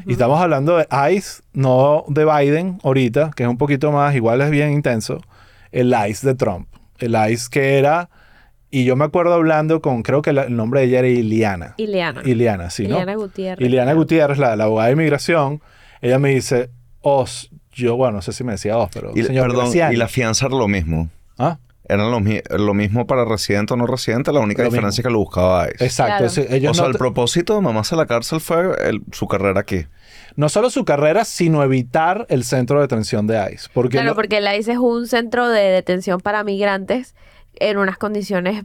Y 0.05 0.11
estamos 0.11 0.39
hablando 0.39 0.77
de 0.77 0.87
ICE, 1.15 1.41
no 1.53 2.05
de 2.07 2.23
Biden 2.23 2.79
ahorita, 2.83 3.31
que 3.35 3.43
es 3.43 3.49
un 3.49 3.57
poquito 3.57 3.91
más, 3.91 4.13
igual 4.15 4.39
es 4.41 4.51
bien 4.51 4.71
intenso, 4.71 5.19
el 5.71 5.93
ICE 6.09 6.27
de 6.27 6.35
Trump. 6.35 6.67
El 6.99 7.15
ICE 7.31 7.47
que 7.49 7.77
era, 7.79 8.09
y 8.69 8.83
yo 8.83 8.95
me 8.95 9.05
acuerdo 9.05 9.33
hablando 9.33 9.81
con, 9.81 10.03
creo 10.03 10.21
que 10.21 10.31
la- 10.31 10.43
el 10.43 10.55
nombre 10.55 10.81
de 10.81 10.85
ella 10.87 10.99
era 10.99 11.07
Iliana. 11.07 11.73
Ileana. 11.77 12.21
Iliana, 12.23 12.69
sí, 12.69 12.83
¿no? 12.83 12.89
Ileana 12.95 13.15
Gutiérrez. 13.15 13.67
Iliana 13.67 13.93
Gutiérrez, 13.93 14.37
la, 14.37 14.55
la 14.55 14.65
abogada 14.65 14.87
de 14.87 14.93
inmigración, 14.93 15.61
ella 16.01 16.19
me 16.19 16.29
dice, 16.29 16.69
Os, 17.01 17.49
yo, 17.71 17.95
bueno, 17.95 18.17
no 18.17 18.21
sé 18.21 18.31
si 18.33 18.43
me 18.43 18.51
decía 18.51 18.77
Os, 18.77 18.89
pero 18.93 19.11
Y, 19.15 19.23
señor 19.23 19.47
perdón, 19.47 19.65
Graciani". 19.65 19.95
y 19.95 19.97
la 19.97 20.07
fianza 20.07 20.45
era 20.47 20.55
lo 20.57 20.67
mismo. 20.67 21.09
¿Ah? 21.39 21.57
Era 21.89 22.07
lo, 22.07 22.19
mi- 22.19 22.39
lo 22.49 22.73
mismo 22.73 23.07
para 23.07 23.25
residente 23.25 23.73
o 23.73 23.77
no 23.77 23.87
residente, 23.87 24.31
la 24.31 24.39
única 24.39 24.63
Lo 24.63 24.69
diferencia 24.69 25.01
es 25.01 25.05
que 25.07 25.11
lo 25.11 25.19
buscaba 25.19 25.67
ICE. 25.73 25.83
Exacto. 25.85 26.09
Claro. 26.11 26.25
ese- 26.27 26.55
ellos 26.55 26.71
O 26.71 26.73
sea, 26.75 26.83
no 26.85 26.91
el 26.91 26.97
propósito 26.97 27.55
de 27.55 27.61
Mamás 27.61 27.91
a 27.91 27.95
la 27.95 28.05
cárcel 28.05 28.39
fue 28.39 28.75
el- 28.87 29.01
su 29.11 29.27
carrera 29.27 29.59
aquí. 29.59 29.85
no 30.35 30.47
solo 30.47 30.69
su 30.69 30.85
carrera, 30.85 31.25
sino 31.25 31.63
evitar 31.63 32.25
el 32.29 32.43
centro 32.45 32.77
de 32.77 32.83
detención 32.83 33.27
de 33.27 33.35
ICE. 33.53 33.67
Porque 33.73 33.93
Claro, 33.97 34.09
lo- 34.11 34.15
porque 34.15 34.39
la 34.39 34.55
ICE 34.55 34.73
es 34.73 34.77
un 34.77 35.07
centro 35.07 35.49
de 35.49 35.61
detención 35.63 36.21
para 36.21 36.43
migrantes 36.45 37.15
en 37.55 37.77
unas 37.77 37.97
condiciones 37.97 38.63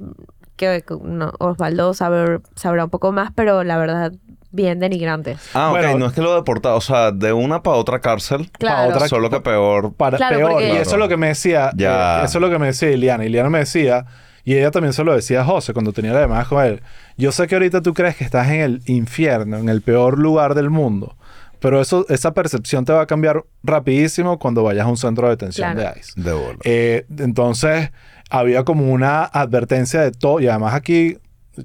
que 0.56 0.84
que 0.86 0.94
no, 1.02 1.32
Osvaldo 1.40 1.94
sabe- 1.94 2.40
sabrá 2.54 2.84
un 2.84 2.90
poco 2.90 3.10
más, 3.10 3.32
pero 3.34 3.64
la 3.64 3.76
verdad, 3.78 4.12
bien 4.54 4.78
denigrantes. 4.80 5.38
Ah, 5.54 5.70
ok. 5.72 5.78
Bueno. 5.78 5.98
no 5.98 6.06
es 6.06 6.12
que 6.12 6.20
lo 6.22 6.34
deportado. 6.34 6.76
O 6.76 6.80
sea, 6.80 7.10
de 7.12 7.32
una 7.32 7.62
para 7.62 7.76
otra 7.76 8.00
cárcel. 8.00 8.50
Claro. 8.52 8.90
otra- 8.94 9.08
Solo 9.08 9.28
que 9.30 9.40
peor. 9.40 9.92
para 9.94 10.16
Claro, 10.16 10.36
peor. 10.36 10.52
porque- 10.52 10.68
Y 10.68 10.72
eso 10.76 10.92
es 10.92 10.98
lo 10.98 11.08
que 11.08 11.16
me 11.16 11.28
decía, 11.28 11.70
Ya. 11.76 12.20
eh, 12.22 12.24
eso 12.24 12.38
es 12.38 12.42
lo 12.42 12.50
que 12.50 12.58
me 12.58 12.66
decía 12.66 12.90
Iliana. 12.90 13.24
Iliana 13.24 13.50
me 13.50 13.58
decía, 13.58 14.06
y 14.44 14.54
ella 14.54 14.70
también 14.70 14.92
se 14.92 15.04
lo 15.04 15.14
decía 15.14 15.40
a 15.40 15.44
José 15.44 15.72
cuando 15.72 15.92
tenía 15.92 16.12
la 16.12 16.20
llamada 16.20 16.44
con 16.44 16.64
él. 16.64 16.82
Yo 17.16 17.32
sé 17.32 17.46
que 17.46 17.54
ahorita 17.54 17.80
tú 17.82 17.94
crees 17.94 18.16
que 18.16 18.24
estás 18.24 18.48
en 18.48 18.60
el 18.60 18.82
infierno, 18.86 19.56
en 19.58 19.68
el 19.68 19.82
peor 19.82 20.18
lugar 20.18 20.54
del 20.54 20.70
mundo. 20.70 21.16
Pero 21.60 21.80
eso, 21.80 22.04
esa 22.10 22.34
percepción 22.34 22.84
te 22.84 22.92
va 22.92 23.00
a 23.02 23.06
cambiar 23.06 23.42
rapidísimo 23.62 24.38
cuando 24.38 24.62
vayas 24.62 24.84
a 24.84 24.88
un 24.88 24.98
centro 24.98 25.28
de 25.28 25.30
detención 25.30 25.72
Claro. 25.72 25.92
de 25.94 26.00
ICE. 26.00 26.12
De 26.20 26.32
bola. 26.32 26.58
Eh, 26.64 27.06
entonces, 27.18 27.90
había 28.28 28.64
como 28.64 28.92
una 28.92 29.24
advertencia 29.24 30.00
de 30.02 30.10
todo. 30.12 30.40
Y 30.40 30.48
además 30.48 30.74
aquí, 30.74 31.16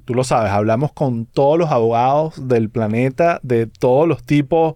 tú 0.04 0.14
lo 0.14 0.24
sabes, 0.24 0.52
hablamos 0.52 0.92
con 0.92 1.26
todos 1.26 1.58
los 1.58 1.70
abogados 1.70 2.48
del 2.48 2.70
planeta, 2.70 3.40
de 3.42 3.66
todos 3.66 4.06
los 4.06 4.22
tipos, 4.22 4.74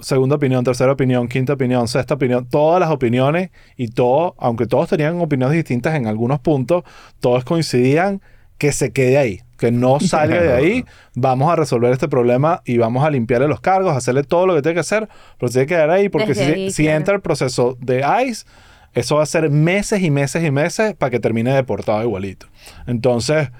segunda 0.00 0.36
opinión, 0.36 0.64
tercera 0.64 0.92
opinión, 0.92 1.28
quinta 1.28 1.52
opinión, 1.52 1.88
sexta 1.88 2.14
opinión, 2.14 2.46
todas 2.48 2.80
las 2.80 2.90
opiniones 2.90 3.50
y 3.76 3.88
todo, 3.88 4.34
aunque 4.38 4.66
todos 4.66 4.88
tenían 4.88 5.20
opiniones 5.20 5.56
distintas 5.56 5.94
en 5.94 6.06
algunos 6.06 6.40
puntos, 6.40 6.84
todos 7.20 7.44
coincidían 7.44 8.20
que 8.58 8.72
se 8.72 8.92
quede 8.92 9.18
ahí, 9.18 9.42
que 9.58 9.70
no 9.70 10.00
salga 10.00 10.40
de 10.40 10.52
ahí, 10.52 10.84
vamos 11.14 11.52
a 11.52 11.56
resolver 11.56 11.92
este 11.92 12.08
problema 12.08 12.62
y 12.64 12.78
vamos 12.78 13.04
a 13.04 13.10
limpiarle 13.10 13.48
los 13.48 13.60
cargos, 13.60 13.96
hacerle 13.96 14.22
todo 14.22 14.46
lo 14.46 14.54
que 14.54 14.62
tiene 14.62 14.74
que 14.74 14.80
hacer, 14.80 15.08
pero 15.38 15.48
se 15.48 15.54
tiene 15.54 15.66
que 15.66 15.74
quedar 15.74 15.90
ahí 15.90 16.08
porque 16.08 16.28
Desde 16.28 16.44
si, 16.44 16.52
ahí, 16.52 16.70
si 16.70 16.82
claro. 16.84 16.98
entra 16.98 17.14
el 17.14 17.20
proceso 17.20 17.76
de 17.80 18.04
ICE, 18.26 18.46
eso 18.94 19.16
va 19.16 19.24
a 19.24 19.26
ser 19.26 19.50
meses 19.50 20.02
y 20.02 20.10
meses 20.10 20.42
y 20.42 20.50
meses 20.50 20.94
para 20.94 21.10
que 21.10 21.20
termine 21.20 21.52
deportado 21.52 22.02
igualito. 22.02 22.46
Entonces, 22.86 23.50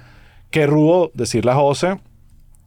qué 0.51 0.67
rudo 0.67 1.11
decirle 1.15 1.53
a 1.53 1.55
José, 1.55 1.99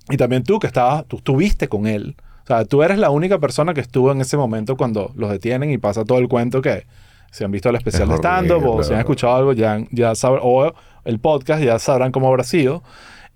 y 0.09 0.17
también 0.17 0.43
tú 0.43 0.59
que 0.59 0.67
estabas, 0.67 1.05
tú 1.05 1.17
estuviste 1.17 1.67
con 1.67 1.87
él. 1.87 2.15
O 2.43 2.47
sea, 2.47 2.65
tú 2.65 2.81
eres 2.81 2.97
la 2.97 3.11
única 3.11 3.37
persona 3.37 3.73
que 3.73 3.81
estuvo 3.81 4.11
en 4.11 4.21
ese 4.21 4.35
momento 4.35 4.75
cuando 4.75 5.11
los 5.15 5.29
detienen 5.29 5.69
y 5.71 5.77
pasa 5.77 6.03
todo 6.03 6.17
el 6.17 6.27
cuento 6.27 6.61
que 6.61 6.87
si 7.31 7.43
han 7.43 7.51
visto 7.51 7.69
el 7.69 7.75
especial 7.75 8.03
Es 8.03 8.09
de 8.09 8.15
stand-up 8.15 8.65
o 8.65 8.83
si 8.83 8.91
han 8.91 8.99
escuchado 8.99 9.35
algo, 9.35 9.53
ya, 9.53 9.83
ya 9.91 10.15
sabrán, 10.15 10.41
o 10.43 10.73
el 11.05 11.19
podcast, 11.19 11.63
ya 11.63 11.77
sabrán 11.77 12.11
cómo 12.11 12.27
habrá 12.27 12.43
sido. 12.43 12.83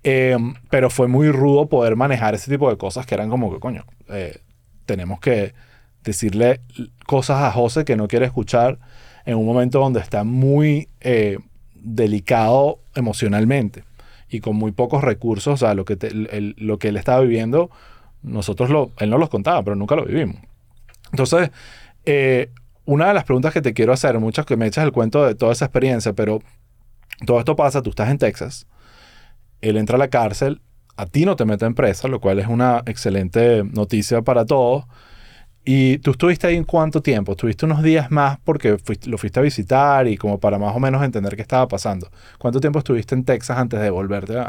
Eh, 0.02 0.36
pero 0.68 0.90
fue 0.90 1.06
muy 1.06 1.30
rudo 1.30 1.68
poder 1.68 1.94
manejar 1.94 2.34
ese 2.34 2.50
tipo 2.50 2.68
de 2.68 2.76
cosas 2.76 3.06
que 3.06 3.14
eran 3.14 3.30
como 3.30 3.52
que, 3.52 3.60
coño, 3.60 3.84
eh, 4.08 4.40
tenemos 4.84 5.20
que 5.20 5.54
decirle 6.02 6.60
cosas 7.06 7.40
a 7.40 7.52
José 7.52 7.84
que 7.84 7.96
no 7.96 8.08
quiere 8.08 8.26
escuchar 8.26 8.78
en 9.24 9.36
un 9.36 9.46
momento 9.46 9.78
donde 9.78 10.00
está 10.00 10.24
muy 10.24 10.88
eh, 11.00 11.38
delicado 11.74 12.80
emocionalmente 12.94 13.84
y 14.34 14.40
con 14.40 14.56
muy 14.56 14.72
pocos 14.72 15.02
recursos, 15.04 15.54
o 15.54 15.56
sea, 15.56 15.74
lo 15.74 15.84
que, 15.84 15.96
te- 15.96 16.10
lo 16.12 16.78
que 16.78 16.88
él 16.88 16.96
estaba 16.96 17.20
viviendo, 17.20 17.70
nosotros 18.22 18.70
lo, 18.70 18.90
él 18.98 19.10
no 19.10 19.18
los 19.18 19.28
contaba, 19.28 19.62
pero 19.62 19.76
nunca 19.76 19.94
lo 19.96 20.04
vivimos. 20.04 20.36
Entonces, 21.12 21.50
eh, 22.04 22.50
una 22.84 23.06
de 23.08 23.14
las 23.14 23.24
preguntas 23.24 23.52
que 23.52 23.62
te 23.62 23.72
quiero 23.74 23.92
hacer, 23.92 24.18
muchas 24.18 24.44
que 24.46 24.56
me 24.56 24.66
echas 24.66 24.84
el 24.84 24.92
cuento 24.92 25.24
de 25.24 25.34
toda 25.34 25.52
esa 25.52 25.66
experiencia, 25.66 26.12
pero 26.14 26.40
todo 27.26 27.38
esto 27.38 27.54
pasa, 27.54 27.80
tú 27.82 27.90
estás 27.90 28.10
en 28.10 28.18
Texas, 28.18 28.66
él 29.60 29.76
entra 29.76 29.96
a 29.96 29.98
la 29.98 30.08
cárcel, 30.08 30.60
a 30.96 31.06
ti 31.06 31.24
no 31.24 31.36
te 31.36 31.44
meten 31.44 31.74
presa, 31.74 32.08
lo 32.08 32.20
cual 32.20 32.38
es 32.38 32.46
una 32.46 32.82
excelente 32.86 33.62
noticia 33.64 34.22
para 34.22 34.44
todos. 34.44 34.84
Y 35.64 35.98
tú 35.98 36.10
estuviste 36.10 36.46
ahí 36.46 36.56
en 36.56 36.64
cuánto 36.64 37.00
tiempo? 37.00 37.32
Estuviste 37.32 37.64
unos 37.64 37.82
días 37.82 38.10
más 38.10 38.38
porque 38.44 38.76
fuiste- 38.78 39.08
lo 39.08 39.16
fuiste 39.18 39.40
a 39.40 39.42
visitar 39.42 40.06
y 40.06 40.16
como 40.18 40.38
para 40.38 40.58
más 40.58 40.76
o 40.76 40.80
menos 40.80 41.02
entender 41.02 41.36
qué 41.36 41.42
estaba 41.42 41.66
pasando. 41.68 42.10
¿Cuánto 42.38 42.60
tiempo 42.60 42.78
estuviste 42.80 43.14
en 43.14 43.24
Texas 43.24 43.56
antes 43.58 43.80
de 43.80 43.90
volverte 43.90 44.36
a, 44.38 44.42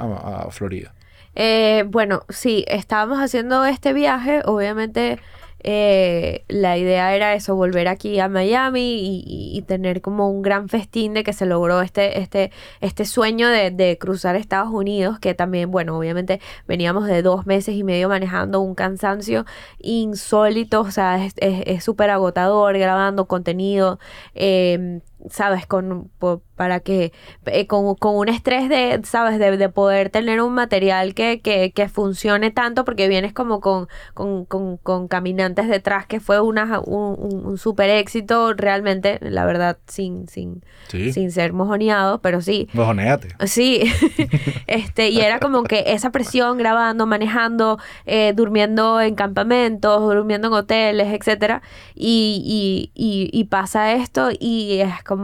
a 0.48 0.52
Florida? 0.52 0.94
Eh, 1.36 1.84
bueno, 1.88 2.24
sí, 2.30 2.66
estábamos 2.68 3.20
haciendo 3.20 3.66
este 3.66 3.94
viaje, 3.94 4.42
obviamente 4.46 5.20
eh, 5.68 6.46
la 6.48 6.78
idea 6.78 7.16
era 7.16 7.34
eso, 7.34 7.56
volver 7.56 7.88
aquí 7.88 8.20
a 8.20 8.30
Miami 8.30 9.24
y, 9.26 9.58
y- 9.58 9.62
tener 9.64 10.02
como 10.02 10.30
un 10.30 10.42
gran 10.44 10.70
festín 10.70 11.14
de 11.16 11.24
que 11.24 11.34
se 11.34 11.46
logró 11.48 11.82
este, 11.82 12.20
este, 12.20 12.52
este 12.82 13.04
sueño 13.06 13.50
de, 13.50 13.72
de 13.72 13.98
cruzar 13.98 14.36
Estados 14.36 14.70
Unidos, 14.72 15.18
que 15.20 15.34
también, 15.34 15.72
bueno, 15.72 15.98
obviamente 15.98 16.40
veníamos 16.68 17.08
de 17.08 17.22
dos 17.24 17.48
meses 17.48 17.76
y 17.76 17.84
medio 17.84 18.10
manejando 18.10 18.62
un 18.62 18.76
cansancio 18.76 19.46
insólito, 19.80 20.82
o 20.82 20.92
sea, 20.92 21.26
es 21.26 21.84
súper 21.84 22.12
agotador 22.12 22.78
grabando 22.78 23.26
contenido, 23.26 24.00
eh, 24.36 25.00
sabes, 25.30 25.66
con, 25.66 26.10
para 26.56 26.80
que, 26.80 27.12
eh, 27.46 27.68
con, 27.68 27.96
con 27.96 28.16
un 28.16 28.30
estrés 28.30 28.70
de, 28.70 29.02
sabes, 29.04 29.40
de, 29.40 29.58
de 29.58 29.70
poder 29.70 30.10
tener 30.10 30.42
un 30.42 30.54
material 30.54 31.14
que, 31.14 31.42
que, 31.42 31.72
que 31.72 31.90
funcione 31.90 32.52
tanto, 32.52 32.86
porque 32.86 33.08
vienes 33.08 33.34
como 33.34 33.60
con, 33.60 33.88
con, 34.14 34.46
con, 34.46 34.78
con 34.78 35.08
caminantes 35.08 35.68
detrás, 35.68 36.06
que 36.06 36.20
fue 36.20 36.40
una, 36.40 36.80
un, 36.80 37.16
un, 37.20 37.46
un 37.46 37.58
súper 37.58 37.90
éxito, 37.90 38.54
realmente, 38.54 39.18
la 39.22 39.46
verdad, 39.46 39.78
sin, 39.88 40.28
sin, 40.28 40.64
Sí. 40.88 41.12
sin 41.12 41.32
ser 41.32 41.52
mojoneado, 41.54 42.22
pero 42.22 42.42
sí, 42.42 42.70
Mojonéate. 42.74 43.30
Sí, 43.48 43.82
este, 44.68 45.10
y 45.10 45.20
era 45.20 45.40
como 45.40 45.64
que 45.64 45.84
esa 45.88 46.12
presión 46.12 46.58
grabando, 46.58 47.06
manejando, 47.08 47.80
eh, 48.06 48.34
durmiendo 48.36 49.02
en 49.02 49.16
campamentos, 49.16 50.02
durmiendo 50.02 50.48
en 50.50 50.54
hoteles, 50.54 51.08
etcétera, 51.14 51.62
y, 51.96 52.42
y, 52.46 52.92
y, 52.94 53.30
y 53.38 53.44
pasa 53.46 53.94
esto 53.94 54.30
y 54.40 54.80
es 54.82 55.04
como 55.04 55.15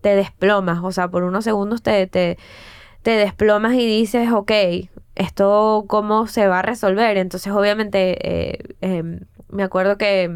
te 0.00 0.14
desplomas, 0.16 0.80
o 0.82 0.92
sea, 0.92 1.08
por 1.08 1.24
unos 1.24 1.44
segundos 1.44 1.82
te, 1.82 2.06
te, 2.06 2.38
te 3.02 3.10
desplomas 3.12 3.74
y 3.74 3.86
dices, 3.86 4.30
ok, 4.32 4.52
esto 5.14 5.84
cómo 5.88 6.26
se 6.26 6.46
va 6.48 6.60
a 6.60 6.62
resolver. 6.62 7.16
Entonces, 7.16 7.52
obviamente, 7.52 8.16
eh, 8.22 8.58
em, 8.80 9.20
me 9.48 9.62
acuerdo 9.62 9.96
que, 9.98 10.30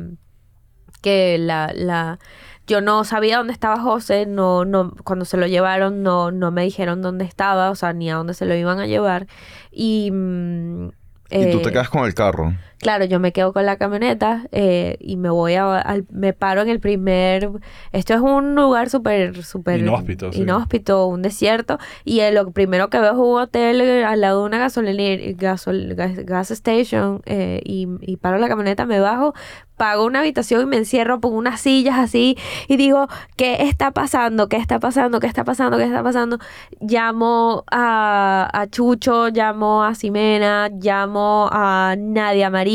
que 1.02 1.38
la, 1.38 1.72
la, 1.74 2.18
yo 2.66 2.80
no 2.80 3.04
sabía 3.04 3.38
dónde 3.38 3.52
estaba 3.52 3.80
José, 3.80 4.26
no, 4.26 4.64
no, 4.64 4.92
cuando 5.04 5.24
se 5.24 5.36
lo 5.36 5.46
llevaron 5.46 6.02
no, 6.02 6.30
no 6.30 6.50
me 6.52 6.62
dijeron 6.64 7.02
dónde 7.02 7.24
estaba, 7.24 7.70
o 7.70 7.74
sea, 7.74 7.92
ni 7.92 8.10
a 8.10 8.16
dónde 8.16 8.34
se 8.34 8.46
lo 8.46 8.54
iban 8.54 8.78
a 8.80 8.86
llevar. 8.86 9.26
Y 9.70 10.10
mm, 10.12 10.88
y 11.36 11.46
tú 11.46 11.60
te 11.60 11.68
Eh, 11.68 11.72
quedas 11.72 11.88
con 11.90 12.04
el 12.04 12.14
carro. 12.14 12.54
Claro, 12.80 13.04
yo 13.04 13.20
me 13.20 13.32
quedo 13.32 13.52
con 13.52 13.66
la 13.66 13.76
camioneta 13.76 14.46
eh, 14.52 14.96
y 15.00 15.16
me 15.18 15.28
voy 15.28 15.54
a, 15.54 15.78
al- 15.78 16.06
me 16.10 16.32
paro 16.32 16.62
en 16.62 16.68
el 16.70 16.80
primer, 16.80 17.50
esto 17.92 18.14
es 18.14 18.20
un 18.20 18.54
lugar 18.54 18.88
súper, 18.88 19.42
súper 19.44 19.80
Inhóspito, 19.80 20.32
sí. 20.32 20.40
inhóspito, 20.40 21.04
un 21.06 21.20
desierto 21.20 21.78
y 22.04 22.20
eh, 22.20 22.32
lo 22.32 22.50
primero 22.52 22.88
que 22.88 22.98
veo 22.98 23.12
es 23.12 23.18
un 23.18 23.38
hotel 23.38 24.02
al 24.04 24.20
lado 24.22 24.40
de 24.40 24.46
una 24.46 24.58
gasolinera, 24.58 25.22
gasol, 25.36 25.94
gas, 25.94 26.16
gas 26.24 26.50
station 26.52 27.20
eh, 27.26 27.60
y, 27.66 27.86
y 28.00 28.16
paro 28.16 28.38
la 28.38 28.48
camioneta, 28.48 28.86
me 28.86 28.98
bajo, 28.98 29.34
pago 29.76 30.04
una 30.06 30.20
habitación 30.20 30.62
y 30.62 30.66
me 30.66 30.76
encierro, 30.78 31.20
pongo 31.20 31.36
unas 31.36 31.60
sillas 31.60 31.98
así 31.98 32.36
y 32.66 32.76
digo, 32.78 33.08
¿qué 33.36 33.56
está 33.60 33.90
pasando? 33.90 34.48
¿Qué 34.48 34.56
está 34.56 34.78
pasando? 34.78 35.20
¿Qué 35.20 35.26
está 35.26 35.44
pasando? 35.44 35.76
¿Qué 35.76 35.84
está 35.84 36.02
pasando? 36.02 36.38
Llamo 36.80 37.64
a, 37.70 38.48
a 38.52 38.66
Chucho, 38.68 39.28
llamo 39.28 39.82
a 39.84 39.94
Ximena, 39.94 40.70
llamo 40.70 41.48
a 41.52 41.94
Nadia 41.98 42.48
María 42.50 42.69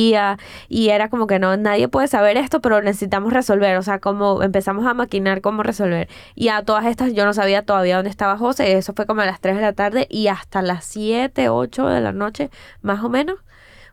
y 0.70 0.89
era 0.89 1.10
como 1.10 1.28
que 1.28 1.39
no, 1.39 1.56
nadie 1.58 1.88
puede 1.88 2.08
saber 2.08 2.38
esto, 2.38 2.62
pero 2.62 2.82
necesitamos 2.82 3.34
resolver, 3.34 3.78
o 3.78 3.82
sea, 3.84 4.00
como 4.00 4.43
empezamos 4.43 4.86
a 4.86 4.93
maquinar 4.93 5.41
cómo 5.41 5.64
resolver. 5.64 6.10
Y 6.36 6.50
a 6.50 6.64
todas 6.64 6.86
estas 6.86 7.14
yo 7.14 7.26
no 7.26 7.34
sabía 7.34 7.64
todavía 7.64 7.96
dónde 7.96 8.10
estaba 8.10 8.38
José, 8.38 8.78
eso 8.78 8.93
fue 8.93 9.06
como 9.06 9.22
a 9.22 9.26
las 9.26 9.39
3 9.39 9.56
de 9.56 9.62
la 9.62 9.74
tarde 9.74 10.08
y 10.10 10.28
hasta 10.28 10.62
las 10.62 10.86
7, 10.86 11.50
8 11.50 11.88
de 11.88 12.02
la 12.02 12.12
noche, 12.12 12.50
más 12.82 13.04
o 13.04 13.10
menos 13.10 13.39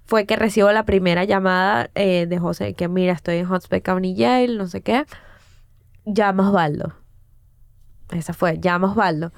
fue 0.05 0.27
que 0.27 0.37
recibo 0.37 0.71
la 0.73 0.85
primera 0.85 1.25
llamada 1.25 1.91
eh, 1.95 2.27
de 2.27 2.39
José, 2.39 2.75
que 2.75 2.89
mira, 2.89 3.13
estoy 3.13 3.37
en 3.37 3.47
Hot 3.47 3.63
Spring 3.63 3.83
County 3.83 4.15
Jail, 4.17 4.59
no 4.59 4.67
sé 4.67 4.83
qué. 4.83 5.05
Llama 6.05 6.49
Osvaldo. 6.49 6.95
Esa 8.11 8.35
fue, 8.35 8.59
llama 8.59 8.91
Osvaldo. 8.91 9.33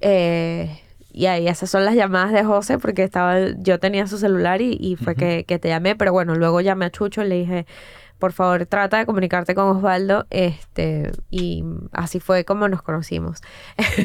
Eh, 0.00 0.80
y 1.16 1.26
ahí 1.26 1.48
esas 1.48 1.70
son 1.70 1.86
las 1.86 1.94
llamadas 1.94 2.30
de 2.30 2.44
José, 2.44 2.78
porque 2.78 3.02
estaba, 3.02 3.38
yo 3.56 3.80
tenía 3.80 4.06
su 4.06 4.18
celular 4.18 4.60
y, 4.60 4.76
y 4.78 4.96
fue 4.96 5.14
que, 5.14 5.44
que 5.44 5.58
te 5.58 5.68
llamé, 5.68 5.96
pero 5.96 6.12
bueno, 6.12 6.34
luego 6.34 6.60
llamé 6.60 6.84
a 6.84 6.90
Chucho 6.90 7.22
y 7.22 7.28
le 7.28 7.34
dije, 7.36 7.66
por 8.18 8.32
favor, 8.32 8.66
trata 8.66 8.98
de 8.98 9.06
comunicarte 9.06 9.54
con 9.54 9.68
Osvaldo, 9.68 10.26
este, 10.28 11.12
y 11.30 11.64
así 11.92 12.20
fue 12.20 12.44
como 12.44 12.68
nos 12.68 12.82
conocimos. 12.82 13.40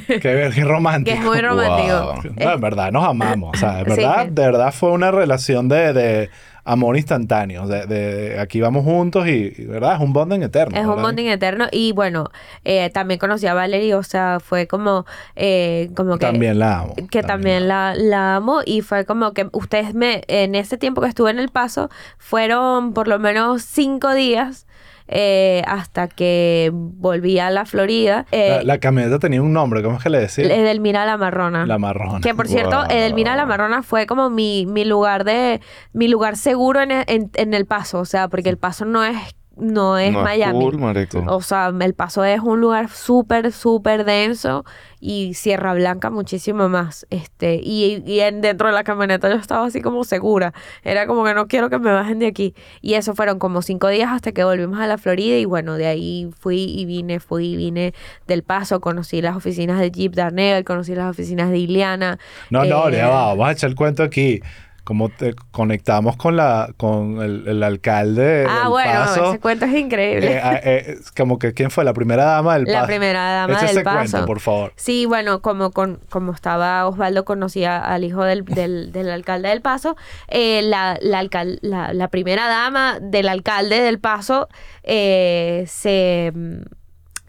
Qué, 0.08 0.20
qué 0.22 0.64
romántico. 0.64 1.16
que 1.16 1.22
es 1.22 1.26
muy 1.26 1.42
romántico. 1.42 2.14
Wow. 2.14 2.34
No, 2.38 2.54
en 2.54 2.62
verdad 2.62 2.92
nos 2.94 3.04
amamos. 3.06 3.52
O 3.56 3.60
sea, 3.60 3.78
de 3.78 3.84
verdad, 3.84 4.24
sí. 4.24 4.30
de 4.32 4.42
verdad 4.42 4.74
fue 4.74 4.92
una 4.92 5.12
relación 5.12 5.68
de, 5.68 5.92
de 5.92 6.30
amor 6.64 6.98
instantáneo. 6.98 7.68
De, 7.68 7.86
de 7.86 8.40
aquí 8.40 8.62
vamos 8.62 8.84
juntos 8.84 9.28
y, 9.28 9.54
y, 9.58 9.66
¿verdad? 9.66 9.96
Es 9.96 10.02
un 10.02 10.14
bonding 10.14 10.42
eterno. 10.42 10.80
Es 10.80 10.86
un 10.86 11.02
bonding 11.02 11.28
eterno 11.28 11.68
y 11.72 11.92
bueno, 11.92 12.30
eh, 12.64 12.90
también 12.90 13.20
conocí 13.20 13.48
a 13.48 13.54
Valerie, 13.54 13.96
o 13.96 14.04
sea, 14.04 14.40
fue 14.40 14.68
como, 14.68 15.06
eh, 15.36 15.90
como 15.96 16.18
que... 16.18 16.26
También 16.26 16.60
la 16.60 16.80
amo. 16.80 16.96
que 17.10 17.24
también 17.24 17.68
la, 17.68 17.94
la 17.96 18.36
amo 18.36 18.62
y 18.66 18.82
fue 18.82 19.06
como 19.06 19.34
que 19.34 19.50
ustedes 19.52 19.94
me, 19.94 20.24
en 20.28 20.56
ese 20.56 20.78
tiempo 20.78 21.02
que 21.02 21.08
estuve 21.08 21.32
en 21.32 21.40
El 21.40 21.50
Paso, 21.50 21.90
fueron 22.18 22.94
por 22.94 23.08
lo 23.08 23.20
menos 23.20 23.64
cinco 23.64 24.14
días 24.14 24.66
eh, 25.08 25.64
hasta 25.68 26.08
que 26.08 26.70
volví 26.74 27.40
a 27.40 27.50
la 27.50 27.66
Florida. 27.66 28.26
Eh, 28.32 28.58
La, 28.58 28.64
la 28.64 28.78
camioneta 28.80 29.20
tenía 29.20 29.42
un 29.42 29.54
nombre, 29.54 29.82
¿cómo 29.84 29.98
es 29.98 30.04
que 30.04 30.10
le 30.10 30.20
decía? 30.20 30.46
Edelmira 30.46 31.06
La 31.06 31.18
Marrona. 31.18 31.66
La 31.66 31.78
marrón. 31.78 32.22
Que 32.22 32.34
por 32.36 32.48
cierto, 32.48 32.78
Wow. 32.78 32.90
Edelmira 32.90 33.36
La 33.36 33.46
Marrona 33.46 33.84
fue 33.84 34.06
como 34.08 34.30
mi, 34.30 34.66
mi 34.66 34.86
lugar 34.86 35.24
de, 35.24 35.62
mi 35.94 36.08
lugar 36.08 36.38
seguro 36.38 36.82
en, 36.82 36.92
en, 36.92 37.32
en 37.34 37.54
El 37.54 37.66
Paso, 37.66 38.00
o 38.00 38.06
sea, 38.06 38.28
porque 38.28 38.50
El 38.50 38.58
Paso 38.58 38.86
no 38.86 39.04
es, 39.04 39.18
no 39.58 39.98
es 39.98 40.14
no 40.14 40.24
Miami. 40.24 40.58
es 40.58 41.08
cool. 41.10 41.26
O 41.28 41.42
sea, 41.42 41.72
El 41.80 41.94
Paso 41.94 42.24
es 42.24 42.40
un 42.42 42.62
lugar 42.62 42.90
súper, 42.90 43.52
súper 43.52 44.06
denso 44.06 44.64
y 45.00 45.34
Sierra 45.34 45.74
Blanca 45.74 46.10
muchísimo 46.10 46.70
más. 46.70 47.06
Este, 47.10 47.60
y, 47.62 48.02
y 48.06 48.20
en- 48.22 48.42
dentro 48.42 48.68
de 48.68 48.74
la 48.74 48.84
camioneta 48.84 49.30
yo 49.30 49.36
estaba 49.36 49.66
así 49.68 49.82
como 49.82 50.04
segura. 50.04 50.54
Era 50.84 51.06
como 51.06 51.24
que 51.26 51.34
no 51.34 51.48
quiero 51.48 51.70
que 51.70 51.80
me 51.80 51.92
bajen 51.92 52.20
de 52.20 52.28
aquí. 52.28 52.56
Y 52.82 52.94
eso 52.94 53.14
fueron 53.14 53.40
como 53.40 53.62
cinco 53.62 53.88
días 53.90 54.10
hasta 54.12 54.32
que 54.32 54.44
volvimos 54.44 54.80
a 54.80 54.88
la 54.88 54.98
Florida 54.98 55.38
y 55.38 55.46
bueno, 55.46 55.76
de 55.76 55.88
ahí 55.88 56.30
fui 56.40 56.64
y 56.64 56.86
vine, 56.86 57.20
fui 57.20 57.48
y 57.54 57.56
vine 57.58 57.94
del 58.28 58.44
Paso, 58.44 58.80
conocí 58.80 59.22
las 59.22 59.36
oficinas 59.36 59.80
de 59.80 59.92
Jeep 59.92 60.14
Darnell, 60.16 60.64
conocí 60.64 60.96
las 60.96 61.10
oficinas 61.10 61.50
de 61.52 61.58
Iliana. 61.60 62.18
No, 62.50 62.64
no, 62.64 62.88
Eh, 62.90 62.94
ya 62.94 63.10
va, 63.10 63.26
vamos 63.28 63.48
a 63.48 63.52
echar 63.52 63.70
el 63.70 63.76
cuento 63.76 64.02
aquí. 64.04 64.42
Como 64.84 65.10
te 65.10 65.36
conectamos 65.52 66.18
con 66.18 66.36
la 66.36 66.70
con 66.76 67.22
el, 67.22 67.48
el 67.48 67.62
alcalde 67.64 68.46
Ah, 68.50 68.62
del 68.62 68.70
bueno, 68.70 68.92
Paso. 68.92 69.30
ese 69.30 69.40
cuento 69.40 69.66
es 69.66 69.76
increíble. 69.76 70.34
Eh, 70.38 70.42
eh, 70.44 70.62
eh, 70.64 70.98
como 71.16 71.38
que 71.38 71.54
quién 71.54 71.70
fue 71.70 71.84
la 71.86 71.94
primera 71.94 72.26
dama 72.26 72.56
del 72.56 72.64
La 72.66 72.74
Paso. 72.80 72.88
primera 72.88 73.32
dama 73.32 73.54
Echa 73.54 73.62
del 73.68 73.70
ese 73.78 73.84
Paso. 73.84 73.98
cuento, 74.12 74.26
por 74.26 74.40
favor. 74.40 74.74
Sí, 74.76 75.06
bueno, 75.06 75.42
como 75.44 75.70
con, 75.72 76.00
como 76.10 76.32
estaba 76.34 76.88
Osvaldo, 76.88 77.26
conocía 77.26 77.78
al 77.80 78.04
hijo 78.04 78.24
del, 78.24 78.44
del, 78.44 78.92
del 78.94 79.12
alcalde 79.12 79.50
del 79.50 79.62
Paso. 79.62 79.96
eh, 80.28 80.62
la, 80.64 80.98
la, 81.00 81.20
alcal- 81.24 81.60
la, 81.62 81.94
la 81.94 82.08
primera 82.08 82.48
dama 82.48 82.98
del 83.00 83.30
alcalde 83.30 83.82
del 83.82 84.00
Paso 84.00 84.50
eh, 84.82 85.64
se 85.68 86.34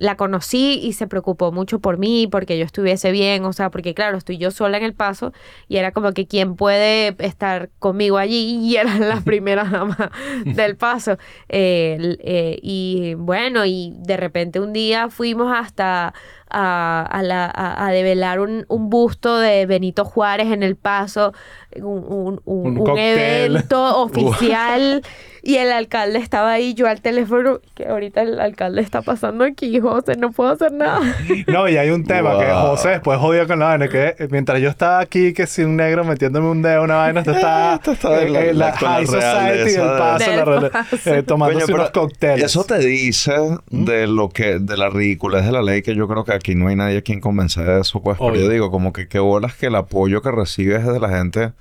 la 0.03 0.17
conocí 0.17 0.81
y 0.83 0.95
se 0.95 1.07
preocupó 1.07 1.53
mucho 1.53 1.79
por 1.79 1.97
mí, 1.97 2.27
porque 2.27 2.59
yo 2.59 2.65
estuviese 2.65 3.13
bien, 3.13 3.45
o 3.45 3.53
sea, 3.53 3.71
porque 3.71 3.95
claro, 3.95 4.19
estoy 4.19 4.37
yo 4.37 4.51
sola 4.51 4.77
en 4.77 4.83
el 4.83 4.95
paso 4.95 5.33
y 5.69 5.77
era 5.77 5.93
como 5.93 6.13
que 6.13 6.27
quién 6.27 6.57
puede 6.57 7.15
estar 7.25 7.71
conmigo 7.79 8.19
allí 8.19 8.59
y 8.61 8.77
era 8.83 8.99
la 8.99 9.21
primera 9.21 9.63
dama 9.63 10.11
del 10.45 10.77
paso. 10.77 11.19
Eh, 11.49 12.17
eh, 12.21 12.59
y 12.63 13.15
bueno, 13.15 13.65
y 13.65 13.95
de 13.99 14.17
repente 14.17 14.59
un 14.59 14.73
día 14.73 15.09
fuimos 15.09 15.57
hasta 15.57 16.15
a, 16.53 17.03
a 17.11 17.23
la- 17.23 17.47
a- 17.53 17.87
a 17.87 17.91
develar 17.91 18.41
un, 18.41 18.65
un 18.69 18.91
busto 18.91 19.39
de 19.39 19.67
Benito 19.67 20.05
Juárez 20.05 20.53
en 20.53 20.63
el 20.63 20.77
paso, 20.77 21.33
un, 21.77 21.85
un- 21.87 22.41
un- 22.45 22.67
Un 22.67 22.79
un 22.79 22.85
cóctel. 22.87 23.19
evento 23.57 23.97
oficial. 24.03 25.03
Y 25.45 25.57
el 25.57 25.73
alcalde 25.73 26.21
estaba 26.21 26.53
ahí, 26.53 26.73
yo 26.73 26.87
al 26.87 27.01
teléfono, 27.01 27.59
que 27.75 27.89
ahorita 27.89 28.23
el 28.23 28.39
alcalde 28.39 28.81
está 28.81 29.03
pasando 29.03 29.43
aquí, 29.43 29.81
José, 29.81 30.15
no 30.15 30.31
puedo 30.31 30.51
hacer 30.51 30.71
nada. 30.71 31.01
No, 31.49 31.69
y 31.69 31.77
hay 31.77 31.91
un 31.91 32.05
tema 32.05 32.39
que 32.39 32.45
Wow. 32.45 32.61
José 32.69 32.91
después 32.91 33.19
jodió 33.19 33.49
con 33.49 33.59
la 33.59 33.67
vaina, 33.67 33.89
que 33.89 34.15
mientras 34.31 34.61
yo 34.61 34.69
estaba 34.69 35.01
aquí, 35.01 35.33
que 35.33 35.49
si 35.49 35.63
un 35.65 35.75
negro 35.77 36.05
metiéndome 36.05 36.49
un 36.49 36.63
dedo 36.63 36.85
una 36.85 36.95
vaina, 36.95 37.21
esto 37.21 37.33
está 37.33 37.75
Esto 37.75 37.91
está 37.91 38.23
en 38.23 38.33
la- 38.33 38.53
la- 38.53 38.73
High 38.73 39.05
Society 39.07 39.71
de- 39.73 39.79
paso, 39.99 40.31
Del 40.31 40.37
la 40.39 40.45
real- 40.45 40.71
Paso. 40.71 40.97
eh, 41.13 41.23
tomándose 41.25 41.65
Coño, 41.67 41.75
unos 41.75 41.91
cócteles. 41.91 42.45
Eso 42.45 42.63
te 42.63 42.79
dice 42.79 43.33
de 43.71 44.07
lo 44.07 44.29
que, 44.29 44.61
de 44.61 44.77
la 44.77 44.91
ridiculez 44.91 45.45
de 45.45 45.51
la 45.51 45.63
ley, 45.63 45.83
que 45.83 45.97
yo 45.97 46.07
creo 46.07 46.23
que 46.23 46.35
aquí 46.43 46.55
no 46.55 46.69
hay 46.69 46.77
nadie 46.77 46.99
a 46.99 47.03
quien 47.03 47.21
convencer 47.21 47.65
de 47.67 47.81
eso, 47.81 48.03
pues. 48.03 48.19
Pero 48.19 48.35
yo 48.35 48.49
digo, 48.49 48.71
como 48.71 48.93
que 48.93 49.09
qué 49.09 49.19
bolas 49.19 49.55
que 49.55 49.67
el 49.67 49.75
apoyo 49.77 50.21
que 50.21 50.31
recibes 50.31 50.81
es 50.81 50.93
de 50.93 51.01
la 51.01 51.09
gente 51.09 51.53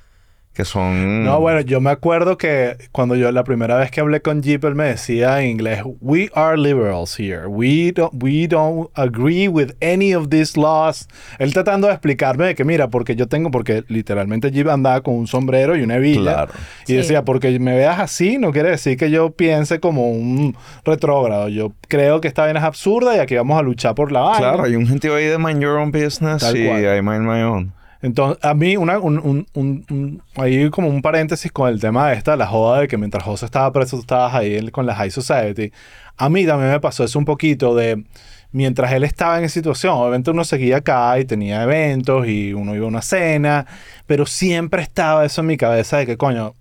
que 0.53 0.65
son. 0.65 1.23
No, 1.23 1.39
bueno, 1.39 1.61
yo 1.61 1.79
me 1.79 1.91
acuerdo 1.91 2.37
que 2.37 2.75
cuando 2.91 3.15
yo 3.15 3.31
la 3.31 3.43
primera 3.45 3.77
vez 3.77 3.89
que 3.89 4.01
hablé 4.01 4.21
con 4.21 4.41
Jeep, 4.41 4.63
él 4.65 4.75
me 4.75 4.83
decía 4.85 5.41
en 5.41 5.49
inglés, 5.51 5.81
we 6.01 6.29
are 6.33 6.57
liberals 6.57 7.17
here. 7.17 7.47
We 7.47 7.93
don't, 7.93 8.11
we 8.21 8.47
don't 8.47 8.89
agree 8.95 9.47
with 9.47 9.71
any 9.81 10.13
of 10.13 10.27
these 10.29 10.59
laws. 10.59 11.07
Él 11.39 11.53
tratando 11.53 11.87
de 11.87 11.93
explicarme 11.93 12.47
de 12.47 12.55
que, 12.55 12.65
mira, 12.65 12.89
porque 12.89 13.15
yo 13.15 13.27
tengo, 13.27 13.49
porque 13.49 13.83
literalmente 13.87 14.51
Jeep 14.51 14.67
andaba 14.67 15.01
con 15.01 15.15
un 15.15 15.27
sombrero 15.27 15.77
y 15.77 15.83
una 15.83 15.95
hebilla. 15.95 16.21
Claro. 16.33 16.53
Y 16.83 16.87
Sí. 16.87 16.95
decía, 16.97 17.23
porque 17.23 17.57
me 17.59 17.73
veas 17.75 17.99
así, 17.99 18.37
no 18.37 18.51
quiere 18.51 18.71
decir 18.71 18.97
que 18.97 19.09
yo 19.09 19.31
piense 19.31 19.79
como 19.79 20.11
un 20.11 20.55
retrógrado. 20.83 21.47
Yo 21.47 21.71
creo 21.87 22.19
que 22.19 22.27
esta 22.27 22.43
vaina 22.43 22.59
es 22.59 22.65
absurda 22.65 23.15
y 23.15 23.19
aquí 23.19 23.35
vamos 23.35 23.57
a 23.57 23.61
luchar 23.61 23.95
por 23.95 24.11
la 24.11 24.19
vaina. 24.21 24.37
Claro, 24.39 24.63
hay 24.63 24.75
un 24.75 24.85
gentío 24.85 25.15
ahí 25.15 25.25
de 25.25 25.37
mind 25.37 25.61
your 25.61 25.77
own 25.77 25.91
business 25.91 26.41
Tal 26.41 26.57
y 26.57 26.65
cual. 26.67 26.97
I 26.97 27.01
mind 27.01 27.21
my 27.25 27.41
own. 27.43 27.73
Entonces, 28.01 28.43
a 28.43 28.53
mí, 28.53 28.77
una, 28.77 28.97
un, 28.99 29.19
un, 29.19 29.47
un, 29.53 29.85
un- 29.89 30.21
ahí 30.35 30.69
como 30.69 30.87
un 30.89 31.01
paréntesis 31.01 31.51
con 31.51 31.69
el 31.69 31.79
tema 31.79 32.09
de 32.09 32.15
esta, 32.15 32.35
la 32.35 32.47
joda 32.47 32.81
de 32.81 32.87
que 32.87 32.97
mientras 32.97 33.23
José 33.23 33.45
estaba 33.45 33.71
preso, 33.71 33.97
tú 33.97 34.01
estabas 34.01 34.33
ahí 34.33 34.69
con 34.71 34.85
la 34.85 34.95
High 34.95 35.11
Society. 35.11 35.71
A 36.17 36.29
mí 36.29 36.45
también 36.45 36.71
me 36.71 36.79
pasó 36.79 37.03
eso 37.03 37.19
un 37.19 37.25
poquito 37.25 37.75
de, 37.75 38.03
mientras 38.51 38.91
él 38.93 39.03
estaba 39.03 39.37
en 39.37 39.45
esa 39.45 39.53
situación, 39.53 39.93
obviamente 39.93 40.31
uno 40.31 40.43
seguía 40.43 40.77
acá 40.77 41.17
y 41.19 41.25
tenía 41.25 41.63
eventos 41.63 42.27
y 42.27 42.53
uno 42.53 42.75
iba 42.75 42.85
a 42.85 42.89
una 42.89 43.01
cena, 43.01 43.65
pero 44.07 44.25
siempre 44.25 44.81
estaba 44.81 45.25
eso 45.25 45.41
en 45.41 45.47
mi 45.47 45.57
cabeza 45.57 45.97
de 45.97 46.05
que, 46.05 46.17
coño, 46.17 46.53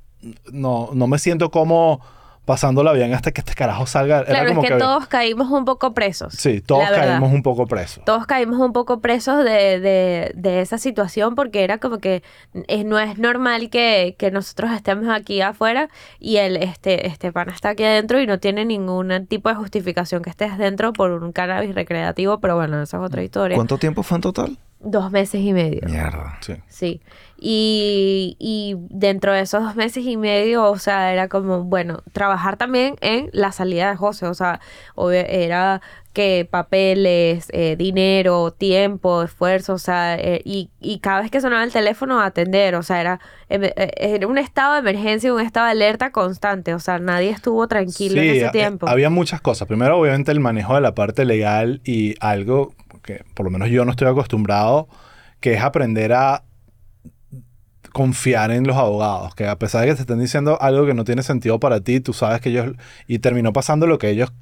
no, 0.52 0.90
no 0.92 1.06
me 1.06 1.18
siento 1.18 1.50
como 1.50 2.00
pasándola 2.50 2.92
bien 2.92 3.14
hasta 3.14 3.30
que 3.30 3.42
este 3.42 3.54
carajo 3.54 3.86
salga. 3.86 4.22
Era 4.22 4.26
Claro, 4.26 4.48
es 4.48 4.54
como 4.56 4.66
que, 4.66 4.74
todos 4.74 5.06
caímos 5.06 5.52
un 5.52 5.64
poco 5.64 5.94
presos. 5.94 6.34
Sí, 6.34 6.60
todos 6.60 6.90
caímos 6.90 7.32
un 7.32 7.44
poco 7.44 7.68
presos. 7.68 8.04
Todos 8.04 8.26
caímos 8.26 8.58
un 8.58 8.72
poco 8.72 8.98
presos 8.98 9.44
de, 9.44 9.78
de, 9.78 10.32
de 10.34 10.60
esa 10.60 10.76
situación 10.76 11.36
porque 11.36 11.62
era 11.62 11.78
como 11.78 11.98
que 11.98 12.24
es, 12.66 12.84
no 12.84 12.98
es 12.98 13.18
normal 13.18 13.70
que, 13.70 14.16
que 14.18 14.32
nosotros 14.32 14.72
estemos 14.72 15.08
aquí 15.10 15.40
afuera 15.40 15.90
y 16.18 16.38
el 16.38 16.56
este, 16.56 17.06
este 17.06 17.30
pana 17.30 17.52
está 17.52 17.68
aquí 17.68 17.84
adentro 17.84 18.20
y 18.20 18.26
no 18.26 18.40
tiene 18.40 18.64
ningún 18.64 19.28
tipo 19.28 19.48
de 19.48 19.54
justificación 19.54 20.20
que 20.20 20.30
estés 20.30 20.58
dentro 20.58 20.92
por 20.92 21.12
un 21.12 21.30
cannabis 21.30 21.72
recreativo, 21.72 22.40
pero 22.40 22.56
bueno, 22.56 22.82
esa 22.82 22.96
es 22.96 23.02
otra 23.04 23.22
historia. 23.22 23.54
¿Cuánto 23.54 23.78
tiempo 23.78 24.02
fue 24.02 24.16
en 24.16 24.22
total? 24.22 24.58
Dos 24.82 25.10
meses 25.12 25.42
y 25.42 25.52
medio. 25.52 25.80
Mierda. 25.86 26.38
Sí. 26.40 26.54
Sí. 26.68 27.00
Y, 27.42 28.36
y 28.38 28.76
dentro 28.90 29.32
de 29.32 29.40
esos 29.40 29.62
dos 29.62 29.76
meses 29.76 30.04
y 30.04 30.16
medio, 30.16 30.64
o 30.70 30.78
sea, 30.78 31.12
era 31.12 31.28
como, 31.28 31.64
bueno, 31.64 32.02
trabajar 32.12 32.56
también 32.56 32.96
en 33.00 33.28
la 33.32 33.52
salida 33.52 33.90
de 33.90 33.96
José. 33.96 34.26
O 34.26 34.34
sea, 34.34 34.60
obvio- 34.94 35.24
era 35.26 35.80
que 36.12 36.46
papeles, 36.50 37.48
eh, 37.52 37.76
dinero, 37.78 38.50
tiempo, 38.52 39.22
esfuerzo, 39.22 39.74
o 39.74 39.78
sea, 39.78 40.16
eh, 40.18 40.40
y, 40.44 40.70
y 40.80 40.98
cada 40.98 41.20
vez 41.22 41.30
que 41.30 41.40
sonaba 41.40 41.62
el 41.64 41.72
teléfono, 41.72 42.20
atender. 42.20 42.74
O 42.74 42.82
sea, 42.82 43.00
era, 43.00 43.20
em- 43.48 43.64
eh, 43.64 43.90
era 43.96 44.26
un 44.26 44.38
estado 44.38 44.74
de 44.74 44.80
emergencia, 44.80 45.32
un 45.32 45.40
estado 45.40 45.66
de 45.66 45.72
alerta 45.72 46.10
constante. 46.12 46.74
O 46.74 46.78
sea, 46.78 46.98
nadie 46.98 47.30
estuvo 47.30 47.66
tranquilo 47.68 48.20
en 48.20 48.28
ese 48.30 48.48
tiempo. 48.50 48.88
había 48.88 49.08
muchas 49.10 49.40
cosas. 49.40 49.68
Primero, 49.68 49.98
obviamente, 49.98 50.32
el 50.32 50.40
manejo 50.40 50.74
de 50.74 50.80
la 50.80 50.94
parte 50.94 51.24
legal 51.24 51.80
y 51.84 52.14
algo 52.20 52.72
que 53.18 53.24
por 53.34 53.44
lo 53.44 53.50
menos 53.50 53.68
yo 53.70 53.84
no 53.84 53.90
estoy 53.90 54.08
acostumbrado, 54.08 54.88
que 55.40 55.54
es 55.54 55.62
aprender 55.62 56.12
a 56.12 56.44
confiar 57.92 58.50
en 58.52 58.66
los 58.66 58.76
abogados, 58.76 59.34
que 59.34 59.46
a 59.46 59.58
pesar 59.58 59.80
de 59.82 59.88
que 59.88 59.94
te 59.94 60.00
estén 60.02 60.20
diciendo 60.20 60.58
algo 60.60 60.86
que 60.86 60.94
no 60.94 61.04
tiene 61.04 61.22
sentido 61.22 61.58
para 61.58 61.80
ti, 61.80 62.00
tú 62.00 62.12
sabes 62.12 62.40
que 62.40 62.50
ellos... 62.50 62.72
Y 63.06 63.18
terminó 63.18 63.52
pasando 63.52 63.86
lo 63.86 63.98
que 63.98 64.10
ellos 64.10 64.32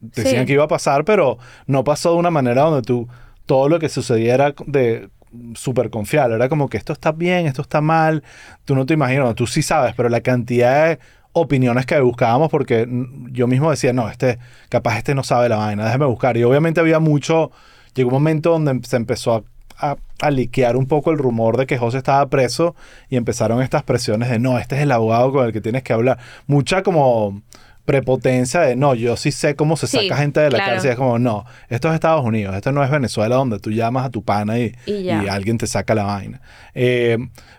decían 0.00 0.42
Sí. 0.42 0.46
que 0.46 0.52
iba 0.54 0.64
a 0.64 0.68
pasar, 0.68 1.04
pero 1.04 1.38
no 1.66 1.84
pasó 1.84 2.12
de 2.12 2.18
una 2.18 2.30
manera 2.30 2.62
donde 2.62 2.82
tú... 2.82 3.08
Todo 3.44 3.68
lo 3.68 3.78
que 3.78 3.88
sucediera 3.88 4.54
de 4.66 5.08
súper 5.54 5.90
confiable. 5.90 6.34
Era 6.34 6.48
como 6.48 6.68
que 6.68 6.78
esto 6.78 6.92
está 6.92 7.12
bien, 7.12 7.46
esto 7.46 7.62
está 7.62 7.80
mal. 7.80 8.24
Tú 8.64 8.74
no 8.74 8.86
te 8.86 8.94
imaginas, 8.94 9.34
tú 9.34 9.46
sí 9.46 9.62
sabes, 9.62 9.94
pero 9.94 10.08
la 10.08 10.20
cantidad 10.20 10.88
de 10.88 10.98
opiniones 11.32 11.86
que 11.86 12.00
buscábamos 12.00 12.50
porque 12.50 12.88
yo 13.30 13.46
mismo 13.46 13.70
decía, 13.70 13.92
no, 13.92 14.08
este, 14.08 14.38
capaz 14.68 14.98
este 14.98 15.14
no 15.14 15.22
sabe 15.22 15.48
la 15.48 15.56
vaina, 15.56 15.84
déjame 15.84 16.06
buscar. 16.06 16.36
Y 16.36 16.44
obviamente 16.44 16.80
había 16.80 16.98
mucho, 16.98 17.50
llegó 17.96 18.10
un 18.10 18.14
momento 18.14 18.50
donde 18.50 18.78
se 18.86 18.94
empezó 18.96 19.34
a, 19.34 19.90
a, 19.90 19.96
a 20.20 20.30
liquear 20.30 20.76
un 20.76 20.86
poco 20.86 21.10
el 21.10 21.18
rumor 21.18 21.56
de 21.56 21.66
que 21.66 21.76
José 21.78 21.98
estaba 21.98 22.24
preso 22.28 22.76
y 23.08 23.16
empezaron 23.16 23.60
estas 23.62 23.82
presiones 23.82 24.30
de, 24.30 24.38
no, 24.38 24.58
este 24.60 24.76
es 24.76 24.82
el 24.82 24.92
abogado 24.92 25.32
con 25.32 25.44
el 25.46 25.52
que 25.52 25.60
tienes 25.60 25.82
que 25.82 25.92
hablar. 25.92 26.18
Mucha 26.46 26.82
como 26.84 27.42
prepotencia 27.84 28.60
de, 28.62 28.74
no, 28.74 28.94
yo 28.94 29.16
sí 29.16 29.30
sé 29.30 29.54
cómo 29.54 29.76
se 29.76 29.86
Sí, 29.86 29.96
saca 30.08 30.16
gente 30.20 30.40
de 30.40 30.50
la 30.50 30.58
claro. 30.58 30.72
cárcel. 30.72 30.90
Es 30.90 30.96
como, 30.96 31.18
no, 31.20 31.44
esto 31.68 31.88
es 31.88 31.94
Estados 31.94 32.24
Unidos, 32.24 32.56
esto 32.56 32.72
no 32.72 32.82
es 32.82 32.90
Venezuela 32.90 33.36
donde 33.36 33.60
tú 33.60 33.70
llamas 33.70 34.06
a 34.06 34.10
tu 34.10 34.22
pana 34.24 34.58
y, 34.58 34.74
Y 34.86 35.08
alguien 35.28 35.56
te 35.56 35.66
saca 35.68 35.94
la 35.94 36.02
vaina. 36.04 36.40
Eh, 36.74 37.16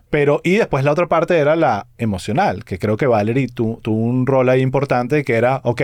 pero, 0.09 0.41
y 0.43 0.55
después 0.55 0.83
la 0.83 0.91
otra 0.91 1.07
parte 1.07 1.37
era 1.37 1.55
la 1.55 1.87
emocional, 1.97 2.65
que 2.65 2.77
creo 2.77 2.97
que 2.97 3.07
Valerie 3.07 3.47
tu- 3.47 3.79
tuvo 3.81 3.97
un 3.97 4.25
rol 4.27 4.49
ahí 4.49 4.61
importante, 4.61 5.23
que 5.23 5.35
era, 5.35 5.61
ok, 5.63 5.81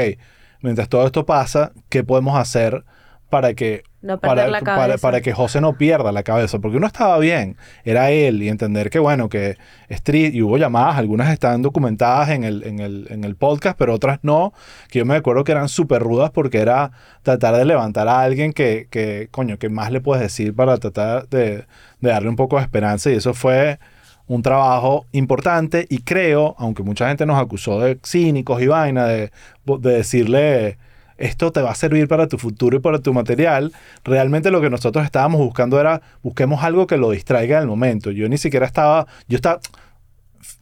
mientras 0.62 0.90
todo 0.90 1.06
esto 1.06 1.26
pasa, 1.26 1.72
¿qué 1.90 2.04
podemos 2.04 2.38
hacer 2.38 2.84
para 3.30 3.54
que... 3.54 3.84
No 4.04 4.20
perder 4.20 4.36
para, 4.36 4.52
la 4.52 4.62
cabeza. 4.62 4.98
para 4.98 5.22
que 5.22 5.32
José 5.32 5.62
no 5.62 5.78
pierda 5.78 6.12
la 6.12 6.24
cabeza, 6.24 6.60
porque 6.60 6.76
uno 6.76 6.88
estaba 6.88 7.18
bien, 7.20 7.56
era 7.86 8.12
él, 8.12 8.44
y 8.44 8.50
entender 8.50 8.90
que, 8.90 9.00
bueno, 9.00 9.30
que 9.30 9.56
Street, 9.88 10.34
y 10.34 10.42
hubo 10.42 10.58
llamadas, 10.58 10.98
algunas 10.98 11.32
están 11.32 11.62
documentadas 11.62 12.30
en 12.30 12.44
el, 12.44 12.64
en 12.66 12.80
el, 12.80 13.08
en 13.10 13.24
el 13.24 13.38
podcast, 13.38 13.78
pero 13.80 13.94
otras 13.94 14.20
no, 14.22 14.52
que 14.90 15.00
yo 15.00 15.06
me 15.06 15.16
acuerdo 15.16 15.46
que 15.46 15.54
eran 15.54 15.70
súper 15.70 16.02
rudas 16.02 16.32
porque 16.32 16.60
era 16.60 16.92
tratar 17.22 17.56
de 17.56 17.64
levantar 17.64 18.10
a 18.10 18.22
alguien 18.22 18.52
que, 18.52 18.88
que, 18.92 19.30
coño, 19.32 19.58
que 19.58 19.70
más 19.70 19.90
le 19.90 20.02
puedes 20.02 20.22
decir 20.22 20.54
para 20.54 20.78
tratar 20.78 21.30
de, 21.30 21.66
de 22.02 22.10
darle 22.10 22.28
un 22.28 22.36
poco 22.36 22.58
de 22.58 22.64
esperanza, 22.64 23.10
y 23.10 23.16
eso 23.16 23.34
fue 23.34 23.80
un 24.28 24.42
trabajo 24.42 25.06
importante 25.14 25.86
y 25.90 26.00
creo, 26.00 26.56
aunque 26.58 26.84
mucha 26.84 27.08
gente 27.08 27.26
nos 27.26 27.42
acusó 27.42 27.80
de 27.80 28.00
cínicos 28.06 28.62
y 28.62 28.68
vaina, 28.68 29.06
de, 29.06 29.32
de 29.66 29.92
decirle 29.92 30.78
esto 31.18 31.52
te 31.52 31.62
va 31.62 31.72
a 31.72 31.76
servir 31.76 32.08
para 32.08 32.28
tu 32.28 32.38
futuro 32.38 32.78
y 32.78 32.80
para 32.80 33.00
tu 33.00 33.14
material, 33.14 33.72
realmente 34.04 34.52
lo 34.52 34.62
que 34.62 34.70
nosotros 34.70 35.06
estábamos 35.06 35.40
buscando 35.40 35.80
era 35.80 36.02
busquemos 36.22 36.64
algo 36.64 36.88
que 36.88 36.98
lo 36.98 37.12
distraiga 37.12 37.60
del 37.60 37.68
momento. 37.68 38.12
Yo 38.12 38.28
ni 38.30 38.38
siquiera 38.38 38.66
estaba, 38.66 39.08
yo 39.28 39.36
estaba, 39.38 39.60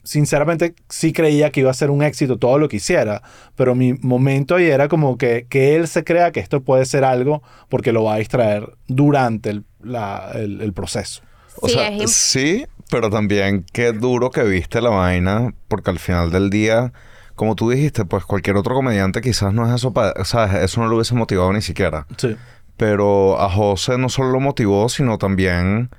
sinceramente 0.04 0.76
sí 0.90 1.14
creía 1.14 1.52
que 1.52 1.62
iba 1.62 1.72
a 1.72 1.74
ser 1.74 1.90
un 1.90 2.04
éxito 2.04 2.38
todo 2.38 2.58
lo 2.60 2.68
que 2.70 2.78
hiciera, 2.78 3.22
pero 3.56 3.76
mi 3.76 3.94
momento 3.94 4.56
ahí 4.56 4.66
era 4.66 4.88
como 4.88 5.18
que, 5.18 5.46
que 5.50 5.76
él 5.76 5.88
se 5.88 6.04
crea 6.04 6.32
que 6.32 6.40
esto 6.40 6.62
puede 6.62 6.86
ser 6.86 7.04
algo 7.04 7.42
porque 7.70 7.92
lo 7.92 8.04
va 8.04 8.16
a 8.16 8.18
distraer 8.18 8.70
durante 8.88 9.50
el, 9.50 9.64
la- 9.82 10.32
el- 10.36 10.62
el 10.62 10.74
proceso. 10.74 11.22
O 11.62 11.68
Sí, 11.68 11.74
sea, 11.74 11.88
es 11.90 12.02
imp- 12.04 12.08
sí, 12.08 12.66
pero 12.90 13.10
también 13.10 13.66
qué 13.74 13.92
duro 13.92 14.30
que 14.32 14.44
viste 14.44 14.82
la 14.82 14.90
vaina, 14.90 15.54
porque 15.68 15.90
al 15.92 16.00
final 16.00 16.32
del 16.32 16.50
día, 16.50 16.94
como 17.42 17.56
tú 17.56 17.72
dijiste, 17.72 18.06
pues 18.06 18.24
cualquier 18.24 18.56
otro 18.56 18.76
comediante 18.76 19.20
quizás 19.20 19.52
no 19.52 19.68
es 19.68 19.74
eso, 19.74 19.92
sea, 20.26 20.62
eso 20.64 20.80
no 20.80 20.86
lo 20.88 20.96
hubiese 20.98 21.16
motivado 21.16 21.52
ni 21.52 21.64
siquiera. 21.64 22.06
Sí. 22.18 22.36
Pero 22.78 23.42
a 23.42 23.50
José 23.50 23.98
no 23.98 24.10
solo 24.10 24.30
lo 24.30 24.40
motivó, 24.40 24.88
sino 24.90 25.18
también 25.18 25.90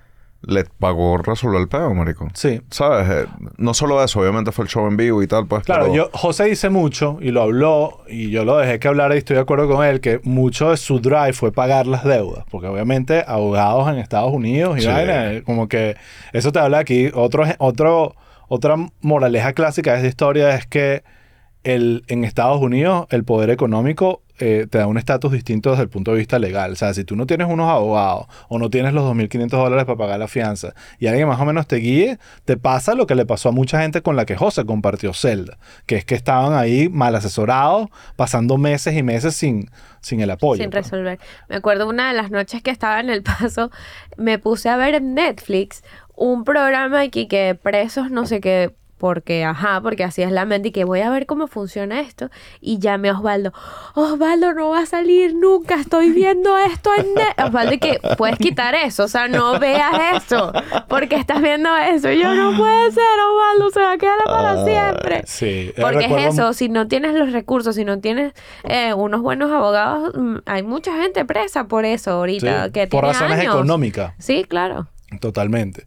le 0.42 0.64
pagó 0.78 1.16
resolver 1.18 1.60
el 1.60 1.66
peo, 1.66 1.92
marico. 1.94 2.28
Sí. 2.34 2.60
¿Sabes? 2.70 3.08
Eh, 3.10 3.26
No 3.56 3.74
solo 3.74 4.04
eso, 4.04 4.20
obviamente 4.20 4.52
fue 4.52 4.66
el 4.66 4.68
show 4.70 4.86
en 4.86 4.96
vivo 4.96 5.20
y 5.20 5.26
tal, 5.26 5.48
pues. 5.48 5.64
Claro, 5.64 5.86
pero- 5.90 5.94
yo, 5.96 6.10
José 6.12 6.44
dice 6.44 6.68
mucho 6.70 7.18
y 7.20 7.32
lo 7.32 7.42
habló 7.42 8.04
y 8.08 8.30
yo 8.30 8.44
lo 8.44 8.56
dejé 8.58 8.78
que 8.78 8.86
hablara 8.86 9.16
y 9.16 9.18
estoy 9.18 9.34
de 9.34 9.42
acuerdo 9.42 9.68
con 9.68 9.84
él 9.84 10.00
que 10.00 10.20
mucho 10.22 10.70
de 10.70 10.76
su 10.76 11.00
drive 11.00 11.32
fue 11.32 11.50
pagar 11.50 11.88
las 11.88 12.04
deudas, 12.04 12.44
porque 12.52 12.68
obviamente 12.68 13.24
abogados 13.26 13.88
en 13.88 13.98
Estados 13.98 14.32
Unidos 14.32 14.78
y 14.78 14.82
Sí. 14.82 14.86
vaina, 14.86 15.32
eh, 15.32 15.42
como 15.42 15.66
que 15.66 15.96
eso 16.32 16.52
te 16.52 16.60
habla 16.60 16.78
aquí. 16.78 17.10
Otro, 17.12 17.42
otro, 17.58 18.14
otra 18.46 18.76
moraleja 19.00 19.54
clásica 19.54 19.90
de 19.90 19.96
esta 19.98 20.08
historia 20.08 20.54
es 20.54 20.66
que 20.68 21.02
el, 21.64 22.04
en 22.08 22.24
Estados 22.24 22.60
Unidos 22.60 23.06
el 23.10 23.24
poder 23.24 23.50
económico 23.50 24.22
eh, 24.38 24.66
te 24.68 24.78
da 24.78 24.88
un 24.88 24.98
estatus 24.98 25.30
distinto 25.30 25.70
desde 25.70 25.84
el 25.84 25.88
punto 25.88 26.10
de 26.10 26.18
vista 26.18 26.38
legal. 26.38 26.72
O 26.72 26.74
sea, 26.74 26.94
si 26.94 27.04
tú 27.04 27.14
no 27.14 27.26
tienes 27.26 27.46
unos 27.48 27.70
abogados 27.70 28.26
o 28.48 28.58
no 28.58 28.70
tienes 28.70 28.92
los 28.92 29.04
2.500 29.04 29.50
dólares 29.50 29.84
para 29.84 29.96
pagar 29.96 30.18
la 30.18 30.26
fianza 30.26 30.74
y 30.98 31.06
alguien 31.06 31.28
más 31.28 31.40
o 31.40 31.44
menos 31.44 31.68
te 31.68 31.76
guíe, 31.76 32.18
te 32.44 32.56
pasa 32.56 32.94
lo 32.94 33.06
que 33.06 33.14
le 33.14 33.24
pasó 33.24 33.50
a 33.50 33.52
mucha 33.52 33.82
gente 33.82 34.02
con 34.02 34.16
la 34.16 34.24
que 34.24 34.34
José 34.34 34.64
compartió 34.64 35.12
celda, 35.12 35.58
que 35.86 35.96
es 35.96 36.04
que 36.04 36.16
estaban 36.16 36.54
ahí 36.54 36.88
mal 36.88 37.14
asesorados, 37.14 37.88
pasando 38.16 38.58
meses 38.58 38.96
y 38.96 39.04
meses 39.04 39.36
sin, 39.36 39.70
sin 40.00 40.20
el 40.20 40.30
apoyo. 40.30 40.60
sin 40.60 40.70
pues. 40.70 40.86
resolver. 40.86 41.20
Me 41.48 41.56
acuerdo 41.56 41.88
una 41.88 42.08
de 42.08 42.14
las 42.14 42.32
noches 42.32 42.62
que 42.62 42.72
estaba 42.72 42.98
en 42.98 43.10
El 43.10 43.22
Paso, 43.22 43.70
me 44.16 44.40
puse 44.40 44.68
a 44.68 44.76
ver 44.76 44.94
en 44.94 45.14
Netflix 45.14 45.84
un 46.16 46.42
programa 46.42 47.00
aquí 47.00 47.28
que 47.28 47.54
presos 47.54 48.10
no 48.10 48.26
sé 48.26 48.40
qué, 48.40 48.74
porque, 49.02 49.42
ajá, 49.44 49.80
porque 49.80 50.04
así 50.04 50.22
es 50.22 50.30
la 50.30 50.44
mente 50.44 50.68
y 50.68 50.70
que 50.70 50.84
voy 50.84 51.00
a 51.00 51.10
ver 51.10 51.26
cómo 51.26 51.48
funciona 51.48 51.98
esto. 51.98 52.30
Y 52.60 52.78
llamé 52.78 53.08
a 53.08 53.14
Osvaldo. 53.18 53.52
Osvaldo 53.96 54.54
no 54.54 54.68
va 54.70 54.78
a 54.82 54.86
salir 54.86 55.34
nunca, 55.34 55.74
estoy 55.74 56.10
viendo 56.12 56.56
esto 56.56 56.88
en. 56.96 57.06
Osvaldo, 57.44 57.72
y 57.74 57.78
que 57.78 57.98
puedes 58.16 58.38
quitar 58.38 58.76
eso, 58.76 59.02
o 59.02 59.08
sea, 59.08 59.26
no 59.26 59.58
veas 59.58 59.90
eso, 60.22 60.52
porque 60.88 61.16
estás 61.16 61.42
viendo 61.42 61.76
eso. 61.76 62.12
Y 62.12 62.20
yo 62.22 62.32
no 62.32 62.56
puede 62.56 62.92
ser, 62.92 63.02
Osvaldo, 63.28 63.70
se 63.72 63.80
va 63.80 63.92
a 63.92 63.98
quedar 63.98 64.18
para 64.24 64.52
Ah, 64.52 64.64
siempre. 64.64 65.22
Sí, 65.26 65.46
eh, 65.46 65.74
Porque 65.80 65.98
recuerdo- 66.06 66.28
es 66.28 66.34
eso, 66.34 66.52
si 66.52 66.68
no 66.68 66.86
tienes 66.86 67.14
los 67.14 67.32
recursos, 67.32 67.74
si 67.74 67.84
no 67.84 67.98
tienes 67.98 68.34
eh, 68.62 68.94
unos 68.94 69.20
buenos 69.20 69.50
abogados, 69.50 70.12
mm, 70.14 70.36
hay 70.46 70.62
mucha 70.62 70.96
gente 71.02 71.24
presa 71.24 71.64
por 71.66 71.84
eso 71.84 72.04
sí, 72.04 72.10
ahorita, 72.10 72.70
que 72.70 72.86
por 72.86 73.00
tiene 73.00 73.12
razones 73.14 73.38
años. 73.40 73.54
económicas. 73.56 74.14
Sí, 74.20 74.44
claro. 74.48 74.86
Totalmente. 75.20 75.86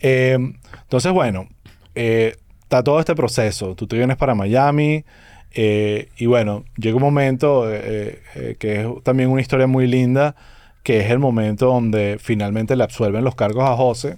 Eh, 0.00 0.38
entonces, 0.82 1.12
bueno, 1.12 1.46
eh, 1.94 2.36
está 2.64 2.82
todo 2.82 2.98
este 2.98 3.14
proceso. 3.14 3.74
Tú 3.74 3.86
te 3.86 3.96
vienes 3.96 4.16
para 4.16 4.34
Miami 4.34 5.04
eh, 5.52 6.08
y 6.16 6.26
bueno, 6.26 6.64
llega 6.76 6.96
un 6.96 7.02
momento 7.02 7.72
eh, 7.72 8.20
eh, 8.34 8.56
que 8.58 8.80
es 8.80 8.88
también 9.04 9.30
una 9.30 9.40
historia 9.40 9.66
muy 9.66 9.86
linda, 9.86 10.34
que 10.82 11.00
es 11.00 11.10
el 11.10 11.20
momento 11.20 11.66
donde 11.66 12.18
finalmente 12.20 12.74
le 12.74 12.82
absuelven 12.82 13.22
los 13.22 13.36
cargos 13.36 13.68
a 13.68 13.76
José 13.76 14.16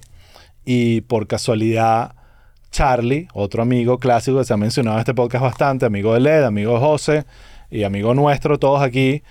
y 0.65 1.01
por 1.01 1.27
casualidad 1.27 2.15
Charlie, 2.71 3.27
otro 3.33 3.61
amigo 3.61 3.99
clásico 3.99 4.39
que 4.39 4.45
se 4.45 4.53
ha 4.53 4.57
mencionado 4.57 4.97
en 4.97 5.01
este 5.01 5.13
podcast 5.13 5.43
bastante, 5.43 5.85
amigo 5.85 6.13
de 6.13 6.21
Led, 6.21 6.43
amigo 6.43 6.73
de 6.73 6.79
José 6.79 7.25
y 7.69 7.83
amigo 7.83 8.13
nuestro, 8.13 8.57
todos 8.57 8.81
aquí, 8.81 9.23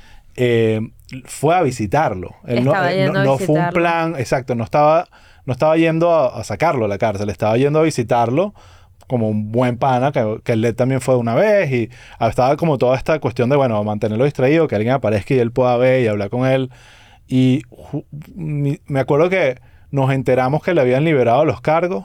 fue 1.25 1.55
a 1.55 1.63
visitarlo. 1.63 2.37
Él 2.47 2.65
no, 2.65 2.73
a 2.73 3.39
fue 3.39 3.59
un 3.59 3.71
plan, 3.71 4.15
exacto, 4.17 4.55
no 4.55 4.65
estaba, 4.65 5.09
no 5.45 5.53
estaba 5.53 5.77
yendo 5.77 6.13
a, 6.13 6.39
a 6.39 6.45
sacarlo 6.45 6.85
a 6.85 6.89
la 6.89 6.99
cárcel, 6.99 7.29
estaba 7.31 7.57
yendo 7.57 7.81
a 7.81 7.83
visitarlo 7.83 8.55
como 9.07 9.29
un 9.29 9.53
buen 9.53 9.77
pana, 9.79 10.13
que, 10.13 10.41
que 10.45 10.57
Led 10.57 10.75
también 10.75 11.01
fue 11.01 11.17
una 11.17 11.35
vez 11.35 11.71
y 11.73 11.91
estaba 12.21 12.57
como 12.57 12.79
toda 12.79 12.97
esta 12.97 13.19
cuestión 13.21 13.49
de, 13.51 13.57
bueno, 13.57 13.83
mantenerlo 13.85 14.25
distraído, 14.25 14.67
que 14.69 14.75
alguien 14.75 14.95
aparezca 14.95 15.35
y 15.35 15.39
él 15.39 15.53
pueda 15.53 15.77
ver 15.77 16.03
y 16.03 16.07
hablar 16.09 16.29
con 16.31 16.47
él. 16.47 16.71
Y 17.29 17.63
me 18.35 19.01
acuerdo 19.01 19.29
que 19.29 19.61
nos 19.91 20.11
enteramos 20.13 20.63
que 20.63 20.75
le 20.75 20.81
habían 20.81 21.05
liberado 21.05 21.45
los 21.45 21.61
cargos 21.61 22.05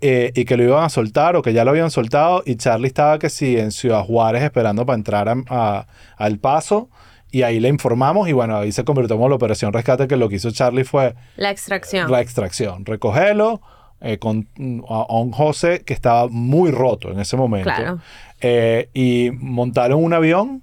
eh, 0.00 0.32
y 0.34 0.44
que 0.44 0.56
lo 0.56 0.64
iban 0.64 0.84
a 0.84 0.88
soltar 0.88 1.36
o 1.36 1.42
que 1.42 1.52
ya 1.52 1.64
lo 1.64 1.70
habían 1.70 1.90
soltado 1.90 2.42
y 2.44 2.56
Charlie 2.56 2.88
estaba 2.88 3.18
que 3.18 3.30
sí 3.30 3.56
en 3.58 3.70
Ciudad 3.70 4.02
Juárez 4.04 4.42
esperando 4.42 4.84
para 4.84 4.96
entrar 4.96 5.28
a- 5.28 5.36
a- 5.48 5.86
al 6.16 6.38
paso 6.38 6.90
y 7.30 7.42
ahí 7.42 7.60
le 7.60 7.68
informamos 7.68 8.28
y 8.28 8.32
bueno, 8.32 8.58
ahí 8.58 8.72
se 8.72 8.84
convirtió 8.84 9.16
en 9.22 9.28
la 9.30 9.36
operación 9.36 9.72
rescate 9.72 10.08
que 10.08 10.16
lo 10.16 10.28
que 10.28 10.36
hizo 10.36 10.50
Charlie 10.50 10.84
fue 10.84 11.14
La 11.36 11.50
extracción. 11.50 12.10
la 12.10 12.20
extracción, 12.20 12.84
recogerlo 12.84 13.62
eh, 14.02 14.18
con 14.18 14.48
a, 14.88 15.06
a 15.08 15.18
un 15.20 15.32
José 15.32 15.82
que 15.84 15.94
estaba 15.94 16.28
muy 16.28 16.70
roto 16.70 17.10
en 17.10 17.20
ese 17.20 17.36
momento 17.36 17.70
Claro. 17.70 18.00
Eh, 18.40 18.88
y 18.92 19.30
montaron 19.38 20.02
un 20.02 20.12
avión 20.12 20.62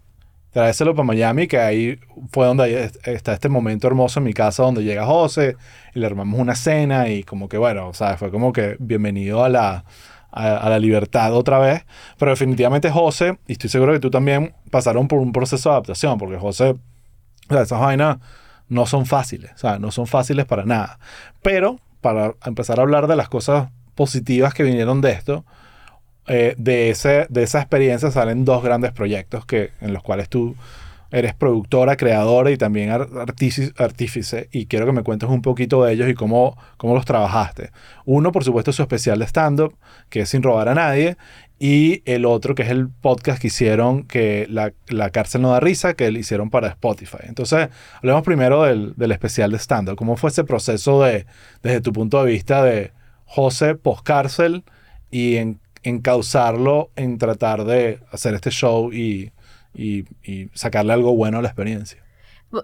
traérselo 0.52 0.96
para 0.96 1.06
Miami, 1.06 1.48
que 1.48 1.60
ahí 1.60 2.00
fue 2.32 2.48
donde 2.48 2.92
está 3.04 3.34
este 3.34 3.50
momento 3.50 3.88
hermoso 3.88 4.20
en 4.20 4.26
mi 4.26 4.34
casa 4.34 4.64
donde 4.64 4.84
llega 4.84 5.06
José 5.06 5.56
y 5.94 6.00
le 6.00 6.06
armamos 6.06 6.40
una 6.40 6.56
cena 6.56 7.08
y 7.08 7.24
como 7.24 7.48
que 7.48 7.58
bueno, 7.58 7.88
o 7.88 7.94
sea, 7.94 8.18
fue 8.18 8.32
como 8.32 8.52
que 8.52 8.76
bienvenido 8.80 9.44
a 9.44 9.50
la, 9.50 9.86
a, 10.32 10.58
a 10.58 10.70
la 10.70 10.80
libertad 10.80 11.34
otra 11.34 11.60
vez. 11.60 11.86
Pero 12.18 12.32
definitivamente 12.32 12.90
José, 12.90 13.38
y 13.48 13.54
estoy 13.54 13.70
seguro 13.70 13.94
que 13.94 14.00
tú 14.00 14.10
también 14.10 14.54
pasaron 14.72 15.08
por 15.08 15.20
un 15.20 15.32
proceso 15.32 15.70
de 15.70 15.74
adaptación, 15.74 16.18
porque 16.18 16.38
José, 16.38 16.72
o 16.72 17.54
sea, 17.54 17.62
esas 17.62 17.80
vainas 17.80 18.18
no 18.68 18.86
son 18.86 19.06
fáciles, 19.06 19.52
o 19.54 19.58
sea, 19.58 19.80
no 19.80 19.92
son 19.92 20.08
fáciles 20.08 20.46
para 20.46 20.66
nada. 20.66 21.00
Pero 21.42 21.80
para 22.02 22.36
empezar 22.46 22.80
a 22.80 22.84
hablar 22.84 23.08
de 23.08 23.16
las 23.16 23.30
cosas 23.30 23.70
positivas 23.96 24.54
que 24.54 24.64
vinieron 24.64 25.02
de 25.02 25.12
esto, 25.12 25.46
eh, 26.28 26.56
de, 26.58 26.90
ese, 26.90 27.26
de 27.30 27.44
esa 27.44 27.60
experiencia 27.60 28.12
salen 28.12 28.46
dos 28.46 28.64
grandes 28.64 28.92
proyectos 28.92 29.46
que, 29.46 29.72
en 29.82 29.94
los 29.94 30.04
cuales 30.04 30.30
tú 30.30 30.56
eres 31.12 31.34
productora, 31.34 31.98
creadora 31.98 32.52
y 32.52 32.58
también 32.58 32.92
ar- 32.92 33.10
artici- 33.10 33.74
artífice. 33.82 34.48
Y 34.52 34.68
quiero 34.68 34.86
que 34.86 34.92
me 34.92 35.02
cuentes 35.02 35.28
un 35.28 35.42
poquito 35.42 35.84
de 35.84 35.94
ellos 35.94 36.08
y 36.08 36.14
cómo, 36.14 36.56
cómo 36.78 36.94
los 36.94 37.04
trabajaste. 37.06 37.72
Uno, 38.06 38.32
por 38.32 38.44
supuesto, 38.44 38.72
su 38.72 38.84
especial 38.84 39.18
de 39.18 39.26
stand-up, 39.26 39.76
que 40.10 40.22
es 40.22 40.30
Sin 40.30 40.44
Robar 40.44 40.70
a 40.70 40.76
Nadie. 40.76 41.18
Y 41.62 42.04
el 42.06 42.24
otro, 42.26 42.56
que 42.56 42.64
es 42.64 42.70
el 42.70 42.88
podcast 42.88 43.42
que 43.42 43.48
hicieron, 43.48 44.04
que 44.04 44.48
la, 44.50 44.72
la 44.88 45.10
cárcel 45.10 45.42
no 45.42 45.52
da 45.52 45.60
risa, 45.60 45.94
que 45.94 46.10
le 46.10 46.20
hicieron 46.22 46.50
para 46.50 46.70
Spotify. 46.70 47.18
Entonces, 47.24 47.68
hablemos 47.98 48.24
primero 48.24 48.64
del, 48.64 48.94
del 48.96 49.12
especial 49.12 49.52
de 49.52 49.58
stand-up. 49.60 49.98
¿Cómo 49.98 50.16
fue 50.16 50.30
ese 50.30 50.46
proceso 50.46 51.04
de, 51.04 51.26
desde 51.62 51.82
tu 51.82 51.92
punto 51.92 52.24
de 52.24 52.32
vista 52.32 52.64
de 52.64 52.92
José 53.26 53.76
post-cárcel 53.76 54.64
y 55.12 55.36
en, 55.36 55.60
encauzarlo 55.84 56.92
en 56.96 57.18
tratar 57.18 57.66
de 57.66 58.00
hacer 58.12 58.36
este 58.36 58.52
show 58.52 58.94
y, 58.94 59.32
y- 59.74 60.06
y 60.24 60.50
sacarle 60.54 60.94
algo 60.94 61.14
bueno 61.16 61.40
a 61.40 61.42
la 61.42 61.50
experiencia? 61.50 62.02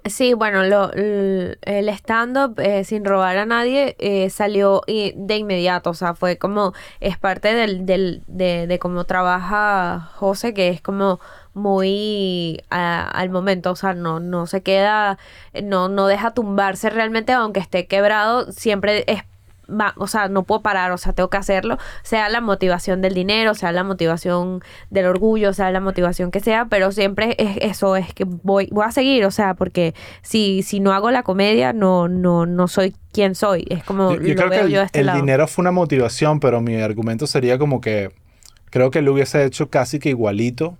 Sí, 0.05 0.33
bueno, 0.33 0.63
lo- 0.63 0.91
el 0.93 1.89
stand-up, 1.89 2.59
eh, 2.59 2.83
sin 2.83 3.05
robar 3.05 3.37
a 3.37 3.45
nadie, 3.45 3.95
eh, 3.99 4.31
salió 4.31 4.81
i- 4.87 5.13
de 5.15 5.37
inmediato. 5.37 5.91
O 5.91 5.93
sea, 5.93 6.15
fue 6.15 6.39
como, 6.39 6.73
es 6.99 7.19
parte 7.19 7.53
del, 7.53 7.85
del, 7.85 8.23
de, 8.25 8.65
de 8.65 8.79
cómo 8.79 9.03
trabaja 9.03 10.09
José, 10.15 10.55
que 10.55 10.69
es 10.69 10.81
como 10.81 11.19
muy 11.53 12.63
al 12.69 13.29
momento. 13.29 13.71
O 13.71 13.75
sea, 13.75 13.93
no, 13.93 14.19
no 14.19 14.47
se 14.47 14.63
queda, 14.63 15.19
no, 15.63 15.87
no 15.87 16.07
deja 16.07 16.33
tumbarse 16.33 16.89
realmente, 16.89 17.31
aunque 17.33 17.59
esté 17.59 17.85
quebrado, 17.85 18.51
siempre 18.51 19.03
es 19.07 19.21
va, 19.69 19.93
o 19.97 20.07
sea, 20.07 20.27
no 20.27 20.43
puedo 20.43 20.61
parar, 20.61 20.91
o 20.91 20.97
sea, 20.97 21.13
tengo 21.13 21.29
que 21.29 21.37
hacerlo, 21.37 21.77
sea 22.03 22.29
la 22.29 22.41
motivación 22.41 23.01
del 23.01 23.13
dinero, 23.13 23.53
sea 23.53 23.71
la 23.71 23.83
motivación 23.83 24.61
del 24.89 25.05
orgullo, 25.05 25.53
sea 25.53 25.71
la 25.71 25.79
motivación 25.79 26.31
que 26.31 26.39
sea, 26.39 26.65
pero 26.65 26.91
siempre 26.91 27.35
es 27.37 27.57
eso, 27.61 27.95
es 27.95 28.13
que 28.13 28.25
voy, 28.25 28.67
voy 28.71 28.85
a 28.85 28.91
seguir, 28.91 29.25
o 29.25 29.31
sea, 29.31 29.53
porque 29.53 29.93
si, 30.21 30.63
si 30.63 30.79
no 30.79 30.93
hago 30.93 31.11
la 31.11 31.23
comedia, 31.23 31.73
no, 31.73 32.07
no, 32.07 32.45
no 32.45 32.67
soy 32.67 32.95
quien 33.11 33.35
soy, 33.35 33.65
es 33.69 33.83
como 33.83 34.13
Yo, 34.15 34.21
yo 34.21 34.29
lo 34.29 34.35
creo 34.35 34.49
que 34.49 34.55
veo 34.57 34.65
el, 34.65 34.71
yo 34.71 34.79
de 34.79 34.85
este 34.85 34.99
el 34.99 35.05
lado. 35.07 35.19
dinero 35.19 35.47
fue 35.47 35.63
una 35.63 35.71
motivación, 35.71 36.39
pero 36.39 36.61
mi 36.61 36.75
argumento 36.81 37.27
sería 37.27 37.57
como 37.57 37.81
que 37.81 38.11
creo 38.69 38.91
que 38.91 39.01
lo 39.01 39.13
hubiese 39.13 39.45
hecho 39.45 39.69
casi 39.69 39.99
que 39.99 40.09
igualito 40.09 40.77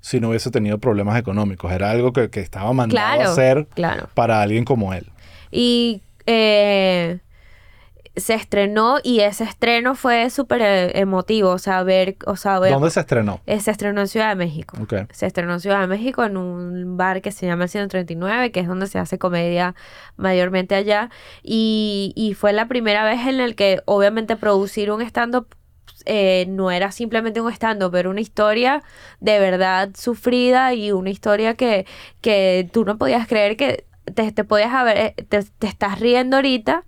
si 0.00 0.20
no 0.20 0.30
hubiese 0.30 0.50
tenido 0.50 0.78
problemas 0.78 1.18
económicos. 1.18 1.72
Era 1.72 1.90
algo 1.90 2.12
que, 2.12 2.30
que 2.30 2.40
estaba 2.40 2.72
mandado 2.72 3.22
a 3.22 3.24
hacer 3.24 3.66
claro. 3.74 4.08
para 4.14 4.42
alguien 4.42 4.64
como 4.64 4.92
él. 4.94 5.10
Y 5.50 6.02
eh, 6.26 7.18
se 8.20 8.34
estrenó 8.34 8.98
y 9.02 9.20
ese 9.20 9.44
estreno 9.44 9.94
fue 9.94 10.30
súper 10.30 10.62
eh, 10.62 10.98
emotivo, 11.00 11.50
o 11.50 11.58
sea, 11.58 11.82
ver, 11.82 12.16
o 12.26 12.36
sea, 12.36 12.58
ver, 12.58 12.72
¿Dónde 12.72 12.90
se 12.90 13.00
estrenó? 13.00 13.40
eh, 13.46 13.60
se 13.60 13.70
estrenó 13.70 14.00
en 14.00 14.08
Ciudad 14.08 14.28
de 14.28 14.36
México. 14.36 14.76
Ok. 14.80 14.94
Se 15.12 15.26
estrenó 15.26 15.54
en 15.54 15.60
Ciudad 15.60 15.80
de 15.80 15.86
México 15.86 16.24
en 16.24 16.36
un 16.36 16.96
bar 16.96 17.20
que 17.22 17.32
se 17.32 17.46
llama 17.46 17.64
el 17.64 17.68
139, 17.70 18.52
que 18.52 18.60
es 18.60 18.68
donde 18.68 18.86
se 18.86 18.98
hace 18.98 19.18
comedia 19.18 19.74
mayormente 20.16 20.74
allá. 20.74 21.10
Y, 21.42 22.12
y 22.16 22.34
fue 22.34 22.52
la 22.52 22.66
primera 22.68 23.04
vez 23.04 23.26
en 23.26 23.40
el 23.40 23.54
que 23.56 23.80
obviamente 23.86 24.36
producir 24.36 24.90
un 24.90 25.02
stand-up 25.02 25.48
eh, 26.06 26.46
no 26.48 26.70
era 26.70 26.92
simplemente 26.92 27.40
un 27.40 27.52
stand-up, 27.52 27.94
era 27.94 28.08
una 28.08 28.20
historia 28.22 28.82
de 29.20 29.38
verdad 29.38 29.90
sufrida 29.94 30.72
y 30.72 30.92
una 30.92 31.10
historia 31.10 31.54
que, 31.54 31.86
que 32.22 32.68
tú 32.72 32.84
no 32.84 32.96
podías 32.96 33.26
creer 33.28 33.56
que 33.56 33.84
te, 34.14 34.32
te 34.32 34.44
podías 34.44 34.72
haber, 34.72 34.96
eh, 34.96 35.14
te, 35.28 35.42
te 35.42 35.66
estás 35.66 36.00
riendo 36.00 36.36
ahorita. 36.36 36.84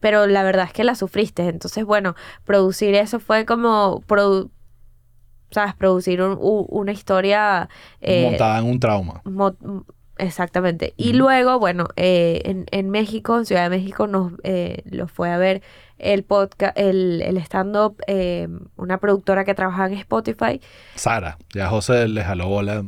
Pero 0.00 0.26
la 0.26 0.42
verdad 0.42 0.66
es 0.66 0.72
que 0.72 0.84
la 0.84 0.94
sufriste. 0.94 1.48
Entonces, 1.48 1.84
bueno, 1.84 2.14
producir 2.44 2.94
eso 2.94 3.18
fue 3.20 3.44
como 3.46 4.02
produ- 4.06 4.50
¿sabes? 5.50 5.74
Producir 5.74 6.20
un- 6.22 6.38
u- 6.40 6.66
una 6.70 6.92
historia... 6.92 7.68
eh, 8.00 8.24
Montada 8.28 8.58
en 8.58 8.64
un 8.66 8.80
trauma. 8.80 9.22
exactamente. 10.18 10.94
Y 10.96 11.12
luego, 11.12 11.58
bueno, 11.58 11.88
eh, 11.96 12.42
en, 12.44 12.66
en 12.70 12.90
México, 12.90 13.36
en 13.38 13.44
Ciudad 13.46 13.64
de 13.64 13.70
México, 13.76 14.06
nos 14.06 14.32
eh, 14.44 14.82
lo 14.86 15.08
fue 15.08 15.30
a 15.30 15.36
ver 15.38 15.62
el 15.98 16.24
podcast, 16.24 16.76
el, 16.78 17.22
el 17.22 17.36
stand-up, 17.38 17.96
eh, 18.06 18.48
una 18.76 18.98
productora 18.98 19.44
que 19.44 19.54
trabaja 19.54 19.86
en 19.86 19.94
Spotify. 19.94 20.60
Sara. 20.94 21.38
Ya 21.54 21.68
José 21.68 22.08
le 22.08 22.22
jaló 22.24 22.48
bola 22.48 22.84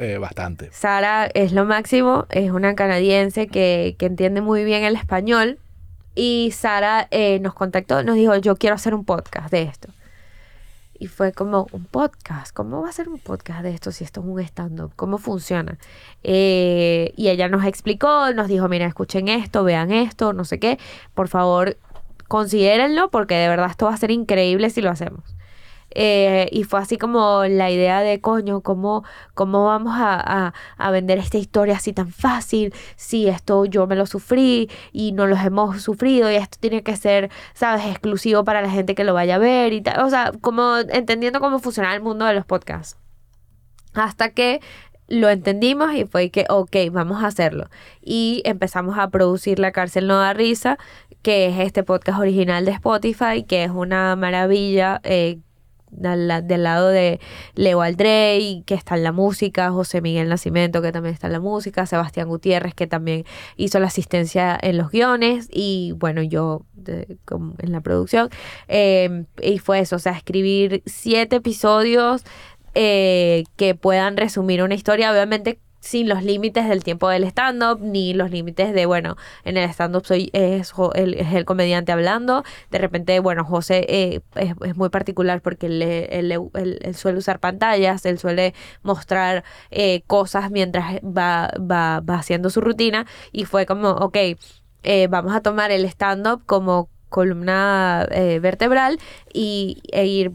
eh, 0.00 0.18
bastante. 0.18 0.70
Sara 0.72 1.26
es 1.32 1.52
lo 1.52 1.64
máximo, 1.64 2.26
es 2.30 2.50
una 2.50 2.74
canadiense 2.74 3.46
que, 3.46 3.96
que 3.98 4.06
entiende 4.06 4.40
muy 4.42 4.64
bien 4.64 4.84
el 4.84 4.96
español. 4.96 5.58
Y 6.20 6.50
Sara 6.50 7.06
eh, 7.12 7.38
nos 7.38 7.54
contactó, 7.54 8.02
nos 8.02 8.16
dijo, 8.16 8.34
yo 8.34 8.56
quiero 8.56 8.74
hacer 8.74 8.92
un 8.92 9.04
podcast 9.04 9.52
de 9.52 9.62
esto. 9.62 9.88
Y 10.98 11.06
fue 11.06 11.30
como, 11.32 11.68
un 11.70 11.84
podcast, 11.84 12.52
¿cómo 12.52 12.82
va 12.82 12.88
a 12.88 12.92
ser 12.92 13.08
un 13.08 13.20
podcast 13.20 13.62
de 13.62 13.70
esto 13.70 13.92
si 13.92 14.02
esto 14.02 14.18
es 14.18 14.26
un 14.26 14.40
stand-up? 14.40 14.90
¿Cómo 14.96 15.18
funciona? 15.18 15.78
Eh, 16.24 17.12
y 17.16 17.28
ella 17.28 17.48
nos 17.48 17.64
explicó, 17.64 18.32
nos 18.34 18.48
dijo, 18.48 18.66
mira, 18.68 18.86
escuchen 18.86 19.28
esto, 19.28 19.62
vean 19.62 19.92
esto, 19.92 20.32
no 20.32 20.44
sé 20.44 20.58
qué. 20.58 20.80
Por 21.14 21.28
favor, 21.28 21.76
considérenlo 22.26 23.12
porque 23.12 23.36
de 23.36 23.46
verdad 23.46 23.70
esto 23.70 23.86
va 23.86 23.94
a 23.94 23.96
ser 23.96 24.10
increíble 24.10 24.70
si 24.70 24.80
lo 24.80 24.90
hacemos. 24.90 25.37
Eh, 25.94 26.48
y 26.52 26.64
fue 26.64 26.80
así 26.80 26.98
como 26.98 27.44
la 27.44 27.70
idea 27.70 28.00
de, 28.02 28.20
coño, 28.20 28.60
¿cómo, 28.60 29.04
cómo 29.34 29.64
vamos 29.64 29.94
a, 29.96 30.20
a- 30.48 30.54
a 30.76 30.90
vender 30.90 31.18
esta 31.18 31.38
historia 31.38 31.76
así 31.76 31.92
tan 31.92 32.10
fácil? 32.12 32.74
Si 32.96 33.26
esto 33.28 33.64
yo 33.64 33.86
me 33.86 33.96
lo 33.96 34.06
sufrí 34.06 34.70
y 34.92 35.12
no 35.12 35.26
los 35.26 35.40
hemos 35.40 35.80
sufrido 35.82 36.30
y 36.30 36.36
esto 36.36 36.58
tiene 36.60 36.82
que 36.82 36.96
ser, 36.96 37.30
¿sabes?, 37.54 37.86
exclusivo 37.86 38.44
para 38.44 38.60
la 38.62 38.70
gente 38.70 38.94
que 38.94 39.04
lo 39.04 39.14
vaya 39.14 39.36
a 39.36 39.38
ver 39.38 39.72
y 39.72 39.80
tal. 39.80 40.04
O 40.04 40.10
sea, 40.10 40.32
como 40.40 40.76
entendiendo 40.78 41.40
cómo 41.40 41.58
funciona 41.58 41.94
el 41.94 42.02
mundo 42.02 42.24
de 42.26 42.34
los 42.34 42.44
podcasts. 42.44 42.96
Hasta 43.94 44.30
que 44.30 44.60
lo 45.08 45.30
entendimos 45.30 45.94
y 45.94 46.04
fue 46.04 46.30
que, 46.30 46.44
ok, 46.50 46.76
vamos 46.92 47.22
a 47.22 47.28
hacerlo. 47.28 47.70
Y 48.02 48.42
empezamos 48.44 48.98
a 48.98 49.08
producir 49.08 49.58
La 49.58 49.72
Cárcel 49.72 50.06
No 50.06 50.18
Da 50.18 50.34
Risa, 50.34 50.76
que 51.22 51.48
es 51.48 51.58
este 51.58 51.82
podcast 51.82 52.18
original 52.20 52.64
de 52.66 52.72
Spotify, 52.72 53.42
que 53.42 53.64
es 53.64 53.70
una 53.70 54.14
maravilla. 54.16 55.00
eh, 55.04 55.38
del, 55.90 56.28
la- 56.28 56.42
del 56.42 56.62
lado 56.62 56.88
de 56.88 57.20
Leo 57.54 57.82
Aldrey, 57.82 58.62
que 58.66 58.74
está 58.74 58.96
en 58.96 59.04
la 59.04 59.12
música, 59.12 59.70
José 59.70 60.00
Miguel 60.00 60.28
Nacimiento, 60.28 60.82
que 60.82 60.92
también 60.92 61.14
está 61.14 61.26
en 61.28 61.32
la 61.34 61.40
música, 61.40 61.86
Sebastián 61.86 62.28
Gutiérrez, 62.28 62.74
que 62.74 62.86
también 62.86 63.24
hizo 63.56 63.78
la 63.80 63.86
asistencia 63.88 64.58
en 64.60 64.76
los 64.78 64.90
guiones, 64.90 65.48
y 65.52 65.92
bueno, 65.96 66.22
yo 66.22 66.62
en 66.86 67.72
la 67.72 67.80
producción. 67.80 68.28
Eh, 68.68 69.24
y 69.42 69.58
fue 69.58 69.80
eso, 69.80 69.96
o 69.96 69.98
sea, 69.98 70.12
escribir 70.12 70.82
siete 70.86 71.36
episodios 71.36 72.24
eh, 72.74 73.44
que 73.56 73.74
puedan 73.74 74.16
resumir 74.16 74.62
una 74.62 74.74
historia, 74.74 75.10
obviamente 75.10 75.58
sin 75.80 76.08
los 76.08 76.22
límites 76.22 76.68
del 76.68 76.82
tiempo 76.84 77.08
del 77.08 77.24
stand-up, 77.24 77.80
ni 77.80 78.12
los 78.14 78.30
límites 78.30 78.72
de, 78.74 78.86
bueno, 78.86 79.16
en 79.44 79.56
el 79.56 79.68
stand-up 79.70 80.04
soy 80.06 80.30
es, 80.32 80.72
el, 80.94 81.14
es 81.14 81.32
el 81.34 81.44
comediante 81.44 81.92
hablando, 81.92 82.44
de 82.70 82.78
repente, 82.78 83.18
bueno, 83.20 83.44
José 83.44 83.86
eh, 83.88 84.20
es, 84.36 84.76
muy 84.76 84.88
particular 84.88 85.40
porque 85.40 85.66
él, 85.66 85.82
él- 85.82 86.32
él- 86.32 86.78
él 86.82 86.94
suele 86.94 87.18
usar 87.18 87.38
pantallas, 87.40 88.04
él 88.06 88.18
suele 88.18 88.54
mostrar 88.82 89.44
eh, 89.70 90.02
cosas 90.06 90.50
mientras 90.50 90.96
va, 91.04 91.50
va, 91.58 92.00
va 92.00 92.14
haciendo 92.16 92.50
su 92.50 92.60
rutina, 92.60 93.06
y 93.32 93.44
fue 93.44 93.66
como, 93.66 93.90
ok, 93.90 94.16
eh, 94.82 95.06
vamos 95.08 95.34
a 95.34 95.40
tomar 95.42 95.70
el 95.70 95.84
stand-up 95.84 96.42
como 96.46 96.88
columna 97.08 98.06
eh, 98.10 98.38
vertebral 98.40 98.98
y, 99.32 99.80
e 99.92 100.06
ir 100.06 100.32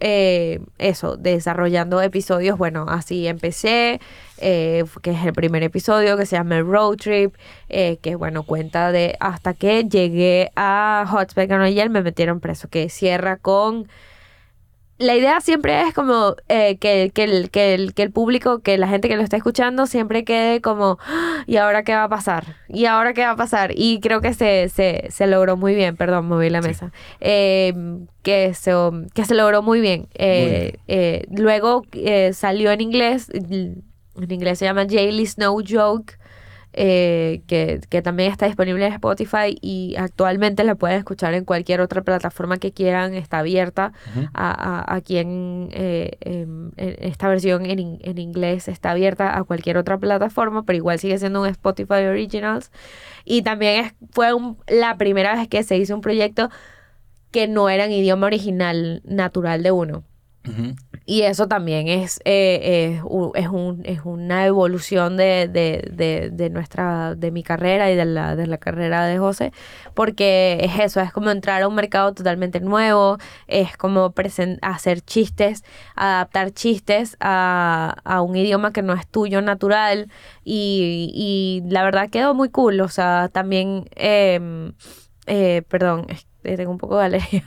eh, 0.00 0.60
eso, 0.78 1.16
desarrollando 1.16 2.00
episodios. 2.02 2.58
Bueno, 2.58 2.86
así 2.88 3.26
empecé, 3.26 4.00
eh, 4.38 4.84
que 5.02 5.10
es 5.12 5.24
el 5.24 5.32
primer 5.32 5.62
episodio 5.62 6.16
que 6.16 6.26
se 6.26 6.36
llama 6.36 6.58
el 6.58 6.66
Road 6.66 6.96
Trip, 6.96 7.34
eh, 7.68 7.98
que 8.02 8.14
bueno, 8.16 8.42
cuenta 8.44 8.92
de 8.92 9.16
hasta 9.20 9.54
que 9.54 9.84
llegué 9.84 10.50
a 10.56 11.04
Hot 11.08 11.30
Spec 11.30 11.50
and 11.50 11.62
Oil, 11.62 11.90
me 11.90 12.02
metieron 12.02 12.40
preso, 12.40 12.68
que 12.68 12.88
cierra 12.88 13.36
con 13.36 13.88
la 15.04 15.14
idea 15.14 15.40
siempre 15.40 15.82
es 15.82 15.94
como 15.94 16.34
eh, 16.48 16.76
que, 16.78 17.10
que, 17.14 17.24
el, 17.24 17.50
que, 17.50 17.74
el, 17.74 17.94
que 17.94 18.02
el 18.02 18.10
público, 18.10 18.60
que 18.60 18.78
la 18.78 18.88
gente 18.88 19.08
que 19.08 19.16
lo 19.16 19.22
está 19.22 19.36
escuchando 19.36 19.86
siempre 19.86 20.24
quede 20.24 20.60
como, 20.60 20.98
"Ah, 21.06 21.44
¿y 21.46 21.56
ahora 21.56 21.82
qué 21.84 21.94
va 21.94 22.04
a 22.04 22.08
pasar? 22.08 22.56
¿Y 22.68 22.86
ahora 22.86 23.12
qué 23.14 23.22
va 23.22 23.30
a 23.32 23.36
pasar? 23.36 23.72
Y 23.76 24.00
creo 24.00 24.20
que 24.20 24.34
se, 24.34 24.68
se, 24.68 25.06
se 25.10 25.26
logró 25.26 25.56
muy 25.56 25.74
bien, 25.74 25.96
perdón, 25.96 26.26
moví 26.26 26.50
la 26.50 26.60
mesa, 26.60 26.92
Eh, 27.20 27.72
que, 28.22 28.54
se, 28.54 28.72
que 29.14 29.24
se 29.24 29.34
logró 29.34 29.62
muy 29.62 29.80
bien. 29.80 30.08
Eh, 30.14 30.76
eh, 30.88 31.26
luego 31.30 31.82
eh, 31.92 32.32
salió 32.32 32.72
en 32.72 32.80
inglés, 32.80 33.30
en 33.34 33.84
inglés 34.30 34.58
se 34.58 34.64
llama 34.64 34.86
Jaylee's 34.88 35.38
No 35.38 35.54
Joke. 35.66 36.14
Eh, 36.76 37.42
que, 37.46 37.80
que 37.88 38.02
también 38.02 38.30
está 38.32 38.46
disponible 38.46 38.84
en 38.86 38.92
Spotify 38.92 39.56
y 39.60 39.94
actualmente 39.96 40.64
la 40.64 40.74
pueden 40.74 40.98
escuchar 40.98 41.32
en 41.34 41.44
cualquier 41.44 41.80
otra 41.80 42.02
plataforma 42.02 42.58
que 42.58 42.72
quieran, 42.72 43.14
está 43.14 43.38
abierta 43.38 43.92
Ujú. 44.10 44.26
a, 44.34 44.82
a, 44.92 44.96
a 44.96 45.00
quien 45.00 45.68
eh, 45.72 46.16
en- 46.20 46.72
esta 46.76 47.28
versión 47.28 47.64
en, 47.66 47.98
en 48.02 48.18
inglés 48.18 48.66
está 48.68 48.90
abierta 48.90 49.38
a 49.38 49.44
cualquier 49.44 49.76
otra 49.78 49.98
plataforma, 49.98 50.64
pero 50.64 50.76
igual 50.76 50.98
sigue 50.98 51.16
siendo 51.18 51.42
un 51.42 51.48
Spotify 51.48 52.04
Originals. 52.10 52.70
Y 53.24 53.42
también 53.42 53.84
es, 53.86 53.94
fue 54.10 54.34
un- 54.34 54.58
la 54.66 54.96
primera 54.98 55.34
vez 55.36 55.48
que 55.48 55.62
se 55.62 55.76
hizo 55.76 55.94
un 55.94 56.00
proyecto 56.00 56.50
que 57.30 57.48
no 57.48 57.68
era 57.68 57.84
en 57.84 57.92
idioma 57.92 58.26
original 58.26 59.00
natural 59.04 59.62
de 59.62 59.70
uno. 59.70 60.04
Ujú. 60.48 60.74
Y 61.06 61.22
eso 61.22 61.48
también 61.48 61.86
es, 61.88 62.20
eh, 62.24 62.98
es, 63.34 63.48
un, 63.48 63.82
es 63.84 64.00
una 64.04 64.46
evolución 64.46 65.18
de, 65.18 65.48
de, 65.48 65.90
de, 65.92 66.30
de 66.32 66.48
nuestra, 66.48 67.14
de 67.14 67.30
mi 67.30 67.42
carrera 67.42 67.90
y 67.90 67.94
de 67.94 68.06
la, 68.06 68.36
de 68.36 68.46
la 68.46 68.56
carrera 68.56 69.04
de 69.04 69.18
José, 69.18 69.52
porque 69.92 70.58
es 70.62 70.78
eso, 70.80 71.02
es 71.02 71.12
como 71.12 71.30
entrar 71.30 71.62
a 71.62 71.68
un 71.68 71.74
mercado 71.74 72.14
totalmente 72.14 72.60
nuevo, 72.60 73.18
es 73.48 73.76
como 73.76 74.14
hacer 74.62 75.02
chistes, 75.02 75.62
adaptar 75.94 76.52
chistes 76.52 77.18
a, 77.20 77.96
a 78.04 78.22
un 78.22 78.36
idioma 78.36 78.72
que 78.72 78.80
no 78.80 78.94
es 78.94 79.06
tuyo 79.06 79.42
natural 79.42 80.10
y, 80.42 81.12
y 81.14 81.70
la 81.70 81.82
verdad 81.82 82.08
quedó 82.08 82.32
muy 82.32 82.48
cool, 82.48 82.80
o 82.80 82.88
sea, 82.88 83.28
también, 83.30 83.90
em, 83.94 84.72
eh, 85.26 85.62
perdón, 85.68 86.06
tengo 86.42 86.70
un 86.70 86.78
poco 86.78 86.98
de 86.98 87.04
alergia. 87.04 87.44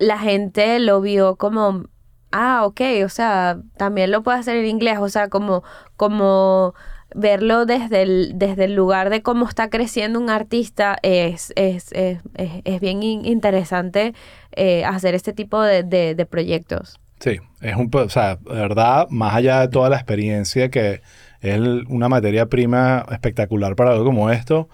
La 0.00 0.18
gente 0.18 0.80
lo 0.80 1.00
vio 1.00 1.36
como, 1.36 1.84
ah, 2.32 2.64
ok, 2.64 2.80
o 3.04 3.08
sea, 3.08 3.60
también 3.76 4.10
lo 4.10 4.22
puede 4.22 4.38
hacer 4.38 4.56
en 4.56 4.66
inglés, 4.66 4.98
o 4.98 5.08
sea, 5.08 5.28
como, 5.28 5.62
como 5.96 6.74
verlo 7.14 7.66
desde 7.66 8.02
el, 8.02 8.32
desde 8.36 8.64
el 8.64 8.74
lugar 8.74 9.10
de 9.10 9.20
cómo 9.22 9.46
está 9.48 9.68
creciendo 9.68 10.18
un 10.18 10.30
artista 10.30 10.96
es, 11.02 11.52
es, 11.56 11.92
es, 11.92 12.18
es, 12.36 12.50
es 12.64 12.80
bien 12.80 13.02
in- 13.02 13.26
interesante 13.26 14.14
eh, 14.52 14.84
hacer 14.84 15.14
este 15.14 15.32
tipo 15.32 15.60
de, 15.60 15.82
de, 15.82 16.26
proyectos. 16.26 16.98
Sí, 17.18 17.38
es 17.60 17.76
un, 17.76 17.90
o 17.92 18.08
sea, 18.08 18.36
de 18.36 18.54
verdad, 18.54 19.06
más 19.10 19.34
allá 19.34 19.60
de 19.60 19.68
toda 19.68 19.90
la 19.90 19.96
experiencia 19.96 20.70
que 20.70 21.02
es 21.42 21.58
una 21.88 22.08
materia 22.08 22.46
prima 22.46 23.04
espectacular 23.10 23.76
para 23.76 23.90
algo 23.90 24.04
como 24.04 24.30
esto, 24.30 24.68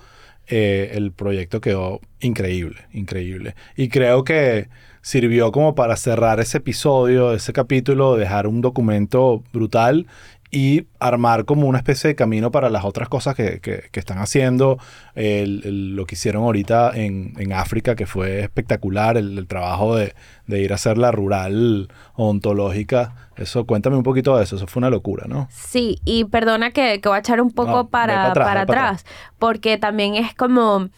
eh, 0.46 0.92
el 0.94 1.10
proyecto 1.12 1.60
quedó 1.60 2.00
increíble, 2.20 2.82
increíble. 2.92 3.56
Y 3.76 3.88
creo 3.88 4.22
que 4.22 4.68
sirvió 5.06 5.52
como 5.52 5.76
para 5.76 5.94
cerrar 5.96 6.40
ese 6.40 6.58
episodio, 6.58 7.32
ese 7.32 7.52
capítulo, 7.52 8.16
dejar 8.16 8.48
un 8.48 8.60
documento 8.60 9.44
brutal 9.52 10.08
y 10.50 10.86
armar 10.98 11.44
como 11.44 11.68
una 11.68 11.78
especie 11.78 12.08
de 12.08 12.16
camino 12.16 12.50
para 12.50 12.70
las 12.70 12.84
otras 12.84 13.08
cosas 13.08 13.36
que, 13.36 13.60
que- 13.60 13.84
que 13.92 14.00
están 14.00 14.18
haciendo. 14.18 14.78
El- 15.14 15.62
el- 15.64 15.94
lo 15.94 16.06
que 16.06 16.16
hicieron 16.16 16.42
ahorita 16.42 16.90
en, 16.94 17.34
en 17.38 17.52
África, 17.52 17.94
que 17.94 18.06
fue 18.06 18.40
espectacular, 18.40 19.16
el, 19.16 19.38
el 19.38 19.46
trabajo 19.46 19.94
de, 19.94 20.12
de 20.48 20.60
ir 20.60 20.72
a 20.72 20.74
hacer 20.74 20.98
la 20.98 21.12
rural 21.12 21.86
ontológica. 22.14 23.14
Eso, 23.36 23.64
cuéntame 23.64 23.96
un 23.96 24.02
poquito 24.02 24.36
de 24.36 24.42
eso, 24.42 24.56
eso 24.56 24.66
fue 24.66 24.80
una 24.80 24.90
locura, 24.90 25.26
¿no? 25.28 25.46
Sí, 25.52 26.00
y 26.04 26.24
perdona 26.24 26.72
que, 26.72 27.00
que 27.00 27.08
voy 27.08 27.16
a 27.16 27.20
echar 27.20 27.40
un 27.40 27.52
poco 27.52 27.70
No, 27.70 27.88
para, 27.88 28.14
pa' 28.14 28.30
atrás, 28.30 28.46
para 28.48 28.60
atrás, 28.62 29.04
porque 29.38 29.78
también 29.78 30.14
es 30.16 30.34
como 30.34 30.88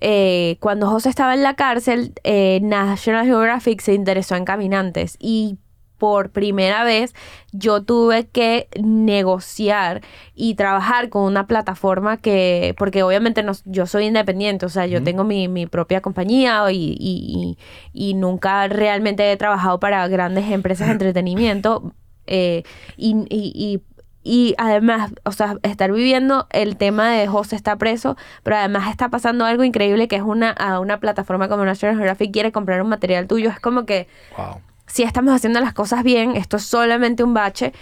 eh, 0.00 0.56
cuando 0.60 0.88
José 0.88 1.08
estaba 1.08 1.34
en 1.34 1.42
la 1.42 1.54
cárcel, 1.54 2.12
eh, 2.24 2.60
National 2.62 3.24
Geographic 3.26 3.80
se 3.80 3.94
interesó 3.94 4.36
en 4.36 4.44
caminantes 4.44 5.16
y 5.20 5.56
por 5.98 6.28
primera 6.30 6.84
vez 6.84 7.14
yo 7.52 7.82
tuve 7.82 8.26
que 8.26 8.68
negociar 8.82 10.02
y 10.34 10.54
trabajar 10.54 11.08
con 11.08 11.22
una 11.22 11.46
plataforma 11.46 12.18
que, 12.18 12.74
porque 12.76 13.02
obviamente 13.02 13.42
no, 13.42 13.52
yo 13.64 13.86
soy 13.86 14.04
independiente, 14.04 14.66
o 14.66 14.68
sea, 14.68 14.86
yo 14.86 15.02
tengo 15.02 15.24
mi, 15.24 15.48
mi 15.48 15.66
propia 15.66 16.02
compañía 16.02 16.70
y, 16.70 16.94
y- 17.00 17.56
y- 17.94 18.08
y 18.10 18.12
nunca 18.14 18.68
realmente 18.68 19.32
he 19.32 19.36
trabajado 19.38 19.80
para 19.80 20.06
grandes 20.08 20.50
empresas 20.50 20.88
de 20.88 20.92
entretenimiento. 20.92 21.94
eh, 22.26 22.62
y, 22.98 23.80
y- 24.26 24.54
además, 24.58 25.12
o 25.24 25.32
sea, 25.32 25.56
estar 25.62 25.92
viviendo 25.92 26.46
el 26.50 26.76
tema 26.76 27.10
de 27.10 27.26
José 27.28 27.56
está 27.56 27.76
preso, 27.76 28.16
pero 28.42 28.56
además 28.56 28.90
está 28.90 29.08
pasando 29.08 29.44
algo 29.44 29.62
increíble 29.64 30.08
que 30.08 30.16
es 30.16 30.22
una, 30.22 30.50
a 30.50 30.80
una 30.80 30.98
plataforma 30.98 31.48
como 31.48 31.64
National 31.64 31.96
Geographic 31.96 32.32
quiere 32.32 32.52
comprar 32.52 32.82
un 32.82 32.88
material 32.88 33.26
tuyo. 33.26 33.50
Es 33.50 33.60
como 33.60 33.86
que 33.86 34.08
Wow. 34.36 34.60
si 34.86 35.02
estamos 35.04 35.34
haciendo 35.34 35.60
las 35.60 35.72
cosas 35.72 36.02
bien, 36.02 36.36
esto 36.36 36.56
es 36.56 36.64
solamente 36.64 37.22
un 37.24 37.34
bache, 37.34 37.72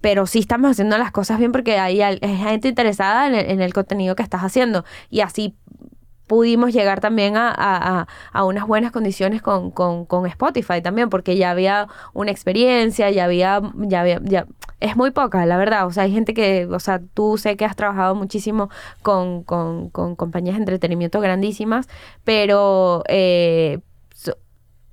pero 0.00 0.26
sí 0.26 0.38
estamos 0.38 0.70
haciendo 0.70 0.98
las 0.98 1.10
cosas 1.10 1.38
bien 1.38 1.50
porque 1.52 1.78
hay, 1.78 2.00
hay 2.02 2.18
gente 2.20 2.68
interesada 2.68 3.26
en 3.26 3.34
el, 3.34 3.50
en 3.50 3.60
el 3.60 3.72
contenido 3.72 4.14
que 4.14 4.22
estás 4.22 4.42
haciendo. 4.42 4.84
Y 5.10 5.20
así 5.20 5.54
pudimos 6.26 6.72
llegar 6.72 7.00
también 7.00 7.36
a, 7.36 7.50
a- 7.56 8.06
a- 8.32 8.44
unas 8.44 8.66
buenas 8.66 8.92
condiciones 8.92 9.42
con, 9.42 9.70
con- 9.70 10.06
con 10.06 10.26
Spotify 10.26 10.80
también, 10.82 11.08
porque 11.10 11.36
ya 11.36 11.50
había 11.50 11.88
una 12.14 12.30
experiencia, 12.30 13.10
ya 13.10 13.24
había, 13.24 13.60
ya 13.76 14.20
ya, 14.22 14.46
es 14.80 14.96
muy 14.96 15.10
poca, 15.10 15.46
la 15.46 15.56
verdad. 15.56 15.86
O 15.86 15.90
sea, 15.92 16.04
hay 16.04 16.12
gente 16.12 16.34
que, 16.34 16.66
o 16.70 16.80
sea, 16.80 17.00
tú 17.14 17.38
sé 17.38 17.56
que 17.56 17.64
has 17.64 17.76
trabajado 17.76 18.14
muchísimo 18.14 18.68
con, 19.02 19.42
con, 19.44 19.88
con 19.90 20.16
compañías 20.16 20.56
de 20.56 20.60
entretenimiento 20.62 21.20
grandísimas, 21.20 21.88
pero 22.24 23.02
eh, 23.08 23.78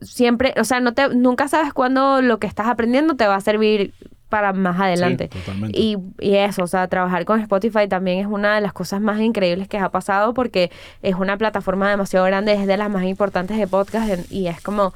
siempre, 0.01 0.53
o 0.59 0.63
sea, 0.63 0.79
no 0.79 0.93
te, 0.93 1.09
nunca 1.15 1.47
sabes 1.47 1.73
cuándo 1.73 2.21
lo 2.21 2.39
que 2.39 2.47
estás 2.47 2.67
aprendiendo 2.67 3.15
te 3.15 3.27
va 3.27 3.35
a 3.35 3.41
servir 3.41 3.93
para 4.33 4.51
más 4.51 4.79
adelante. 4.81 5.29
Sí, 5.31 5.39
totalmente. 5.39 5.79
Y, 5.79 5.95
y 6.19 6.35
eso, 6.37 6.63
o 6.63 6.67
sea, 6.67 6.87
trabajar 6.87 7.23
con 7.23 7.39
Spotify 7.39 7.87
también 7.87 8.17
es 8.17 8.25
una 8.25 8.55
de 8.55 8.61
las 8.61 8.73
cosas 8.73 8.99
más 8.99 9.19
increíbles 9.21 9.67
que 9.67 9.77
ha 9.77 9.89
pasado 9.89 10.33
porque 10.33 10.71
es 11.03 11.13
una 11.13 11.37
plataforma 11.37 11.87
demasiado 11.87 12.25
grande, 12.25 12.53
es 12.53 12.65
de 12.65 12.75
las 12.77 12.89
más 12.89 13.03
importantes 13.03 13.57
de 13.59 13.67
podcast 13.67 14.31
y 14.31 14.47
es 14.47 14.59
como, 14.61 14.91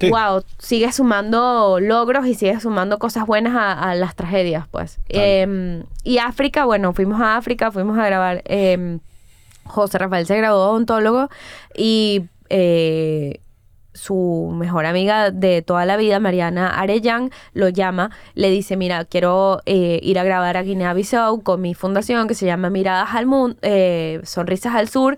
Sí. 0.00 0.10
wow, 0.10 0.42
sigue 0.58 0.90
sumando 0.90 1.78
logros 1.78 2.26
y 2.26 2.34
sigue 2.34 2.58
sumando 2.58 2.98
cosas 2.98 3.26
buenas 3.26 3.54
a, 3.54 3.90
a 3.90 3.94
las 3.94 4.16
tragedias, 4.16 4.66
pues. 4.68 4.98
Em, 5.08 5.84
y 6.02 6.18
África, 6.18 6.64
bueno, 6.64 6.92
fuimos 6.94 7.20
a 7.20 7.36
África, 7.36 7.70
fuimos 7.70 7.96
a 7.98 8.06
grabar, 8.06 8.42
em, 8.46 8.98
José 9.64 9.98
Rafael 9.98 10.26
se 10.26 10.36
graduó 10.36 10.64
de 10.64 10.70
odontólogo 10.70 11.28
y... 11.76 12.24
eh, 12.50 13.38
su 13.94 14.50
mejor 14.54 14.84
amiga 14.86 15.30
de 15.30 15.62
toda 15.62 15.86
la 15.86 15.96
vida, 15.96 16.20
Mariana 16.20 16.68
Arellán, 16.68 17.30
lo 17.52 17.68
llama, 17.68 18.10
le 18.34 18.50
dice, 18.50 18.76
mira, 18.76 19.04
quiero 19.04 19.60
eh, 19.66 20.00
ir 20.02 20.18
a 20.18 20.24
grabar 20.24 20.56
a 20.56 20.62
Guinea-Bissau 20.62 21.42
con 21.42 21.60
mi 21.62 21.74
fundación 21.74 22.28
que 22.28 22.34
se 22.34 22.44
llama 22.46 22.70
Miradas 22.70 23.14
al 23.14 23.26
Mundo, 23.26 23.56
Sonrisas 24.24 24.74
al 24.74 24.88
Sur, 24.88 25.16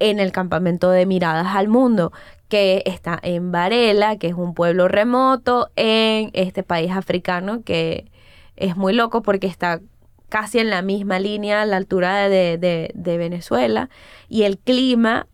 en 0.00 0.20
el 0.20 0.32
campamento 0.32 0.90
de 0.90 1.06
Miradas 1.06 1.54
al 1.56 1.68
Mundo, 1.68 2.12
que 2.48 2.82
está 2.86 3.18
en 3.22 3.52
Varela, 3.52 4.16
que 4.16 4.28
es 4.28 4.34
un 4.34 4.54
pueblo 4.54 4.88
remoto 4.88 5.70
en 5.76 6.30
este 6.34 6.62
país 6.62 6.90
africano, 6.92 7.62
que 7.64 8.10
es 8.56 8.76
muy 8.76 8.92
loco 8.92 9.22
porque 9.22 9.46
está 9.46 9.80
casi 10.28 10.58
en 10.58 10.70
la 10.70 10.82
misma 10.82 11.18
línea 11.20 11.62
a 11.62 11.66
la 11.66 11.76
altura 11.76 12.28
de- 12.28 12.58
de 12.94 13.16
Venezuela 13.18 13.88
y 14.28 14.42
el 14.42 14.58
clima 14.58 15.26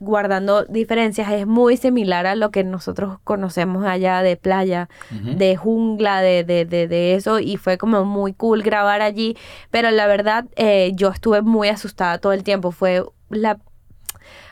guardando 0.00 0.64
diferencias, 0.64 1.30
es 1.32 1.46
muy 1.46 1.76
similar 1.76 2.26
a 2.26 2.34
lo 2.34 2.50
que 2.50 2.64
nosotros 2.64 3.18
conocemos 3.24 3.84
allá 3.84 4.22
de 4.22 4.36
playa, 4.36 4.88
de 5.10 5.56
jungla, 5.56 6.20
de, 6.20 6.44
de, 6.44 6.64
de, 6.64 6.88
de 6.88 7.14
eso, 7.14 7.38
y 7.40 7.56
fue 7.56 7.78
como 7.78 8.04
muy 8.04 8.32
cool 8.32 8.62
grabar 8.62 9.00
allí, 9.00 9.36
pero 9.70 9.90
la 9.90 10.06
verdad 10.06 10.46
eh, 10.56 10.92
yo 10.94 11.08
estuve 11.08 11.42
muy 11.42 11.68
asustada 11.68 12.18
todo 12.18 12.32
el 12.32 12.42
tiempo, 12.42 12.70
fue 12.70 13.04
la... 13.30 13.58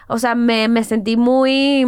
O 0.09 0.19
sea, 0.19 0.35
me, 0.35 0.69
me 0.69 0.85
sentí 0.85 1.17
muy... 1.17 1.85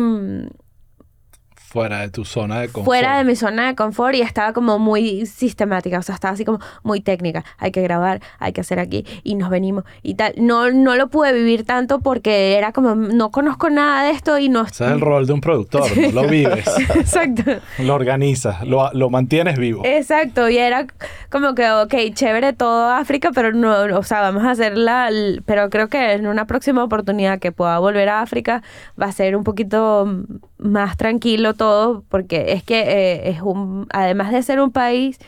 fuera 1.69 2.01
de 2.01 2.09
tu 2.09 2.25
zona 2.25 2.61
de 2.61 2.69
confort. 2.69 2.85
fuera 2.87 3.19
de 3.19 3.25
mi 3.25 3.37
zona 3.37 3.67
de 3.67 3.75
confort 3.75 4.15
y 4.15 4.23
estaba 4.23 4.55
como 4.55 4.79
muy 4.79 5.27
sistemática, 5.27 5.99
o 5.99 6.03
sea, 6.03 6.15
estaba 6.15 6.33
así 6.33 6.45
como 6.45 6.61
muy 6.83 7.01
técnica, 7.01 7.45
hay 7.59 7.73
que 7.73 7.83
grabar, 7.83 8.21
hay 8.39 8.53
que 8.53 8.63
hacer 8.63 8.79
aquí 8.79 9.05
y 9.23 9.35
nos 9.35 9.51
venimos 9.51 9.85
y 10.03 10.15
tal. 10.15 10.33
No, 10.39 10.71
no 10.71 10.97
lo 10.97 11.09
pude 11.09 11.35
vivir 11.35 11.65
tanto 11.65 12.01
porque 12.01 12.57
era 12.57 12.73
como, 12.73 12.95
no 12.95 13.31
conozco 13.31 13.69
nada 13.69 14.05
de 14.05 14.13
esto 14.13 14.39
y 14.39 14.49
no... 14.49 14.63
Ese 14.63 14.87
es 14.87 14.93
el 14.93 15.01
rol 15.01 15.27
de 15.27 15.35
un 15.35 15.43
productor, 15.43 15.85
no 15.97 16.23
lo 16.23 16.29
vives, 16.29 16.67
Exacto. 16.95 17.43
lo 17.81 17.95
organizas, 17.95 18.67
lo, 18.67 18.91
lo 18.95 19.11
mantienes 19.11 19.59
vivo. 19.59 19.83
Exacto, 19.85 20.49
y 20.49 20.57
era 20.57 20.87
como 21.31 21.55
que, 21.55 21.71
ok, 21.71 21.95
chévere 22.15 22.55
todo 22.55 22.91
África, 22.91 23.31
pero 23.35 23.53
no, 23.53 23.99
o 23.99 24.03
sea, 24.03 24.23
vamos 24.23 24.45
a 24.45 24.53
hacerla, 24.53 25.11
pero 25.45 25.69
creo 25.69 25.89
que 25.89 26.13
en 26.13 26.27
una 26.27 26.47
próxima 26.47 26.83
oportunidad 26.83 27.39
que 27.39 27.53
pueda 27.53 27.79
volver 27.79 28.09
a 28.09 28.23
África 28.23 28.63
va 29.01 29.07
a 29.07 29.13
ser 29.13 29.37
un 29.37 29.45
poquito 29.45 30.25
más 30.57 30.97
tranquilo 30.97 31.55
todo, 31.59 32.05
porque 32.09 32.53
es 32.55 32.63
que 32.63 32.81
eh, 32.81 33.29
es 33.29 33.43
un, 33.43 33.87
además 33.93 34.33
de 34.33 34.43
ser 34.43 34.61
un 34.61 34.73
país 34.73 35.19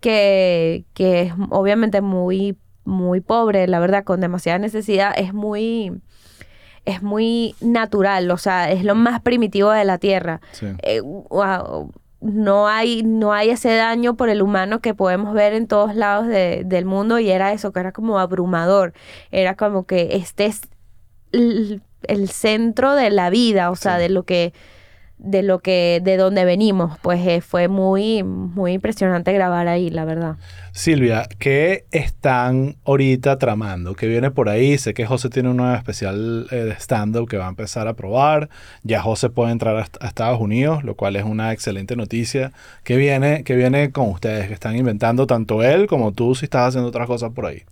que, 0.00 0.84
que 0.94 1.22
es 1.22 1.32
obviamente 1.50 2.00
muy, 2.00 2.56
muy 2.84 3.20
pobre, 3.20 3.68
la 3.68 3.78
verdad, 3.80 4.04
con 4.04 4.20
demasiada 4.22 4.58
necesidad, 4.58 5.12
es 5.16 5.34
muy... 5.34 5.92
Es 6.86 7.02
muy 7.02 7.54
natural, 7.60 8.30
o 8.30 8.38
sea, 8.38 8.70
es 8.72 8.84
lo 8.84 8.94
más 8.94 9.20
primitivo 9.20 9.70
de 9.70 9.84
la 9.84 9.98
tierra 9.98 10.40
Sí. 10.52 10.66
eh, 10.82 11.02
wow, 11.02 11.92
no 12.22 12.68
hay 12.68 13.02
no 13.02 13.34
hay 13.34 13.50
ese 13.50 13.74
daño 13.76 14.16
por 14.16 14.30
el 14.30 14.40
humano 14.40 14.80
que 14.80 14.94
podemos 14.94 15.34
ver 15.34 15.52
en 15.52 15.66
todos 15.66 15.94
lados 15.94 16.26
de- 16.26 16.62
del 16.64 16.86
mundo 16.86 17.18
y 17.18 17.30
era 17.30 17.52
eso 17.52 17.70
que 17.72 17.80
era 17.80 17.92
como 17.92 18.18
abrumador 18.18 18.94
era 19.30 19.56
como 19.56 19.84
que 19.84 20.16
este 20.16 20.46
es 20.46 20.62
el, 21.32 21.82
el 22.04 22.30
centro 22.30 22.94
de 22.94 23.10
la 23.10 23.28
vida 23.28 23.70
o 23.70 23.76
sea 23.76 23.96
Sí. 23.96 24.02
de 24.02 24.08
lo 24.08 24.22
que 24.24 24.54
de 25.22 25.42
lo 25.42 25.60
que 25.60 26.00
de 26.02 26.16
donde 26.16 26.44
venimos 26.44 26.98
pues 27.02 27.24
eh, 27.26 27.40
fue 27.40 27.68
muy 27.68 28.22
muy 28.22 28.72
impresionante 28.72 29.32
grabar 29.32 29.68
ahí 29.68 29.90
la 29.90 30.04
verdad 30.04 30.36
Silvia, 30.72 31.28
¿qué 31.40 31.84
están 31.90 32.76
ahorita 32.84 33.38
tramando? 33.38 33.94
¿Qué 33.94 34.06
viene 34.06 34.30
por 34.30 34.48
ahí? 34.48 34.78
Sé 34.78 34.94
que 34.94 35.04
José 35.04 35.28
tiene 35.28 35.48
un 35.48 35.56
nuevo 35.56 35.74
especial 35.74 36.46
eh, 36.52 36.56
de 36.56 36.72
stand-up 36.74 37.28
que 37.28 37.36
va 37.36 37.46
a 37.46 37.48
empezar 37.48 37.88
a 37.88 37.94
probar. 37.94 38.48
Ya 38.84 39.02
José 39.02 39.30
puede 39.30 39.50
entrar 39.50 39.76
a, 39.76 39.86
a 40.00 40.06
Estados 40.06 40.40
Unidos, 40.40 40.84
lo 40.84 40.94
cual 40.94 41.16
es 41.16 41.24
una 41.24 41.52
excelente 41.52 41.96
noticia. 41.96 42.52
¿Qué 42.84 42.96
viene, 42.96 43.42
¿Qué 43.42 43.56
viene 43.56 43.90
con 43.90 44.10
ustedes? 44.10 44.46
¿Qué 44.46 44.54
están 44.54 44.76
inventando 44.76 45.26
tanto 45.26 45.64
él 45.64 45.88
como 45.88 46.12
tú 46.12 46.36
si 46.36 46.44
estás 46.44 46.68
haciendo 46.68 46.88
otras 46.88 47.08
cosas 47.08 47.32
por 47.32 47.46
ahí? 47.46 47.64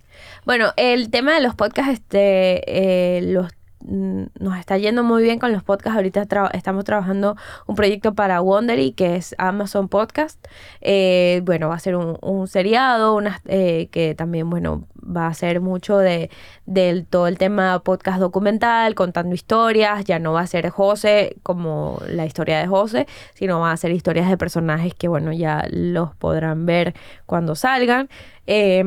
Bueno, 0.45 0.73
el 0.75 1.09
tema 1.09 1.33
de 1.35 1.41
los 1.41 1.55
podcasts, 1.55 1.93
este, 1.93 3.17
eh, 3.17 3.21
los, 3.21 3.51
nos 3.81 4.57
está 4.57 4.77
yendo 4.77 5.03
muy 5.03 5.23
bien 5.23 5.39
con 5.39 5.51
los 5.51 5.63
podcasts. 5.63 5.95
Ahorita 5.95 6.27
estamos 6.53 6.83
trabajando 6.83 7.35
un 7.67 7.75
proyecto 7.75 8.13
para 8.13 8.41
Wondery, 8.41 8.91
que 8.91 9.15
es 9.15 9.35
Amazon 9.37 9.87
Podcast. 9.87 10.45
Eh, 10.81 11.41
bueno, 11.45 11.69
va 11.69 11.75
a 11.75 11.79
ser 11.79 11.95
un, 11.95 12.47
seriado, 12.47 13.15
unas, 13.15 13.41
eh, 13.45 13.87
que 13.91 14.15
también, 14.15 14.49
bueno, 14.49 14.87
va 14.95 15.27
a 15.27 15.33
ser 15.33 15.61
mucho 15.61 15.97
de 15.97 16.29
del 16.69 17.07
todo 17.07 17.27
el 17.27 17.39
tema 17.39 17.79
podcast 17.79 18.19
documental, 18.19 18.93
contando 18.93 19.33
historias. 19.33 20.05
Ya 20.05 20.19
no 20.19 20.33
va 20.33 20.41
a 20.41 20.47
ser 20.47 20.69
José 20.69 21.35
como 21.41 21.99
la 22.07 22.27
historia 22.27 22.59
de 22.59 22.67
José, 22.67 23.07
sino 23.33 23.59
va 23.59 23.71
a 23.71 23.77
ser 23.77 23.91
historias 23.91 24.29
de 24.29 24.37
personajes 24.37 24.93
que, 24.93 25.07
bueno, 25.07 25.33
ya 25.33 25.65
los 25.71 26.15
podrán 26.15 26.67
ver 26.67 26.93
cuando 27.25 27.55
salgan. 27.55 28.07
Eh, 28.51 28.83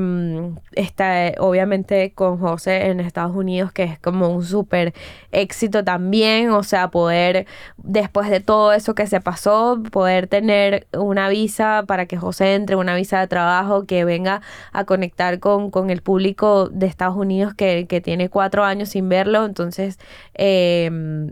está 0.72 1.32
obviamente 1.38 2.12
con 2.14 2.38
José 2.38 2.86
en 2.86 2.98
Estados 2.98 3.36
Unidos, 3.36 3.70
que 3.70 3.84
es 3.84 3.98
como 4.00 4.28
un 4.28 4.44
súper 4.44 4.92
éxito 5.30 5.84
también. 5.84 6.50
O 6.50 6.62
sea, 6.64 6.88
poder, 6.88 7.46
después 7.76 8.28
de 8.28 8.40
todo 8.40 8.72
eso 8.72 8.94
que 8.94 9.06
se 9.06 9.20
pasó, 9.20 9.80
poder 9.92 10.26
tener 10.26 10.88
una 10.92 11.28
visa 11.28 11.84
para 11.86 12.06
que 12.06 12.16
José 12.16 12.54
entre, 12.54 12.76
una 12.76 12.96
visa 12.96 13.20
de 13.20 13.28
trabajo 13.28 13.86
que 13.86 14.04
venga 14.04 14.40
a 14.72 14.84
conectar 14.84 15.38
con, 15.38 15.70
con 15.70 15.90
el 15.90 16.02
público 16.02 16.68
de 16.68 16.86
Estados 16.86 17.16
Unidos 17.16 17.54
que, 17.54 17.71
que 17.88 18.00
tiene 18.00 18.28
cuatro 18.28 18.64
años 18.64 18.90
sin 18.90 19.08
verlo. 19.08 19.44
Entonces, 19.44 19.98
eh, 20.34 20.90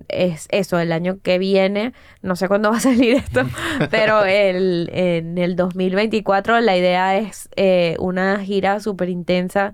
es 0.08 0.46
eso, 0.50 0.78
el 0.78 0.92
año 0.92 1.18
que 1.22 1.38
viene, 1.38 1.92
no 2.22 2.36
sé 2.36 2.48
cuándo 2.48 2.70
va 2.70 2.78
a 2.78 2.80
salir 2.90 3.16
esto, 3.16 3.42
pero 3.90 4.24
el, 4.26 4.90
en 4.92 5.38
el 5.38 5.56
2024 5.56 6.60
la 6.60 6.76
idea 6.76 7.16
es 7.18 7.48
eh, 7.56 7.96
una 7.98 8.40
gira 8.40 8.80
súper 8.80 9.08
intensa 9.08 9.72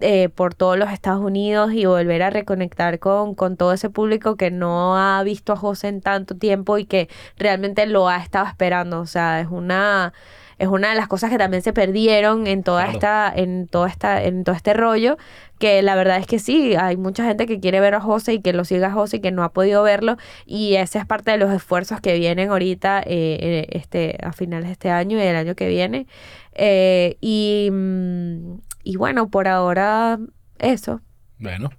eh, 0.00 0.28
por 0.28 0.54
todos 0.54 0.78
los 0.78 0.92
Estados 0.92 1.20
Unidos 1.20 1.72
y 1.72 1.84
volver 1.84 2.22
a 2.22 2.30
reconectar 2.30 3.00
con, 3.00 3.34
con 3.34 3.56
todo 3.56 3.72
ese 3.72 3.90
público 3.90 4.36
que 4.36 4.50
no 4.52 4.96
ha 4.96 5.20
visto 5.24 5.52
a 5.52 5.56
José 5.56 5.88
en 5.88 6.00
tanto 6.02 6.36
tiempo 6.36 6.78
y 6.78 6.84
que 6.84 7.08
realmente 7.36 7.84
lo 7.86 8.08
ha 8.08 8.18
estado 8.18 8.46
esperando. 8.46 9.00
O 9.00 9.06
sea, 9.06 9.40
es 9.40 9.48
una 9.50 10.12
es 10.58 10.68
una 10.68 10.90
de 10.90 10.96
las 10.96 11.08
cosas 11.08 11.30
que 11.30 11.38
también 11.38 11.62
se 11.62 11.72
perdieron 11.72 12.46
en 12.46 12.62
toda 12.62 12.82
Claro. 12.84 12.98
esta 12.98 13.32
en 13.34 13.68
toda 13.68 13.88
esta 13.88 14.22
en 14.24 14.44
todo 14.44 14.54
este 14.56 14.74
rollo 14.74 15.16
que 15.58 15.82
la 15.82 15.94
verdad 15.96 16.18
es 16.18 16.26
que 16.26 16.38
sí 16.38 16.74
hay 16.76 16.96
mucha 16.96 17.24
gente 17.24 17.46
que 17.46 17.60
quiere 17.60 17.80
ver 17.80 17.94
a 17.94 18.00
José 18.00 18.34
y 18.34 18.40
que 18.42 18.52
lo 18.52 18.64
siga 18.64 18.88
a 18.88 18.92
José 18.92 19.16
y 19.18 19.20
que 19.20 19.30
no 19.32 19.42
ha 19.44 19.52
podido 19.52 19.82
verlo 19.82 20.16
y 20.46 20.74
ese 20.76 20.98
es 20.98 21.06
parte 21.06 21.30
de 21.30 21.36
los 21.38 21.52
esfuerzos 21.52 22.00
que 22.00 22.18
vienen 22.18 22.50
ahorita 22.50 23.00
eh, 23.00 23.38
eh, 23.40 23.66
este 23.70 24.18
a 24.22 24.32
finales 24.32 24.66
de 24.66 24.72
este 24.72 24.90
año 24.90 25.18
y 25.18 25.22
el 25.22 25.36
año 25.36 25.54
que 25.54 25.68
viene 25.68 26.06
Eh, 26.54 27.16
y 27.20 27.68
mm, 27.72 28.58
y 28.84 28.96
bueno 28.96 29.30
por 29.30 29.46
ahora 29.48 30.18
eso 30.58 31.00
Bueno, 31.38 31.70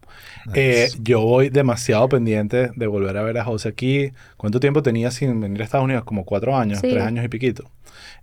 eh, 0.54 0.88
yo 1.02 1.22
voy 1.22 1.50
demasiado 1.50 2.08
pendiente 2.08 2.72
de 2.76 2.88
volver 2.88 3.18
a 3.18 3.24
ver 3.24 3.38
a 3.38 3.44
José 3.44 3.68
aquí. 3.70 4.12
¿Cuánto 4.38 4.60
tiempo 4.62 4.82
tenía 4.84 5.12
sin 5.12 5.42
venir 5.42 5.62
a 5.62 5.66
Estados 5.66 5.84
Unidos? 5.84 6.06
Como 6.06 6.24
cuatro 6.24 6.56
años, 6.56 6.80
Sí. 6.80 6.90
tres 6.92 7.04
años 7.04 7.26
y 7.26 7.28
piquito. 7.28 7.70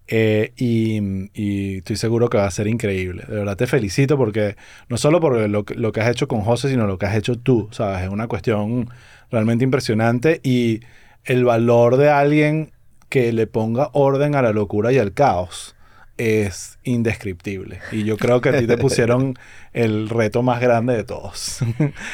Eh, 0.09 0.53
y, 0.57 1.31
y 1.35 1.79
estoy 1.79 1.97
seguro 1.97 2.29
que 2.29 2.39
va 2.39 2.47
a 2.47 2.51
ser 2.51 2.67
increíble. 2.67 3.25
De 3.29 3.37
verdad 3.37 3.57
te 3.57 3.67
felicito 3.67 4.17
porque 4.17 4.57
no 4.89 4.97
solo 4.97 5.21
por 5.21 5.49
lo, 5.49 5.65
lo 5.69 5.93
que 5.93 6.01
has 6.01 6.11
hecho 6.11 6.29
con 6.29 6.43
José, 6.43 6.69
sino 6.69 6.87
lo 6.87 6.99
que 6.99 7.07
has 7.07 7.17
hecho 7.17 7.39
tú, 7.39 7.69
¿sabes? 7.73 8.05
Es 8.05 8.09
una 8.09 8.29
cuestión 8.29 8.89
realmente 9.31 9.65
impresionante 9.65 10.41
y 10.43 10.81
el 11.25 11.45
valor 11.45 11.97
de 11.97 12.09
alguien 12.09 12.73
que 13.09 13.33
le 13.33 13.47
ponga 13.47 13.91
orden 13.93 14.35
a 14.35 14.43
la 14.43 14.53
locura 14.53 14.93
y 14.93 14.99
al 14.99 15.13
caos 15.13 15.76
es 16.19 16.79
indescriptible. 16.83 17.81
Y 17.93 18.05
yo 18.05 18.17
creo 18.17 18.41
que 18.41 18.51
a 18.51 18.59
ti 18.59 18.67
te 18.67 18.79
pusieron 18.79 19.39
el 19.73 20.09
reto 20.09 20.43
más 20.43 20.61
grande 20.61 20.97
de 20.97 21.05
todos. 21.05 21.61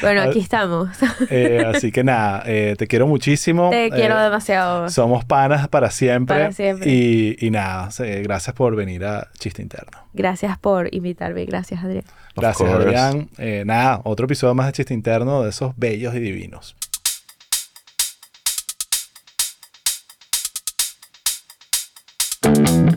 Bueno, 0.00 0.22
aquí 0.22 0.38
estamos. 0.40 0.90
Eh, 1.30 1.64
así 1.66 1.92
que 1.92 2.04
nada, 2.04 2.42
eh, 2.46 2.74
te 2.76 2.86
quiero 2.86 3.06
muchísimo. 3.06 3.70
Te 3.70 3.86
eh, 3.86 3.90
quiero 3.90 4.18
demasiado. 4.20 4.88
Somos 4.90 5.24
panas 5.24 5.68
para 5.68 5.90
siempre. 5.90 6.36
Para 6.36 6.52
siempre. 6.52 6.88
Y, 6.90 7.36
y 7.40 7.50
nada, 7.50 7.90
gracias 8.22 8.54
por 8.54 8.74
venir 8.74 9.04
a 9.04 9.28
Chiste 9.38 9.62
Interno. 9.62 10.06
Gracias 10.12 10.58
por 10.58 10.92
invitarme. 10.94 11.44
Gracias, 11.44 11.82
Adrián. 11.84 12.04
Gracias, 12.34 12.68
Adrián. 12.68 13.30
nada, 13.64 14.00
otro 14.04 14.26
episodio 14.26 14.54
más 14.54 14.66
de 14.66 14.72
Chiste 14.72 14.94
Interno 14.94 15.42
de 15.42 15.50
esos 15.50 15.76
bellos 15.76 16.14
y 16.14 16.20
divinos. 16.20 16.76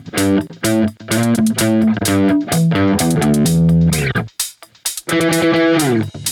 Thank 0.08 0.46
you. 6.16 6.25